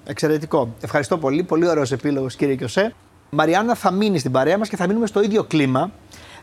Εξαιρετικό. 0.06 0.74
Ευχαριστώ 0.80 1.18
πολύ. 1.18 1.42
Πολύ 1.42 1.68
ωραίος 1.68 1.92
επίλογος, 1.92 2.36
κύριε 2.36 2.54
Κιωσέ. 2.54 2.94
Μαριάννα 3.30 3.74
θα 3.74 3.90
μείνεις 3.90 4.20
στην 4.20 4.32
παρέα 4.32 4.58
μας 4.58 4.68
και 4.68 4.76
θα 4.76 4.86
μείνουμε 4.86 5.06
στο 5.06 5.22
ίδιο 5.22 5.44
κλίμα. 5.44 5.90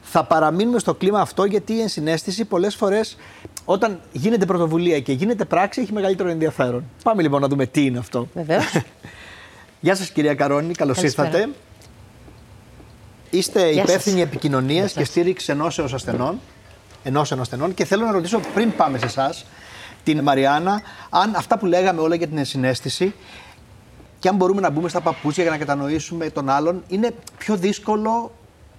Θα 0.02 0.24
παραμείνουμε 0.24 0.80
στο 0.80 0.94
κλίμα 0.94 1.20
αυτό 1.20 1.46
γιατί 1.46 1.74
η 1.74 1.82
ενσυναίσθηση 1.82 2.46
πολλές 2.46 2.76
φορές 2.76 3.18
όταν 3.66 4.00
γίνεται 4.12 4.46
πρωτοβουλία 4.46 5.00
και 5.00 5.12
γίνεται 5.14 5.46
πράξη 5.46 5.82
έχει 5.82 5.94
μεγαλύτερο 5.94 6.30
ενδιαφέρον. 6.30 6.84
Πάμε 7.04 7.22
λοιπόν 7.22 7.42
να 7.42 7.48
δούμε 7.48 7.66
τι 7.66 7.86
είναι 7.86 7.98
αυτό. 7.98 8.28
Βεβαίως. 8.34 8.64
Γεια 9.80 9.96
σας, 9.96 10.10
κυρία 10.10 10.34
Καρόνη, 10.36 10.74
καλώς 10.74 10.96
Καλησπέρα. 10.96 11.28
ήρθατε. 11.28 11.50
Είστε 13.30 13.70
Γεια 13.72 13.82
σας. 13.82 13.90
υπεύθυνη 13.90 14.22
επικοινωνίας 14.22 14.86
Γεια 14.86 14.94
και 14.94 15.00
σας. 15.00 15.08
στήριξη 15.08 15.52
ενώσεω 15.52 15.88
ασθενών. 15.94 16.40
Ενώσεων 17.04 17.40
ασθενών 17.40 17.74
και 17.74 17.86
θέλω 17.86 18.06
να 18.06 18.12
ρωτήσω 18.12 18.40
πριν 18.54 18.76
πάμε 18.76 18.98
σε 18.98 19.06
εσάς, 19.06 19.46
την 20.04 20.22
Μαριάννα, 20.22 20.82
αν 21.10 21.36
αυτά 21.36 21.58
που 21.58 21.66
λέγαμε 21.66 22.02
όλα 22.02 22.16
για 22.16 22.28
την 22.28 22.38
ενσυναίσθηση 22.38 23.14
και 24.20 24.28
αν 24.28 24.36
μπορούμε 24.36 24.62
να 24.62 24.70
μπούμε 24.70 24.90
στα 24.90 25.02
παπούτσια 25.02 25.44
για 25.44 25.52
να 25.52 25.58
κατανοήσουμε 25.58 26.30
τον 26.30 26.50
άλλον, 26.50 26.84
είναι 26.88 27.12
πιο 27.38 27.56
δύσκολο. 27.56 28.32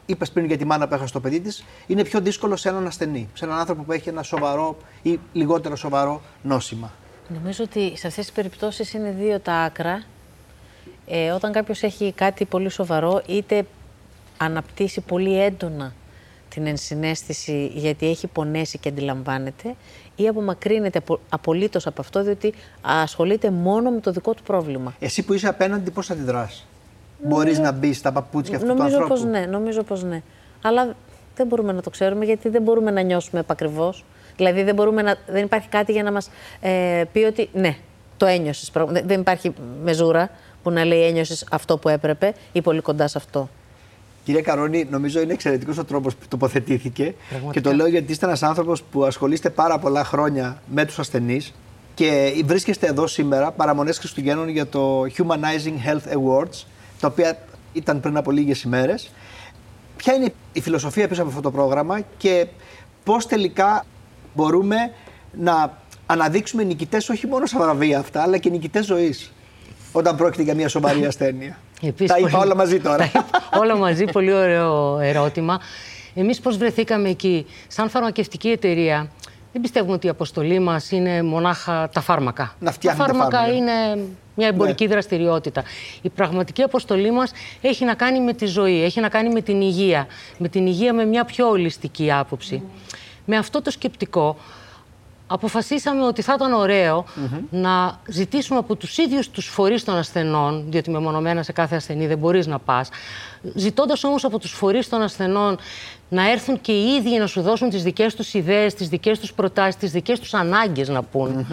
Είπες 0.06 0.30
πριν 0.30 0.46
για 0.46 0.56
τη 0.56 0.64
μάνα 0.64 0.88
που 0.88 0.94
έχασε 0.94 1.12
το 1.12 1.20
παιδί 1.20 1.40
της, 1.40 1.64
είναι 1.86 2.04
πιο 2.04 2.20
δύσκολο 2.20 2.56
σε 2.56 2.68
έναν 2.68 2.86
ασθενή, 2.86 3.28
σε 3.34 3.44
έναν 3.44 3.58
άνθρωπο 3.58 3.82
που 3.82 3.92
έχει 3.92 4.08
ένα 4.08 4.22
σοβαρό 4.22 4.76
ή 5.02 5.18
λιγότερο 5.32 5.76
σοβαρό 5.76 6.20
νόσημα. 6.42 6.92
Νομίζω 7.28 7.64
ότι 7.64 7.96
σε 7.96 8.06
αυτές 8.06 8.24
τις 8.24 8.32
περιπτώσεις 8.34 8.92
είναι 8.92 9.14
δύο 9.18 9.40
τα 9.40 9.54
άκρα. 9.54 10.02
Ε, 11.06 11.30
όταν 11.30 11.52
κάποιος 11.52 11.82
έχει 11.82 12.12
κάτι 12.12 12.44
πολύ 12.44 12.68
σοβαρό, 12.68 13.22
είτε 13.26 13.66
αναπτύσσει 14.36 15.00
πολύ 15.00 15.42
έντονα 15.42 15.94
την 16.48 16.66
ενσυναίσθηση 16.66 17.66
γιατί 17.74 18.08
έχει 18.08 18.26
πονέσει 18.26 18.78
και 18.78 18.88
αντιλαμβάνεται 18.88 19.74
ή 20.16 20.28
απομακρύνεται 20.28 20.98
απο, 20.98 21.20
απολύτως 21.28 21.86
από 21.86 22.00
αυτό 22.00 22.22
διότι 22.22 22.54
ασχολείται 22.80 23.50
μόνο 23.50 23.90
με 23.90 24.00
το 24.00 24.10
δικό 24.12 24.34
του 24.34 24.42
πρόβλημα. 24.42 24.94
Εσύ 24.98 25.22
που 25.22 25.32
είσαι 25.32 25.48
απέναντι 25.48 25.90
πώς 25.90 26.10
αντιδράς; 26.10 26.66
Μπορείς 27.24 27.58
να 27.58 27.72
μπεις 27.72 27.96
στα 27.96 28.12
παπούτσια 28.12 28.56
αυτού 28.56 28.68
του 28.68 28.74
νομίζω 28.76 28.96
ανθρώπου. 28.96 29.14
πως 29.22 29.24
ναι, 29.30 29.46
νομίζω 29.46 29.82
πως 29.82 30.02
ναι. 30.02 30.22
Αλλά 30.62 30.94
δεν 31.36 31.46
μπορούμε 31.46 31.72
να 31.72 31.82
το 31.82 31.90
ξέρουμε 31.90 32.24
γιατί 32.24 32.48
δεν 32.48 32.62
μπορούμε 32.62 32.90
να 32.90 33.00
νιώσουμε 33.00 33.40
επακριβώς. 33.40 34.04
Δηλαδή 34.36 34.62
δεν, 34.62 34.74
μπορούμε 34.74 35.02
να, 35.02 35.16
δεν 35.26 35.44
υπάρχει 35.44 35.68
κάτι 35.68 35.92
για 35.92 36.02
να 36.02 36.12
μας 36.12 36.30
ε, 36.60 37.04
πει 37.12 37.18
ότι 37.18 37.48
ναι, 37.52 37.76
το 38.16 38.26
ένιωσες. 38.26 38.70
πρα- 38.70 38.84
Δεν 38.86 39.02
δεν 39.06 39.20
υπάρχει 39.20 39.52
μεζούρα 39.82 40.30
που 40.62 40.70
να 40.70 40.84
λέει 40.84 41.02
ένιωσες 41.06 41.46
αυτό 41.50 41.78
που 41.78 41.88
έπρεπε 41.88 42.34
ή 42.52 42.60
πολύ 42.62 42.80
κοντά 42.80 43.08
σε 43.08 43.18
αυτό. 43.18 43.48
Κυρία 44.24 44.42
Καρόνη, 44.42 44.86
νομίζω 44.90 45.20
είναι 45.20 45.32
εξαιρετικός 45.32 45.78
ο 45.78 45.84
τρόπος 45.84 46.14
που 46.16 46.24
τοποθετήθηκε. 46.28 47.14
Πραγματικά. 47.28 47.60
Και 47.60 47.68
το 47.68 47.76
λέω 47.76 47.86
γιατί 47.86 48.12
είστε 48.12 48.26
ένας 48.26 48.42
άνθρωπος 48.42 48.82
που 48.82 49.04
ασχολείστε 49.04 49.50
πάρα 49.50 49.78
πολλά 49.78 50.04
χρόνια 50.04 50.62
με 50.66 50.84
τους 50.84 50.98
ασθενείς 50.98 51.52
και 51.94 52.32
βρίσκεστε 52.44 52.86
εδώ 52.86 53.06
σήμερα 53.06 53.50
παραμονές 53.50 53.98
Χριστουγέννων 53.98 54.48
για 54.48 54.66
το 54.66 55.02
Humanizing 55.02 55.88
Health 55.88 56.12
Awards, 56.16 56.64
τα 57.02 57.08
οποία 57.08 57.38
ήταν 57.72 58.00
πριν 58.00 58.16
από 58.16 58.30
λίγες 58.30 58.62
ημέρες. 58.62 59.10
Ποια 59.96 60.14
είναι 60.14 60.32
η 60.52 60.60
φιλοσοφία 60.60 61.08
πίσω 61.08 61.20
από 61.20 61.30
αυτό 61.30 61.42
το 61.42 61.50
πρόγραμμα 61.50 62.00
και 62.16 62.46
πώς 63.04 63.26
τελικά 63.26 63.84
μπορούμε 64.34 64.76
να 65.38 65.78
αναδείξουμε 66.06 66.62
νικητές 66.62 67.08
όχι 67.08 67.26
μόνο 67.26 67.46
στα 67.46 67.58
βραβεία 67.58 67.98
αυτά, 67.98 68.22
αλλά 68.22 68.38
και 68.38 68.50
νικητές 68.50 68.86
ζωής. 68.86 69.32
Όταν 69.92 70.16
πρόκειται 70.16 70.42
για 70.42 70.54
μια 70.54 70.68
σοβαρή 70.68 71.04
ασθένεια. 71.10 71.58
Επίσης, 71.82 72.12
Τα 72.12 72.18
είπα 72.18 72.28
πολύ- 72.28 72.42
όλα 72.44 72.54
μαζί 72.54 72.80
τώρα. 72.80 72.96
Τα 73.12 73.24
είπα 73.26 73.58
όλα 73.58 73.76
μαζί, 73.76 74.04
πολύ 74.04 74.32
ωραίο 74.32 74.98
ερώτημα. 74.98 75.60
Εμείς 76.14 76.40
πώς 76.40 76.56
βρεθήκαμε 76.56 77.08
εκεί; 77.08 77.46
Σαν 77.68 77.88
φαρμακευτική 77.90 78.48
εταιρεία, 78.48 79.10
δεν 79.52 79.62
πιστεύουμε 79.62 79.92
ότι 79.94 80.06
η 80.06 80.10
αποστολή 80.10 80.58
μας 80.58 80.90
είναι 80.90 81.22
μονάχα 81.22 81.88
τα 81.92 82.00
φάρμακα. 82.00 82.54
Να 82.58 82.66
τα 82.66 82.72
φτιάχνετε 82.72 83.10
φάρμακα 83.12 83.38
φάρμακα. 83.38 83.56
είναι 83.56 84.04
μια 84.34 84.46
εμπορική 84.48 84.84
Ναι. 84.84 84.90
δραστηριότητα. 84.90 85.62
Η 86.02 86.08
πραγματική 86.08 86.62
αποστολή 86.62 87.10
μας 87.10 87.32
έχει 87.60 87.84
να 87.84 87.94
κάνει 87.94 88.20
με 88.20 88.32
τη 88.32 88.46
ζωή, 88.46 88.82
έχει 88.84 89.00
να 89.00 89.08
κάνει 89.08 89.28
με 89.32 89.40
την 89.40 89.60
υγεία. 89.60 90.06
Με 90.38 90.48
την 90.48 90.66
υγεία 90.66 90.92
με 90.94 91.04
μια 91.04 91.24
πιο 91.24 91.48
ολιστική 91.48 92.12
άποψη. 92.12 92.62
Με 93.24 93.36
αυτό 93.36 93.62
το 93.62 93.70
σκεπτικό, 93.70 94.36
αποφασίσαμε 95.32 96.04
ότι 96.04 96.22
θα 96.22 96.32
ήταν 96.36 96.52
ωραίο 96.52 97.04
να 97.50 98.00
ζητήσουμε 98.08 98.58
από 98.58 98.76
τους 98.76 98.98
ίδιους 98.98 99.30
τους 99.30 99.46
φορείς 99.46 99.84
των 99.84 99.96
ασθενών, 99.96 100.64
διότι 100.68 100.90
μεμονωμένα 100.90 101.42
σε 101.42 101.52
κάθε 101.52 101.76
ασθενή 101.76 102.06
δεν 102.06 102.18
μπορείς 102.18 102.46
να 102.46 102.58
πας, 102.58 102.88
ζητώντας 103.54 104.04
όμως 104.04 104.24
από 104.24 104.38
τους 104.38 104.52
φορείς 104.52 104.88
των 104.88 105.02
ασθενών 105.02 105.58
να 106.08 106.30
έρθουν 106.30 106.60
και 106.60 106.72
οι 106.72 106.94
ίδιοι 106.94 107.18
να 107.18 107.26
σου 107.26 107.42
δώσουν 107.42 107.70
τις 107.70 107.82
δικές 107.82 108.14
τους 108.14 108.34
ιδέες, 108.34 108.74
τις 108.74 108.88
δικές 108.88 109.18
τους 109.18 109.32
προτάσεις, 109.32 109.76
τις 109.76 109.90
δικές 109.90 110.20
τους 110.20 110.34
ανάγκες 110.34 110.88
να 110.88 111.02
πούν. 111.02 111.46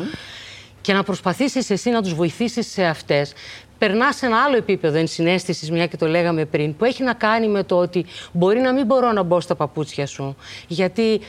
Και 0.81 0.93
να 0.93 1.03
προσπαθήσεις 1.03 1.69
εσύ 1.69 1.89
να 1.89 2.01
τους 2.01 2.13
βοηθήσεις 2.13 2.71
σε 2.71 2.83
αυτές, 2.85 3.33
περνάς 3.77 4.15
σε 4.15 4.25
ένα 4.25 4.43
άλλο 4.43 4.55
επίπεδο 4.55 4.97
ενσυναίσθησης, 4.97 5.71
μια 5.71 5.87
και 5.87 5.97
το 5.97 6.07
λέγαμε 6.07 6.45
πριν, 6.45 6.75
που 6.75 6.85
έχει 6.85 7.03
να 7.03 7.13
κάνει 7.13 7.47
με 7.47 7.63
το 7.63 7.77
ότι 7.77 8.05
μπορεί 8.31 8.59
να 8.59 8.73
μην 8.73 8.85
μπορώ 8.85 9.11
να 9.11 9.23
μπω 9.23 9.39
στα 9.39 9.55
παπούτσια 9.55 10.07
σου, 10.07 10.35
γιατί 10.67 11.21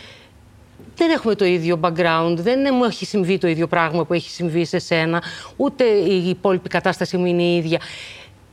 δεν 0.97 1.11
έχουμε 1.11 1.35
το 1.35 1.45
ίδιο 1.45 1.81
background, 1.83 2.35
δεν 2.37 2.59
μου 2.73 2.85
έχει 2.85 3.05
συμβεί 3.05 3.39
το 3.39 3.49
ίδιο 3.49 3.67
πράγμα 3.67 4.05
που 4.05 4.13
έχει 4.15 4.31
συμβεί 4.31 4.65
σε 4.65 4.79
σένα, 4.79 5.23
ούτε 5.57 5.85
η 5.85 6.29
υπόλοιπη 6.29 6.69
κατάσταση 6.69 7.17
μου 7.17 7.27
είναι 7.27 7.43
η 7.43 7.57
ίδια. 7.57 7.81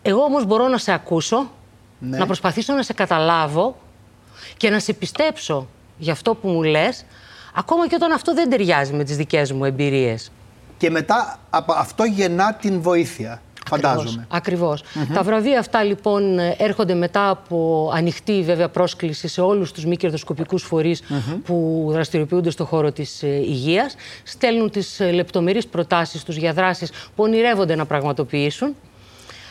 Εγώ 0.01 0.21
όμως 0.21 0.45
μπορώ 0.45 0.67
να 0.67 0.77
σε 0.77 0.91
ακούσω, 0.93 1.51
Ναι. 1.99 2.17
να 2.17 2.25
προσπαθήσω 2.25 2.73
να 2.73 2.83
σε 2.83 2.93
καταλάβω 2.93 3.77
και 4.57 4.69
να 4.69 4.79
σε 4.79 4.93
πιστέψω 4.93 5.67
για 5.97 6.13
αυτό 6.13 6.35
που 6.35 6.47
μου 6.47 6.63
λες, 6.63 7.05
ακόμα 7.55 7.87
και 7.87 7.95
όταν 7.95 8.11
αυτό 8.11 8.33
δεν 8.33 8.49
ταιριάζει 8.49 8.93
με 8.93 9.03
τις 9.03 9.17
δικές 9.17 9.51
μου 9.51 9.65
εμπειρίες. 9.65 10.31
Και 10.77 10.89
μετά 10.89 11.39
από 11.49 11.73
αυτό 11.73 12.03
γεννά 12.03 12.53
την 12.53 12.81
βοήθεια. 12.81 13.41
Φαντάζομαι. 13.67 14.25
Ακριβώς. 14.29 14.83
Τα 15.13 15.23
βραβεία 15.23 15.59
αυτά 15.59 15.83
λοιπόν 15.83 16.39
έρχονται 16.57 16.93
μετά 16.93 17.29
από 17.29 17.89
ανοιχτή 17.93 18.43
βέβαια 18.43 18.69
πρόσκληση 18.69 19.27
σε 19.27 19.41
όλους 19.41 19.71
τους 19.71 19.85
μη 19.85 19.95
κερδοσκοπικούς 19.95 20.63
φορείς 20.63 21.03
που 21.45 21.87
δραστηριοποιούνται 21.91 22.49
στον 22.49 22.65
χώρο 22.65 22.91
της 22.91 23.23
ε, 23.23 23.27
υγείας. 23.27 23.95
Στέλνουν 24.23 24.69
τις 24.69 24.99
ε, 24.99 25.11
λεπτομερείς 25.11 25.67
προτάσεις 25.67 26.23
τους 26.23 26.35
για 26.35 26.53
δράσεις 26.53 26.89
που 26.89 27.23
ονειρεύονται 27.23 27.75
να 27.75 27.85
πραγματοποιήσουν. 27.85 28.75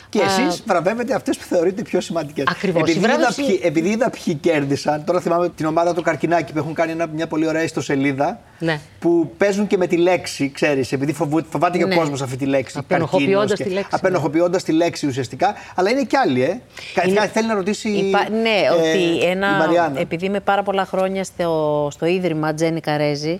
Και 0.09 0.19
εσείς 0.21 0.63
βραβεύετε 0.67 1.13
αυτές 1.13 1.37
που 1.37 1.43
θεωρείτε 1.43 1.81
πιο 1.81 2.01
σημαντικές. 2.01 2.45
Ακριβώς. 2.49 2.81
Επειδή, 2.81 2.97
Η 2.97 3.01
βράβευση- 3.01 3.41
είδα 3.41 3.49
ποιοι, 3.51 3.59
επειδή 3.63 3.89
είδα 3.89 4.09
ποιοι 4.09 4.33
κέρδισαν, 4.33 5.03
τώρα 5.05 5.19
θυμάμαι 5.19 5.49
την 5.49 5.65
ομάδα 5.65 5.93
του 5.93 6.01
Καρκινάκη 6.01 6.51
που 6.53 6.57
έχουν 6.57 6.73
κάνει 6.73 6.91
ένα- 6.91 7.07
μια 7.07 7.27
πολύ 7.27 7.47
ωραία 7.47 7.63
ιστοσελίδα. 7.63 8.39
Ναι. 8.59 8.79
Που 8.99 9.31
παίζουν 9.37 9.67
και 9.67 9.77
με 9.77 9.87
τη 9.87 9.97
λέξη, 9.97 10.49
ξέρεις, 10.53 10.91
επειδή 10.91 11.13
φοβού- 11.13 11.45
φοβάται 11.49 11.77
και 11.77 11.83
ο 11.83 11.87
Ναι. 11.87 11.95
κόσμος 11.95 12.21
αυτή 12.21 12.35
τη 12.37 12.45
λέξη. 12.45 12.75
Απενοχοποιώντας 12.79 13.31
καρκίνος 13.37 13.57
τη 13.57 13.63
και- 13.63 13.69
λέξη, 13.69 13.89
Απενοχοποιώντας 13.93 14.63
τη 14.63 14.71
λέξη 14.71 15.07
ουσιαστικά. 15.07 15.53
Αλλά 15.75 15.89
είναι 15.89 16.03
κι 16.03 16.15
άλλοι, 16.15 16.43
ε. 16.43 16.61
Κάτι 16.93 17.09
Είναι- 17.09 17.27
θέλει 17.33 17.47
να 17.47 17.53
ρωτήσει. 17.53 17.89
Υπά- 17.89 18.29
ναι, 18.29 18.49
ε, 18.49 18.69
ότι 18.69 18.97
η 18.97 19.25
ένα, 19.25 19.47
Μαριάννα. 19.51 19.99
επειδή 19.99 20.25
είμαι 20.25 20.39
πάρα 20.39 20.63
πολλά 20.63 20.85
χρόνια 20.85 21.23
στο, 21.23 21.87
στο 21.91 22.05
Ίδρυμα 22.05 22.53
Τζένι 22.53 22.79
Καρέζη, 22.79 23.39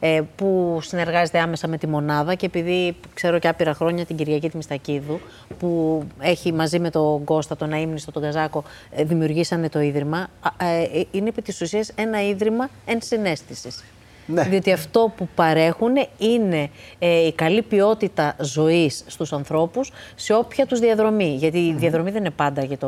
ε, 0.00 0.20
που 0.36 0.78
συνεργάζεται 0.82 1.38
άμεσα 1.38 1.68
με 1.68 1.78
τη 1.78 1.86
μονάδα 1.86 2.34
και 2.34 2.46
επειδή 2.46 2.96
ξέρω 3.14 3.38
και 3.38 3.48
άπειρα 3.48 3.74
χρόνια 3.74 4.04
την 4.04 4.16
Κυριακή 4.16 4.46
της 4.46 4.54
Μιστακίδου, 4.54 5.20
που 5.58 6.02
έχει 6.20 6.52
μαζί 6.52 6.78
με 6.78 6.90
τον 6.90 7.24
Κώστα, 7.24 7.56
τον 7.56 7.72
Αείμνηστο, 7.72 8.12
τον 8.12 8.22
Καζάκο, 8.22 8.64
ε, 8.90 9.04
δημιουργήσανε 9.04 9.68
το 9.68 9.80
Ίδρυμα, 9.80 10.28
α, 10.40 10.64
ε, 10.66 11.06
είναι 11.10 11.28
επί 11.28 11.42
της 11.42 11.60
ουσίας 11.60 11.90
ένα 11.94 12.28
Ίδρυμα 12.28 12.70
ενσυναίσθησης. 12.84 13.84
Ναι. 14.26 14.42
Διότι 14.42 14.72
αυτό 14.72 15.12
που 15.16 15.28
παρέχουν 15.34 15.92
είναι 16.18 16.70
ε, 16.98 17.26
η 17.26 17.32
καλή 17.32 17.62
ποιότητα 17.62 18.36
ζωής 18.40 19.04
στους 19.06 19.32
ανθρώπους 19.32 19.92
σε 20.14 20.34
όποια 20.34 20.66
τους 20.66 20.80
διαδρομή. 20.80 21.34
Γιατί 21.38 21.58
η 21.58 21.72
διαδρομή 21.72 22.10
δεν 22.10 22.20
είναι 22.20 22.30
πάντα 22.30 22.64
για 22.64 22.78
το, 22.78 22.86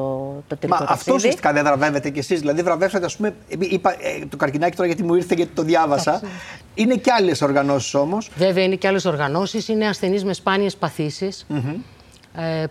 το 0.49 0.57
τελικό 0.57 0.79
Μα 0.79 0.85
αυτό 0.85 0.95
ταξίδι. 0.95 1.17
ουσιαστικά 1.17 1.53
δεν 1.53 1.65
βραβεύετε 1.65 2.11
κι 2.11 2.19
εσείς. 2.19 2.41
Δηλαδή, 2.41 2.63
βραβεύσατε, 2.63 3.05
ας 3.05 3.17
πούμε. 3.17 3.35
Είπα, 3.59 3.91
ε, 3.91 4.27
το 4.29 4.37
καρκινάκι 4.37 4.77
τώρα 4.77 4.89
γιατί 4.89 5.03
μου 5.03 5.15
ήρθε 5.15 5.35
γιατί 5.35 5.51
το 5.55 5.63
διάβασα. 5.63 6.21
Είναι 6.75 6.97
κι 6.97 7.11
άλλες 7.11 7.43
οργανώσεις 7.43 7.95
όμως. 7.95 8.31
Βέβαια 8.37 8.65
είναι 8.65 8.77
και 8.77 8.87
άλλες 8.87 9.05
οργανώσεις, 9.05 9.69
είναι 9.69 9.87
ασθενείς 9.87 10.25
με 10.25 10.33
σπάνιες 10.33 10.77
παθήσεις, 10.77 11.47
ε, 11.49 11.55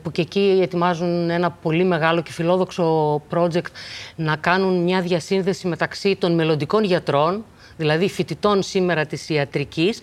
που 0.02 0.12
και 0.12 0.22
εκεί 0.22 0.60
ετοιμάζουν 0.62 1.30
ένα 1.30 1.52
πολύ 1.52 1.84
μεγάλο 1.84 2.22
και 2.22 2.32
φιλόδοξο 2.32 3.16
project 3.34 3.72
να 4.16 4.36
κάνουν 4.36 4.84
μια 4.84 5.02
διασύνδεση 5.02 5.68
μεταξύ 5.68 6.16
των 6.16 6.34
μελλοντικών 6.36 6.84
γιατρών, 6.84 7.46
δηλαδή 7.78 8.10
φοιτητών 8.10 8.64
σήμερα 8.64 9.06
της 9.06 9.30
ιατρικής, 9.30 10.00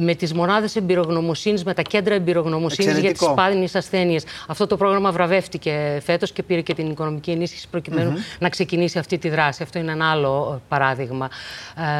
με 0.00 0.14
τις 0.14 0.32
μονάδες 0.34 0.76
εμπειρογνωμοσύνης, 0.76 1.64
με 1.64 1.74
τα 1.74 1.82
κέντρα 1.82 2.14
εμπειρογνωμοσύνης 2.14 2.92
για 2.92 3.00
τις 3.00 3.10
Εξαιρετικό. 3.10 3.42
σπάνιες 3.42 3.74
ασθένειες. 3.74 4.24
Αυτό 4.46 4.66
το 4.66 4.76
πρόγραμμα 4.76 5.12
βραβεύτηκε 5.12 6.00
φέτος 6.04 6.32
και 6.32 6.42
πήρε 6.42 6.60
και 6.60 6.74
την 6.74 6.90
οικονομική 6.90 7.30
ενίσχυση 7.30 7.68
προκειμένου 7.70 8.12
να 8.38 8.48
ξεκινήσει 8.48 8.98
αυτή 8.98 9.18
τη 9.18 9.28
δράση. 9.28 9.62
Αυτό 9.62 9.78
είναι 9.78 9.92
ένα 9.92 10.10
άλλο 10.10 10.52
ε, 10.56 10.62
παράδειγμα. 10.68 11.28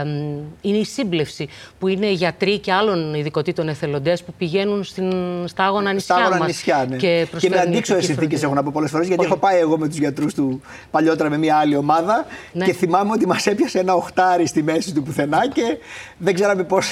Ε, 0.01 0.05
μ, 0.05 0.39
είναι 0.61 0.77
η 0.77 0.85
σύμπλευση 0.85 1.49
που 1.79 1.89
είναι 1.89 2.11
γιατροί 2.11 2.59
και 2.59 2.73
άλλων 2.73 3.15
ειδικοτήτων 3.15 3.69
εθελοντές 3.69 4.23
που 4.23 4.35
πηγαίνουν 4.39 4.85
στην, 4.85 5.13
στα 5.49 5.65
άγωνα 5.65 5.93
νησιά 5.93 6.15
Στα 6.15 6.25
άγωνα 6.25 6.39
μας 6.39 6.47
νησιά, 6.47 6.87
ναι. 6.89 6.97
και 6.97 7.07
Και, 7.07 7.19
με 7.21 7.27
προσφέρουν 7.31 7.59
αντίξωες 7.59 7.89
ιατρική 7.89 8.07
συνθήκες 8.07 8.29
φροντίδα. 8.41 8.47
έχω 8.47 8.55
να 8.55 8.63
πω 8.63 8.71
πολλές 8.75 8.91
φορές. 8.91 9.07
Γιατί 9.07 9.23
Πολύ. 9.23 9.33
έχω 9.35 9.41
πάει 9.47 9.61
εγώ 9.61 9.79
με 9.79 9.89
τους 9.89 9.97
γιατρούς 9.99 10.35
του 10.35 10.61
παλιότερα 10.91 11.31
με 11.31 11.39
μια 11.39 11.57
άλλη 11.57 11.77
ομάδα 11.77 12.27
Ναι. 12.53 12.65
και 12.65 12.73
θυμάμαι 12.73 13.13
ότι 13.13 13.27
μας 13.27 13.47
έπιασε 13.47 13.79
ένα 13.79 13.95
οχτάρι 13.95 14.47
στη 14.47 14.63
μέση 14.63 14.95
του 14.95 15.03
πουθενά 15.03 15.49
και 15.49 15.79
δεν 16.19 16.35
ξέραμε 16.35 16.63
πώς 16.65 16.87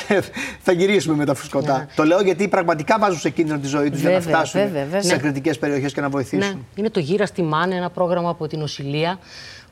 θα 0.61 0.73
γυρίσουμε 0.73 0.95
με 1.05 1.25
τα 1.25 1.35
φουσκωτά. 1.35 1.79
Ναι. 1.79 1.87
Το 1.97 2.05
λέω 2.05 2.21
γιατί 2.21 2.49
πραγματικά 2.49 2.99
βάζουν 2.99 3.19
σε 3.19 3.31
κίνδυνο 3.31 3.59
τη 3.59 3.67
ζωή 3.67 3.91
τους 3.91 4.01
για 4.01 4.11
να 4.11 4.19
Βέβαια, 4.19 4.35
φτάσουν 4.37 4.61
βέβαια, 4.61 4.83
βέβαια. 4.85 5.03
σε 5.03 5.15
Ναι. 5.15 5.21
κριτικές 5.21 5.59
περιοχές 5.59 5.93
και 5.93 6.01
να 6.01 6.09
βοηθήσουν. 6.09 6.55
Ναι, 6.55 6.61
είναι 6.75 6.91
το 6.91 7.01
Γύρα 7.01 7.27
στη 7.27 7.43
Μάνε, 7.43 7.75
ένα 7.75 7.91
πρόγραμμα 7.91 8.31
από 8.31 8.47
την 8.47 8.63
Οσυλία 8.63 9.19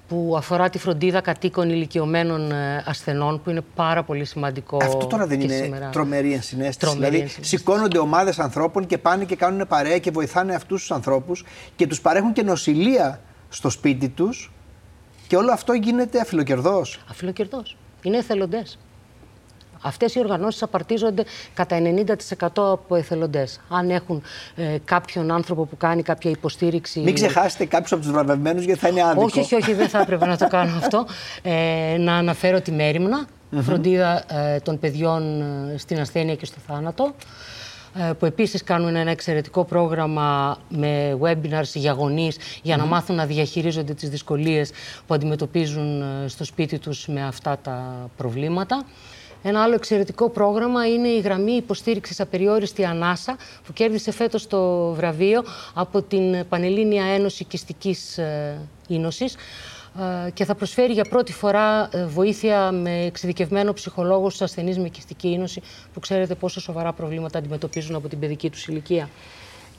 που 0.09 0.35
αφορά 0.37 0.71
τη 0.71 0.79
φροντίδα 0.79 1.21
κατοίκων 1.21 1.71
ηλικιωμένων 1.71 2.53
ε, 2.53 2.83
ασθενών, 2.87 3.43
που 3.43 3.51
είναι 3.51 3.61
πάρα 3.75 4.03
πολύ 4.03 4.25
σημαντικό. 4.25 4.77
Αυτό 4.83 5.07
τώρα 5.07 5.27
δεν 5.27 5.39
και 5.39 5.45
είναι 5.45 5.55
σήμερα. 5.55 5.89
τρομερή 5.91 6.33
ενσυναίσθηση. 6.33 6.79
Τρομερή 6.79 7.01
δηλαδή, 7.05 7.21
ενσυναίσθηση. 7.23 7.57
σηκώνονται 7.57 7.99
ομάδες 7.99 8.39
ανθρώπων 8.39 8.87
και 8.87 8.99
πάνε 8.99 9.25
και 9.25 9.37
κάνουν 9.37 9.67
παρέα 9.69 9.99
και 9.99 10.11
βοηθάνε 10.11 10.55
αυτούς 10.55 10.81
τους 10.81 10.91
ανθρώπους 10.91 11.45
και 11.77 11.87
τους 11.87 12.01
παρέχουν 12.01 12.33
και 12.33 12.43
νοσηλεία 12.43 13.21
στο 13.49 13.71
σπίτι 13.71 14.09
τους 14.09 14.53
και 15.27 15.37
όλο 15.37 15.53
αυτό 15.53 15.73
γίνεται 15.73 16.21
αφιλοκερδός. 16.21 17.01
Αφιλοκερδός. 17.11 17.77
Είναι 18.03 18.17
εθελοντές. 18.17 18.79
Αυτές 19.87 20.15
οι 20.15 20.19
οργανώσεις 20.19 20.63
απαρτίζονται 20.63 21.25
κατά 21.55 21.77
90% 21.81 22.47
από 22.55 22.95
εθελοντές. 22.95 23.61
Αν 23.69 23.91
έχουν 23.91 24.23
ε, 24.57 24.77
κάποιον 24.85 25.31
άνθρωπο 25.31 25.65
που 25.65 25.77
κάνει 25.77 26.03
κάποια 26.03 26.31
υποστήριξη... 26.31 27.01
Μην 27.01 27.15
ξεχάσετε 27.15 27.65
κάποιους 27.65 27.93
από 27.93 28.01
τους 28.03 28.11
βραβευμένους 28.11 28.65
γιατί 28.65 28.81
θα 28.81 28.89
είναι 28.89 29.03
άδικο. 29.03 29.25
Όχι, 29.25 29.41
όχι, 29.41 29.55
όχι, 29.55 29.75
δεν 29.75 29.89
θα 29.89 30.01
έπρεπε 30.01 30.27
να 30.27 30.37
το 30.37 30.49
κάνω 30.49 30.77
αυτό. 30.77 31.07
Ε, 31.43 31.97
να 31.99 32.15
αναφέρω 32.15 32.61
τη 32.61 32.73
μέρημνα, 32.73 33.27
φροντίδα 33.61 34.25
ε, 34.29 34.61
των 34.61 34.79
παιδιών 34.79 35.41
ε, 35.41 35.79
στην 35.79 36.01
ασθένεια 36.01 36.35
και 36.35 36.45
στο 36.47 36.57
θάνατο. 36.67 37.15
ε, 37.97 38.13
που 38.13 38.27
επίσης 38.27 38.65
κάνουν 38.65 38.97
ένα 38.97 39.11
εξαιρετικό 39.11 39.65
πρόγραμμα 39.65 40.59
με 40.69 41.19
webinars 41.21 41.75
για 41.75 41.93
γονείς 41.93 42.37
για 42.63 42.77
να 42.77 42.85
μάθουν 42.85 43.17
να 43.17 43.27
διαχειρίζονται 43.27 43.95
τις 43.95 44.09
δυσκολίες 44.09 44.71
που 45.07 45.15
αντιμετωπίζουν 45.15 46.03
ε, 46.03 46.29
στο 46.29 46.45
σπίτι 46.45 46.79
τους 46.79 47.07
με 47.09 47.27
αυτά 47.27 47.59
τα 47.63 48.09
προβλήματα. 48.17 48.85
Ένα 49.47 49.63
άλλο 49.63 49.75
εξαιρετικό 49.75 50.29
πρόγραμμα 50.29 50.89
είναι 50.89 51.09
η 51.09 51.21
γραμμή 51.21 51.53
υποστήριξης 51.53 52.21
απεριόριστη 52.21 52.85
ανάσα 52.85 53.37
που 53.67 53.73
κέρδισε 53.73 54.13
φέτος 54.13 54.47
το 54.47 54.91
βραβείο 54.93 55.43
από 55.75 56.03
την 56.03 56.49
Πανελλήνια 56.49 57.05
Ένωση 57.05 57.45
Κιστικής 57.45 58.19
Ίνωσης 58.89 59.37
και 60.35 60.45
θα 60.45 60.55
προσφέρει 60.55 60.93
για 60.93 61.05
πρώτη 61.05 61.33
φορά 61.33 61.89
ε, 61.93 62.07
βοήθεια 62.07 62.73
με 62.73 63.05
εξειδικευμένο 63.05 63.73
ψυχολόγο 63.73 64.29
στους 64.29 64.43
ασθενείς 64.43 64.79
με 64.79 64.89
κυστική 64.89 65.29
ίνωση, 65.29 65.63
που 65.93 66.01
ξέρετε 66.01 66.35
πόσο 66.35 66.61
σοβαρά 66.61 66.93
προβλήματα 66.93 67.39
αντιμετωπίζουν 67.39 67.95
από 67.95 68.09
την 68.09 68.19
παιδική 68.19 68.51
τους 68.51 68.67
ηλικία. 68.67 69.09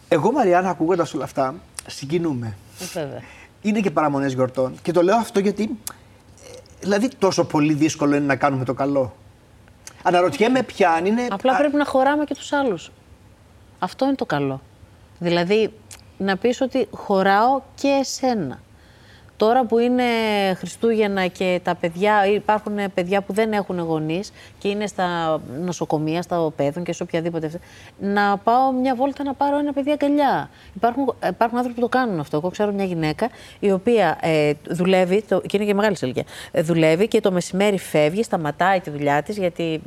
Εγώ, 0.07 0.31
Μαριάννα, 0.31 0.69
ακούγοντας 0.69 1.13
όλα 1.13 1.23
αυτά, 1.23 1.55
συγκινούμε. 1.87 2.57
Ε, 2.79 2.85
βέβαια. 2.93 3.21
Είναι 3.61 3.79
και 3.79 3.91
παραμονές 3.91 4.33
γιορτών. 4.33 4.73
Και 4.81 4.91
το 4.91 5.01
λέω 5.01 5.15
αυτό 5.15 5.39
γιατί. 5.39 5.63
ε, 5.63 6.57
Δηλαδή, 6.79 7.09
τόσο 7.19 7.43
πολύ 7.45 7.73
δύσκολο 7.73 8.15
είναι 8.15 8.25
να 8.25 8.35
κάνουμε 8.35 8.65
το 8.65 8.73
καλό. 8.73 9.13
Αναρωτιέμαι 10.07 10.63
ποια 10.63 10.91
αν 10.91 11.05
είναι. 11.05 11.27
Απλά 11.29 11.53
α, 11.53 11.57
πρέπει 11.57 11.75
να 11.75 11.85
χωράμε 11.85 12.23
και 12.23 12.33
τους 12.33 12.53
άλλους. 12.53 12.91
Αυτό 13.79 14.05
είναι 14.05 14.15
το 14.15 14.25
καλό. 14.25 14.61
Δηλαδή, 15.19 15.73
να 16.17 16.37
πεις 16.37 16.61
ότι 16.61 16.87
χωράω 16.91 17.61
και 17.75 17.87
εσένα. 17.87 18.59
Τώρα 19.37 19.65
που 19.65 19.77
είναι 19.77 20.03
Χριστούγεννα 20.57 21.27
και 21.27 21.59
τα 21.63 21.75
παιδιά, 21.75 22.27
υπάρχουν 22.27 22.77
παιδιά 22.93 23.21
που 23.21 23.33
δεν 23.33 23.53
έχουν 23.53 23.79
γονείς 23.79 24.31
και 24.57 24.67
είναι 24.67 24.87
στα 24.87 25.39
νοσοκομεία, 25.59 26.21
στα 26.21 26.41
οπέδων 26.41 26.83
και 26.83 26.93
σε 26.93 27.03
οποιαδήποτε. 27.03 27.45
αυτή, 27.45 27.59
Να 27.99 28.37
πάω 28.37 28.71
μια 28.71 28.95
βόλτα 28.95 29.23
να 29.23 29.33
πάρω 29.33 29.59
ένα 29.59 29.73
παιδί 29.73 29.91
αγκαλιά. 29.91 30.49
Υπάρχουν, 30.75 31.15
υπάρχουν 31.29 31.57
άνθρωποι 31.57 31.79
που 31.79 31.87
το 31.89 31.97
κάνουν 31.97 32.19
αυτό. 32.19 32.37
Εγώ 32.37 32.49
ξέρω 32.49 32.71
μια 32.71 32.85
γυναίκα 32.85 33.29
η 33.59 33.71
οποία 33.71 34.17
ε, 34.21 34.51
δουλεύει, 34.69 35.21
το, 35.21 35.41
και 35.41 35.57
είναι 35.57 35.65
και 35.65 35.73
μεγάλη 35.73 35.95
σε 35.95 36.05
ηλικία, 36.05 36.25
ε, 36.51 36.61
δουλεύει 36.61 37.07
και 37.07 37.21
το 37.21 37.31
μεσημέρι 37.31 37.77
φεύγει, 37.77 38.23
σταματάει 38.23 38.79
τη 38.79 38.89
δουλειά 38.89 39.23
της 39.23 39.37
γιατί 39.37 39.81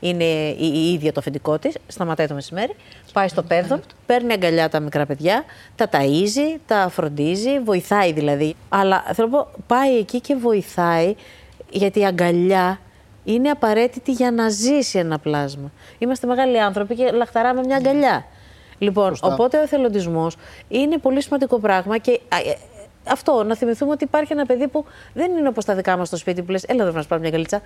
είναι 0.00 0.24
η, 0.24 0.56
η 0.58 0.92
ίδια 0.92 1.12
το 1.12 1.20
αφεντικό 1.20 1.58
της, 1.58 1.76
σταματάει 1.86 2.26
το 2.26 2.34
μεσημέρι, 2.34 2.74
πάει 3.12 3.28
στο 3.28 3.42
πέδο, 3.42 3.80
παίρνει 4.06 4.32
αγκαλιά 4.32 4.68
τα 4.68 4.80
μικρά 4.80 5.06
παιδιά, 5.06 5.44
τα 5.76 5.88
ταΐζει, 5.92 6.58
τα 6.66 6.88
φροντίζει, 6.88 7.60
βοηθάει 7.60 8.12
δηλαδή. 8.12 8.54
Αλλά 8.68 9.04
θέλω 9.12 9.28
να 9.28 9.36
πω, 9.36 9.48
πάει 9.66 9.96
εκεί 9.98 10.20
και 10.20 10.34
βοηθάει, 10.34 11.14
γιατί 11.70 12.00
η 12.00 12.06
αγκαλιά 12.06 12.80
είναι 13.24 13.50
απαραίτητη 13.50 14.12
για 14.12 14.30
να 14.30 14.48
ζήσει 14.48 14.98
ένα 14.98 15.18
πλάσμα. 15.18 15.72
Είμαστε 15.98 16.26
μεγάλοι 16.26 16.60
άνθρωποι 16.60 16.94
και 16.94 17.10
λαχταράμε 17.10 17.60
μια 17.64 17.76
αγκαλιά. 17.76 18.24
Λοιπόν, 18.78 19.08
Σωστά. 19.08 19.26
οπότε 19.26 19.58
ο 19.58 19.62
εθελοντισμός 19.62 20.36
είναι 20.68 20.98
πολύ 20.98 21.22
σημαντικό 21.22 21.58
πράγμα 21.58 21.98
και 21.98 22.20
α, 22.28 22.36
ε, 22.36 22.56
αυτό, 23.08 23.44
να 23.44 23.56
θυμηθούμε 23.56 23.92
ότι 23.92 24.04
υπάρχει 24.04 24.32
ένα 24.32 24.46
παιδί 24.46 24.68
που 24.68 24.84
δεν 25.12 25.30
είναι 25.36 25.48
όπως 25.48 25.64
τα 25.64 25.74
δικά 25.74 25.96
μας 25.96 26.06
στο 26.06 26.16
σπίτι 26.16 26.42
που 26.42 26.50
λες: 26.50 26.62
Έλα 26.62 26.82
εδώ 26.82 26.92
να 26.92 27.02
σου 27.02 27.08
πάρω 27.08 27.20
μια 27.20 27.30
αγκαλίτσα. 27.30 27.62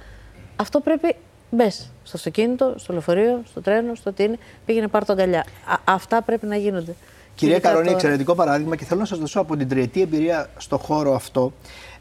Αυτό 0.57 0.81
πρέπει. 0.81 1.17
Μπες 1.55 1.91
στο 2.03 2.17
αυτοκίνητο, 2.17 2.75
στο 2.77 2.93
λεωφορείο, 2.93 3.43
στο 3.47 3.61
τρένο, 3.61 3.95
στο 3.95 4.13
τι 4.13 4.23
είναι, 4.23 4.39
πήγαινε 4.67 4.89
πάρ' 4.89 5.05
το 5.05 5.13
αγκαλιά. 5.13 5.41
Α, 5.41 5.77
αυτά 5.85 6.23
πρέπει 6.23 6.47
να 6.47 6.57
γίνονται. 6.57 6.95
Κυρία 7.35 7.55
Ειδικά 7.55 7.69
Καρόνι, 7.69 7.87
τώρα. 7.87 7.99
εξαιρετικό 7.99 8.35
παράδειγμα 8.35 8.77
και 8.77 8.85
θέλω 8.85 9.01
να 9.01 9.07
σας 9.07 9.19
δώσω 9.19 9.41
από 9.41 9.57
την 9.57 9.69
τριετή 9.69 10.01
εμπειρία 10.01 10.51
στο 10.57 10.79
χώρο 10.79 11.15
αυτό. 11.15 11.53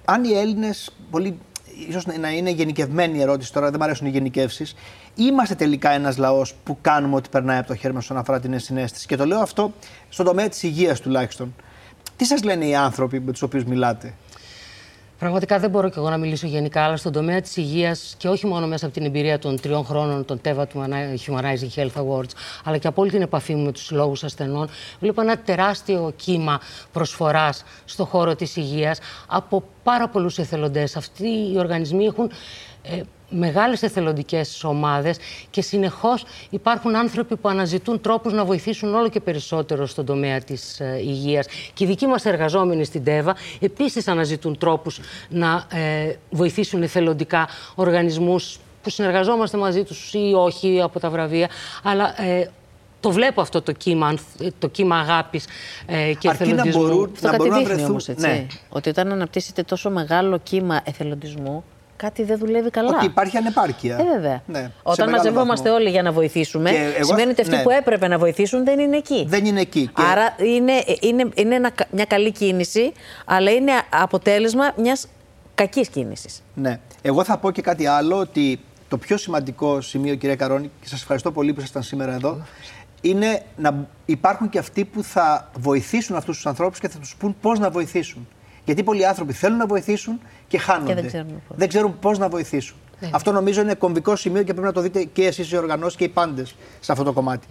Αν 0.05 0.23
οι 0.23 0.33
Έλληνες, 0.33 0.91
πολύ 1.11 1.37
ίσως 1.89 2.05
να 2.05 2.31
είναι 2.31 2.49
γενικευμένη 2.49 3.17
η 3.17 3.21
ερώτηση 3.21 3.53
τώρα, 3.53 3.65
δεν 3.69 3.75
μου 3.79 3.83
αρέσουν 3.83 4.07
οι 4.07 4.09
γενικεύσεις, 4.09 4.75
είμαστε 5.15 5.55
τελικά 5.55 5.89
ένας 5.89 6.17
λαός 6.17 6.55
που 6.63 6.77
κάνουμε 6.81 7.15
ό,τι 7.15 7.29
περνάει 7.29 7.57
από 7.57 7.67
το 7.67 7.75
χέρι 7.75 7.93
μας 7.93 8.03
όσον 8.03 8.17
αφορά 8.17 8.39
την 8.39 8.53
ενσυναίσθηση. 8.53 9.07
Και 9.07 9.15
το 9.15 9.25
λέω 9.25 9.39
αυτό 9.39 9.73
στον 10.09 10.25
τομέα 10.25 10.49
της 10.49 10.63
υγείας 10.63 10.99
τουλάχιστον. 10.99 11.55
Τι 12.15 12.25
σας 12.25 12.43
λένε 12.43 12.65
οι 12.65 12.75
άνθρωποι 12.75 13.19
με 13.19 13.31
τους 13.31 13.41
οποίους 13.41 13.63
μιλάτε, 13.63 14.13
Πραγματικά 15.21 15.59
δεν 15.59 15.69
μπορώ 15.69 15.89
και 15.89 15.95
εγώ 15.97 16.09
να 16.09 16.17
μιλήσω 16.17 16.47
γενικά, 16.47 16.83
αλλά 16.83 16.97
στον 16.97 17.11
τομέα 17.11 17.41
της 17.41 17.57
υγείας 17.57 18.15
και 18.17 18.27
όχι 18.27 18.47
μόνο 18.47 18.67
μέσα 18.67 18.85
από 18.85 18.93
την 18.93 19.05
εμπειρία 19.05 19.39
των 19.39 19.59
τριών 19.61 19.85
χρόνων 19.85 20.25
των 20.25 20.41
TEVA 20.45 20.63
του 20.69 20.83
Humanizing 21.25 21.75
Health 21.75 22.03
Awards, 22.03 22.29
αλλά 22.63 22.77
και 22.77 22.87
από 22.87 23.01
όλη 23.01 23.11
την 23.11 23.21
επαφή 23.21 23.55
μου 23.55 23.65
με 23.65 23.71
τους 23.71 23.91
λόγους 23.91 24.23
ασθενών, 24.23 24.69
βλέπω 24.99 25.21
ένα 25.21 25.37
τεράστιο 25.37 26.13
κύμα 26.15 26.59
προσφοράς 26.91 27.63
στον 27.85 28.05
χώρο 28.05 28.35
της 28.35 28.55
υγείας 28.55 28.99
από 29.27 29.63
πάρα 29.83 30.09
πολλούς 30.09 30.37
εθελοντές. 30.37 30.95
Αυτοί 30.95 31.27
οι 31.27 31.57
οργανισμοί 31.57 32.05
έχουν 32.05 32.31
ε, 32.81 33.01
μεγάλες 33.31 33.81
εθελοντικές 33.83 34.63
ομάδες 34.63 35.17
και 35.49 35.61
συνεχώς 35.61 36.23
υπάρχουν 36.49 36.95
άνθρωποι 36.95 37.35
που 37.35 37.49
αναζητούν 37.49 38.01
τρόπους 38.01 38.33
να 38.33 38.45
βοηθήσουν 38.45 38.95
όλο 38.95 39.09
και 39.09 39.19
περισσότερο 39.19 39.85
στον 39.85 40.05
τομέα 40.05 40.39
της 40.41 40.79
ε, 40.79 40.97
υγείας. 41.01 41.45
Και 41.73 41.83
οι 41.83 41.87
δικοί 41.87 42.05
μας 42.07 42.25
εργαζόμενοι 42.25 42.83
στην 42.83 43.03
ΤΕΒΑ 43.03 43.35
επίσης 43.59 44.07
αναζητούν 44.07 44.57
τρόπους 44.57 44.99
να 45.29 45.65
ε, 45.73 46.13
βοηθήσουν 46.29 46.83
εθελοντικά 46.83 47.47
οργανισμούς 47.75 48.59
που 48.83 48.89
συνεργαζόμαστε 48.89 49.57
μαζί 49.57 49.83
τους 49.83 50.13
ή 50.13 50.33
όχι 50.35 50.81
από 50.81 50.99
τα 50.99 51.09
βραβεία, 51.09 51.49
αλλά 51.83 52.21
ε, 52.21 52.49
το 52.99 53.11
βλέπω 53.11 53.41
αυτό 53.41 53.61
το 53.61 53.71
κύμα, 53.71 54.07
ανθ- 54.07 54.53
το 54.59 54.67
κύμα 54.67 54.95
αγάπης 54.97 55.45
ε, 55.85 55.95
και 55.95 55.99
Αρκεί 55.99 56.27
να 56.27 56.31
εθελοντισμού. 56.31 56.81
μπορούν 56.81 57.11
Αυτό 57.13 57.25
να 57.25 57.31
κάτι 57.31 57.37
μπορούν 57.37 57.51
να 57.53 57.57
δείχνει 57.59 57.73
βρεθούν. 57.73 57.89
όμως, 57.89 58.07
έτσι. 58.09 58.27
Ναι. 58.27 58.45
Ότι 58.69 58.89
όταν 58.89 59.11
αναπτύσσεται 59.11 59.63
τόσο 59.63 59.89
μεγάλο 59.89 60.39
κύμα 60.43 60.81
εθελοντισμού, 60.83 61.63
κάτι 62.01 62.23
δεν 62.23 62.37
δουλεύει 62.37 62.69
καλά. 62.69 62.89
Ότι 62.95 63.05
υπάρχει 63.05 63.37
ανεπάρκεια. 63.37 63.97
Ε, 63.99 64.03
βέβαια. 64.03 64.41
Ναι, 64.47 64.59
σε 64.59 64.71
Όταν 64.83 65.05
μεγάλο 65.09 65.17
μαζευόμαστε 65.17 65.69
βαθμό. 65.69 65.83
όλοι 65.85 65.89
για 65.89 66.01
να 66.01 66.11
βοηθήσουμε, 66.11 66.71
Και 66.71 66.77
εγώ- 66.95 67.05
σημαίνει 67.05 67.31
ότι 67.31 67.41
αυτοί 67.41 67.55
ναι. 67.55 67.61
που 67.63 67.69
έπρεπε 67.69 68.07
να 68.07 68.17
βοηθήσουν 68.17 68.63
δεν 68.65 68.79
είναι 68.79 68.97
εκεί. 68.97 69.25
Δεν 69.27 69.45
είναι 69.45 69.59
εκεί. 69.61 69.81
Και- 69.95 70.01
Άρα 70.11 70.35
είναι, 70.55 70.71
είναι, 71.01 71.29
είναι 71.35 71.55
ένα- 71.55 71.71
μια 71.91 72.05
καλή 72.05 72.31
κίνηση, 72.31 72.91
αλλά 73.25 73.51
είναι 73.51 73.71
αποτέλεσμα 73.89 74.73
μιας 74.77 75.07
κακής 75.55 75.89
κίνησης. 75.89 76.43
Ναι. 76.53 76.79
Εγώ 77.01 77.23
θα 77.23 77.37
πω 77.37 77.51
και 77.51 77.61
κάτι 77.61 77.85
άλλο 77.85 78.17
ότι 78.17 78.59
το 78.89 78.97
πιο 78.97 79.17
σημαντικό 79.17 79.81
σημείο, 79.81 80.15
κυρία 80.15 80.35
Καρόνη, 80.35 80.71
και 80.81 80.87
σας 80.87 81.01
ευχαριστώ 81.01 81.31
πολύ 81.31 81.53
που 81.53 81.59
ήσασταν 81.59 81.83
σήμερα 81.83 82.13
εδώ, 82.13 82.41
είναι 83.01 83.41
να 83.57 83.87
υπάρχουν 84.05 84.49
και 84.49 84.57
αυτοί 84.59 84.85
που 84.85 85.03
θα 85.03 85.49
βοηθήσουν 85.57 86.15
αυτούς 86.15 86.35
τους 86.35 86.45
ανθρώπους 86.45 86.79
και 86.79 86.87
θα 86.89 86.99
τους 86.99 87.15
πούν 87.15 87.35
πώς 87.41 87.59
να 87.59 87.69
βοηθήσουν. 87.69 88.27
Γιατί 88.65 88.83
πολλοί 88.83 89.05
άνθρωποι 89.07 89.33
θέλουν 89.33 89.57
να 89.57 89.65
βοηθήσουν 89.65 90.19
και 90.47 90.57
χάνονται. 90.57 90.93
δεν 90.93 91.07
ξέρουν 91.07 91.41
πώς. 91.47 91.57
Δεν 91.57 91.67
ξέρουν 91.67 91.99
πώς 91.99 92.17
να 92.17 92.29
βοηθήσουν. 92.29 92.75
Αυτό 93.11 93.31
νομίζω 93.31 93.61
είναι 93.61 93.73
κομβικό 93.73 94.15
σημείο 94.15 94.43
και 94.43 94.51
πρέπει 94.51 94.67
να 94.67 94.73
το 94.73 94.81
δείτε 94.81 95.03
και 95.03 95.25
εσείς 95.25 95.51
οι 95.51 95.57
οργανώσεις 95.57 95.97
και 95.97 96.03
οι 96.03 96.09
πάντες 96.09 96.55
σε 96.79 96.91
αυτό 96.91 97.03
το 97.03 97.11
κομμάτι. 97.13 97.47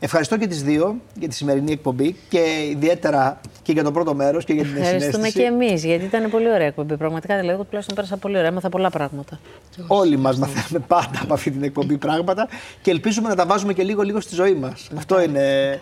Ευχαριστώ 0.00 0.36
και 0.38 0.46
τις 0.46 0.62
δύο 0.62 0.96
για 1.18 1.28
τη 1.28 1.34
σημερινή 1.34 1.72
εκπομπή 1.72 2.16
και 2.28 2.40
ιδιαίτερα 2.70 3.40
και 3.62 3.72
για 3.72 3.84
το 3.84 3.92
πρώτο 3.92 4.14
μέρος 4.14 4.44
και 4.44 4.52
για 4.52 4.62
την 4.62 4.76
Ευχαριστούμε 4.76 5.12
συνέστηση. 5.12 5.38
και 5.38 5.42
εμείς, 5.44 5.84
γιατί 5.84 6.04
ήταν 6.04 6.30
πολύ 6.30 6.48
ωραία 6.52 6.66
εκπομπή. 6.66 6.96
Πραγματικά 6.96 7.34
δηλαδή, 7.34 7.52
εγώ 7.54 7.64
τουλάχιστον 7.64 7.94
πέρασα 7.96 8.16
πολύ 8.16 8.36
ωραία. 8.36 8.48
Έμαθα 8.48 8.68
πολλά 8.68 8.90
πράγματα. 8.90 9.38
Όλοι 9.86 10.16
μας 10.16 10.36
μαθαίνουμε 10.38 10.84
πάντα 10.88 11.20
από 11.22 11.34
αυτή 11.34 11.50
την 11.50 11.62
εκπομπή 11.62 11.96
πράγματα 11.96 12.48
και 12.82 12.90
ελπίζουμε 12.90 13.28
να 13.28 13.34
τα 13.34 13.46
βάζουμε 13.46 13.72
και 13.72 13.82
λίγο-λίγο 13.82 14.20
στη 14.20 14.34
ζωή 14.34 14.54
μας. 14.54 14.88
Αυτό 14.96 15.22
είναι 15.22 15.80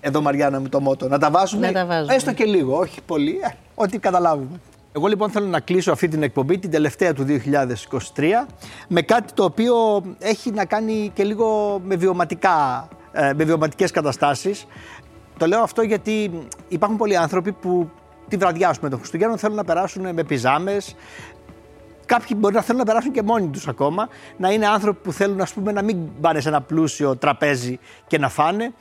εδώ, 0.00 0.20
Μαριάννα 0.20 0.60
μου, 0.60 0.68
το 0.68 0.80
μότο. 0.80 1.08
Να 1.08 1.18
τα 1.18 1.30
βάζουμε, 1.30 1.66
Να 1.66 1.72
τα 1.72 1.86
βάζουμε. 1.86 2.14
έστω 2.14 2.32
και 2.32 2.44
λίγο, 2.44 2.76
όχι 2.78 3.00
πολύ, 3.06 3.38
ε, 3.42 3.54
ό,τι 3.82 3.98
καταλάβουμε. 3.98 4.60
Εγώ 4.92 5.06
λοιπόν 5.06 5.30
θέλω 5.30 5.46
να 5.46 5.60
κλείσω 5.60 5.92
αυτή 5.92 6.08
την 6.08 6.22
εκπομπή, 6.22 6.58
την 6.58 6.70
τελευταία 6.70 7.12
του 7.12 7.26
2023, 8.14 8.22
με 8.88 9.02
κάτι 9.02 9.32
το 9.32 9.44
οποίο 9.44 10.02
έχει 10.18 10.50
να 10.50 10.64
κάνει 10.64 11.10
και 11.14 11.24
λίγο 11.24 11.80
με, 11.84 11.96
βιωματικά, 11.96 12.88
ε, 13.12 13.32
με 13.36 13.44
βιωματικές 13.44 13.90
καταστάσεις. 13.90 14.66
Το 15.38 15.46
λέω 15.46 15.62
αυτό 15.62 15.82
γιατί 15.82 16.30
υπάρχουν 16.68 16.98
πολλοί 16.98 17.16
άνθρωποι 17.16 17.52
που 17.52 17.90
τη 18.28 18.36
βραδιά 18.36 18.68
ας 18.68 18.76
πούμε, 18.76 18.90
των 18.90 18.98
Χριστουγέννων 18.98 19.38
θέλουν 19.38 19.56
να 19.56 19.64
περάσουν 19.64 20.14
με 20.14 20.24
πιζάμες, 20.24 20.94
Κάποιοι 22.06 22.36
μπορεί 22.40 22.54
να 22.54 22.62
θέλουν 22.62 22.80
να 22.80 22.86
περάσουν 22.86 23.12
και 23.12 23.22
μόνοι 23.22 23.48
τους 23.48 23.68
ακόμα, 23.68 24.08
να 24.36 24.50
είναι 24.50 24.66
άνθρωποι 24.66 24.98
που 25.02 25.12
θέλουν 25.12 25.40
ας 25.40 25.52
πούμε, 25.52 25.72
να 25.72 25.82
μην 25.82 26.20
πάνε 26.20 26.40
σε 26.40 26.48
ένα 26.48 26.60
πλούσιο 26.60 27.16
τραπέζι 27.16 27.78
και 28.06 28.18
να 28.18 28.28
φάνε 28.28 28.72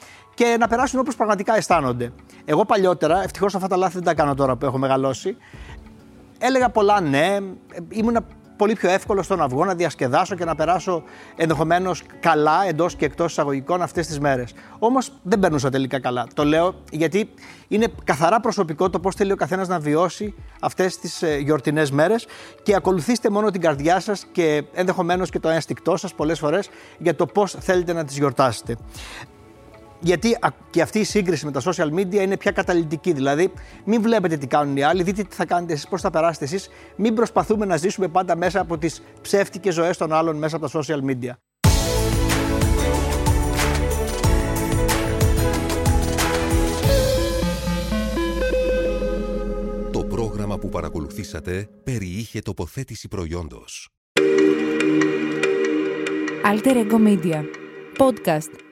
και 0.42 0.58
να 0.60 0.68
περάσουν 0.68 1.00
όπως 1.00 1.16
πραγματικά 1.16 1.56
αισθάνονται. 1.56 2.12
Εγώ 2.46 2.66
παλιότερα, 2.66 3.24
ευτυχώς 3.24 3.56
αυτά 3.56 3.68
τα 3.68 3.78
λάθη 3.78 3.94
δεν 3.94 4.04
τα 4.04 4.14
κάνω 4.14 4.34
τώρα 4.34 4.56
που 4.56 4.66
έχω 4.66 4.78
μεγαλώσει, 4.78 5.38
έλεγα 6.40 6.70
πολλά 6.70 7.02
ναι, 7.02 7.38
ήμουν 7.90 8.26
πολύ 8.58 8.74
πιο 8.74 8.90
εύκολος 8.90 9.26
στο 9.26 9.36
να 9.36 9.48
βγω, 9.48 9.66
να 9.66 9.76
διασκεδάσω 9.76 10.36
και 10.36 10.46
να 10.46 10.56
περάσω 10.56 11.04
ενδεχομένως 11.36 12.04
καλά 12.20 12.68
εντός 12.68 12.96
και 12.96 13.06
εκτός 13.06 13.32
εισαγωγικών 13.32 13.82
αυτές 13.82 14.08
τις 14.08 14.20
μέρες. 14.20 14.54
Όμως 14.80 15.12
δεν 15.24 15.40
περνούσα 15.40 15.70
τελικά 15.70 16.00
καλά. 16.00 16.28
Το 16.34 16.46
λέω 16.46 16.76
γιατί 16.92 17.30
είναι 17.68 17.88
καθαρά 18.04 18.40
προσωπικό 18.40 18.90
το 18.90 19.00
πώς 19.00 19.16
θέλει 19.16 19.32
ο 19.32 19.36
καθένας 19.36 19.68
να 19.68 19.80
βιώσει 19.80 20.34
αυτές 20.62 20.98
τις 20.98 21.24
γιορτινές 21.42 21.92
μέρες 21.92 22.28
και 22.64 22.76
ακολουθήστε 22.76 23.30
μόνο 23.30 23.52
την 23.52 23.62
καρδιά 23.62 24.00
σας 24.00 24.26
και 24.32 24.64
ενδεχομένως 24.74 25.30
και 25.30 25.40
το 25.40 25.50
ένστικτό 25.50 25.98
σας 25.98 26.14
πολλές 26.14 26.40
φορές 26.40 26.70
για 26.98 27.16
το 27.16 27.26
πώς 27.26 27.56
θέλετε 27.60 27.94
να 27.94 28.06
τις 28.06 28.18
γιορτάσετε 28.18 28.78
γιατί 30.02 30.38
και 30.70 30.82
αυτή 30.82 31.00
η 31.00 31.04
σύγκριση 31.04 31.46
με 31.46 31.52
τα 31.52 31.62
social 31.62 31.94
media 31.94 32.14
είναι 32.14 32.38
πια 32.38 32.52
καταλητική. 32.52 33.14
Δηλαδή, 33.14 33.52
μην 33.86 34.02
βλέπετε 34.02 34.38
τι 34.38 34.48
κάνουν 34.48 34.78
οι 34.78 34.84
άλλοι, 34.84 35.04
δείτε 35.04 35.24
τι 35.24 35.36
θα 35.36 35.46
κάνετε 35.46 35.74
εσείς, 35.74 35.88
πώς 35.88 36.02
θα 36.02 36.10
περάσετε 36.10 36.46
εσείς. 36.46 36.70
Μην 36.96 37.14
προσπαθούμε 37.14 37.66
να 37.66 37.78
ζήσουμε 37.78 38.08
πάντα 38.08 38.36
μέσα 38.36 38.60
από 38.60 38.78
τις 38.78 39.02
ψεύτικες 39.22 39.74
ζωές 39.74 39.98
των 39.98 40.14
άλλων 40.14 40.36
μέσα 40.36 40.56
από 40.56 40.70
τα 40.70 40.80
social 40.80 41.00
media. 41.10 41.32
Το 49.92 50.04
πρόγραμμα 50.04 50.58
που 50.58 50.70
παρακολουθήσατε 50.70 51.70
περιείχε 51.84 52.42
τοποθέτηση 52.42 53.08
προϊόντος. 53.08 53.90
Alter 56.46 56.76
Ego 56.76 57.00
Media. 57.08 57.44
Podcast 57.98 58.71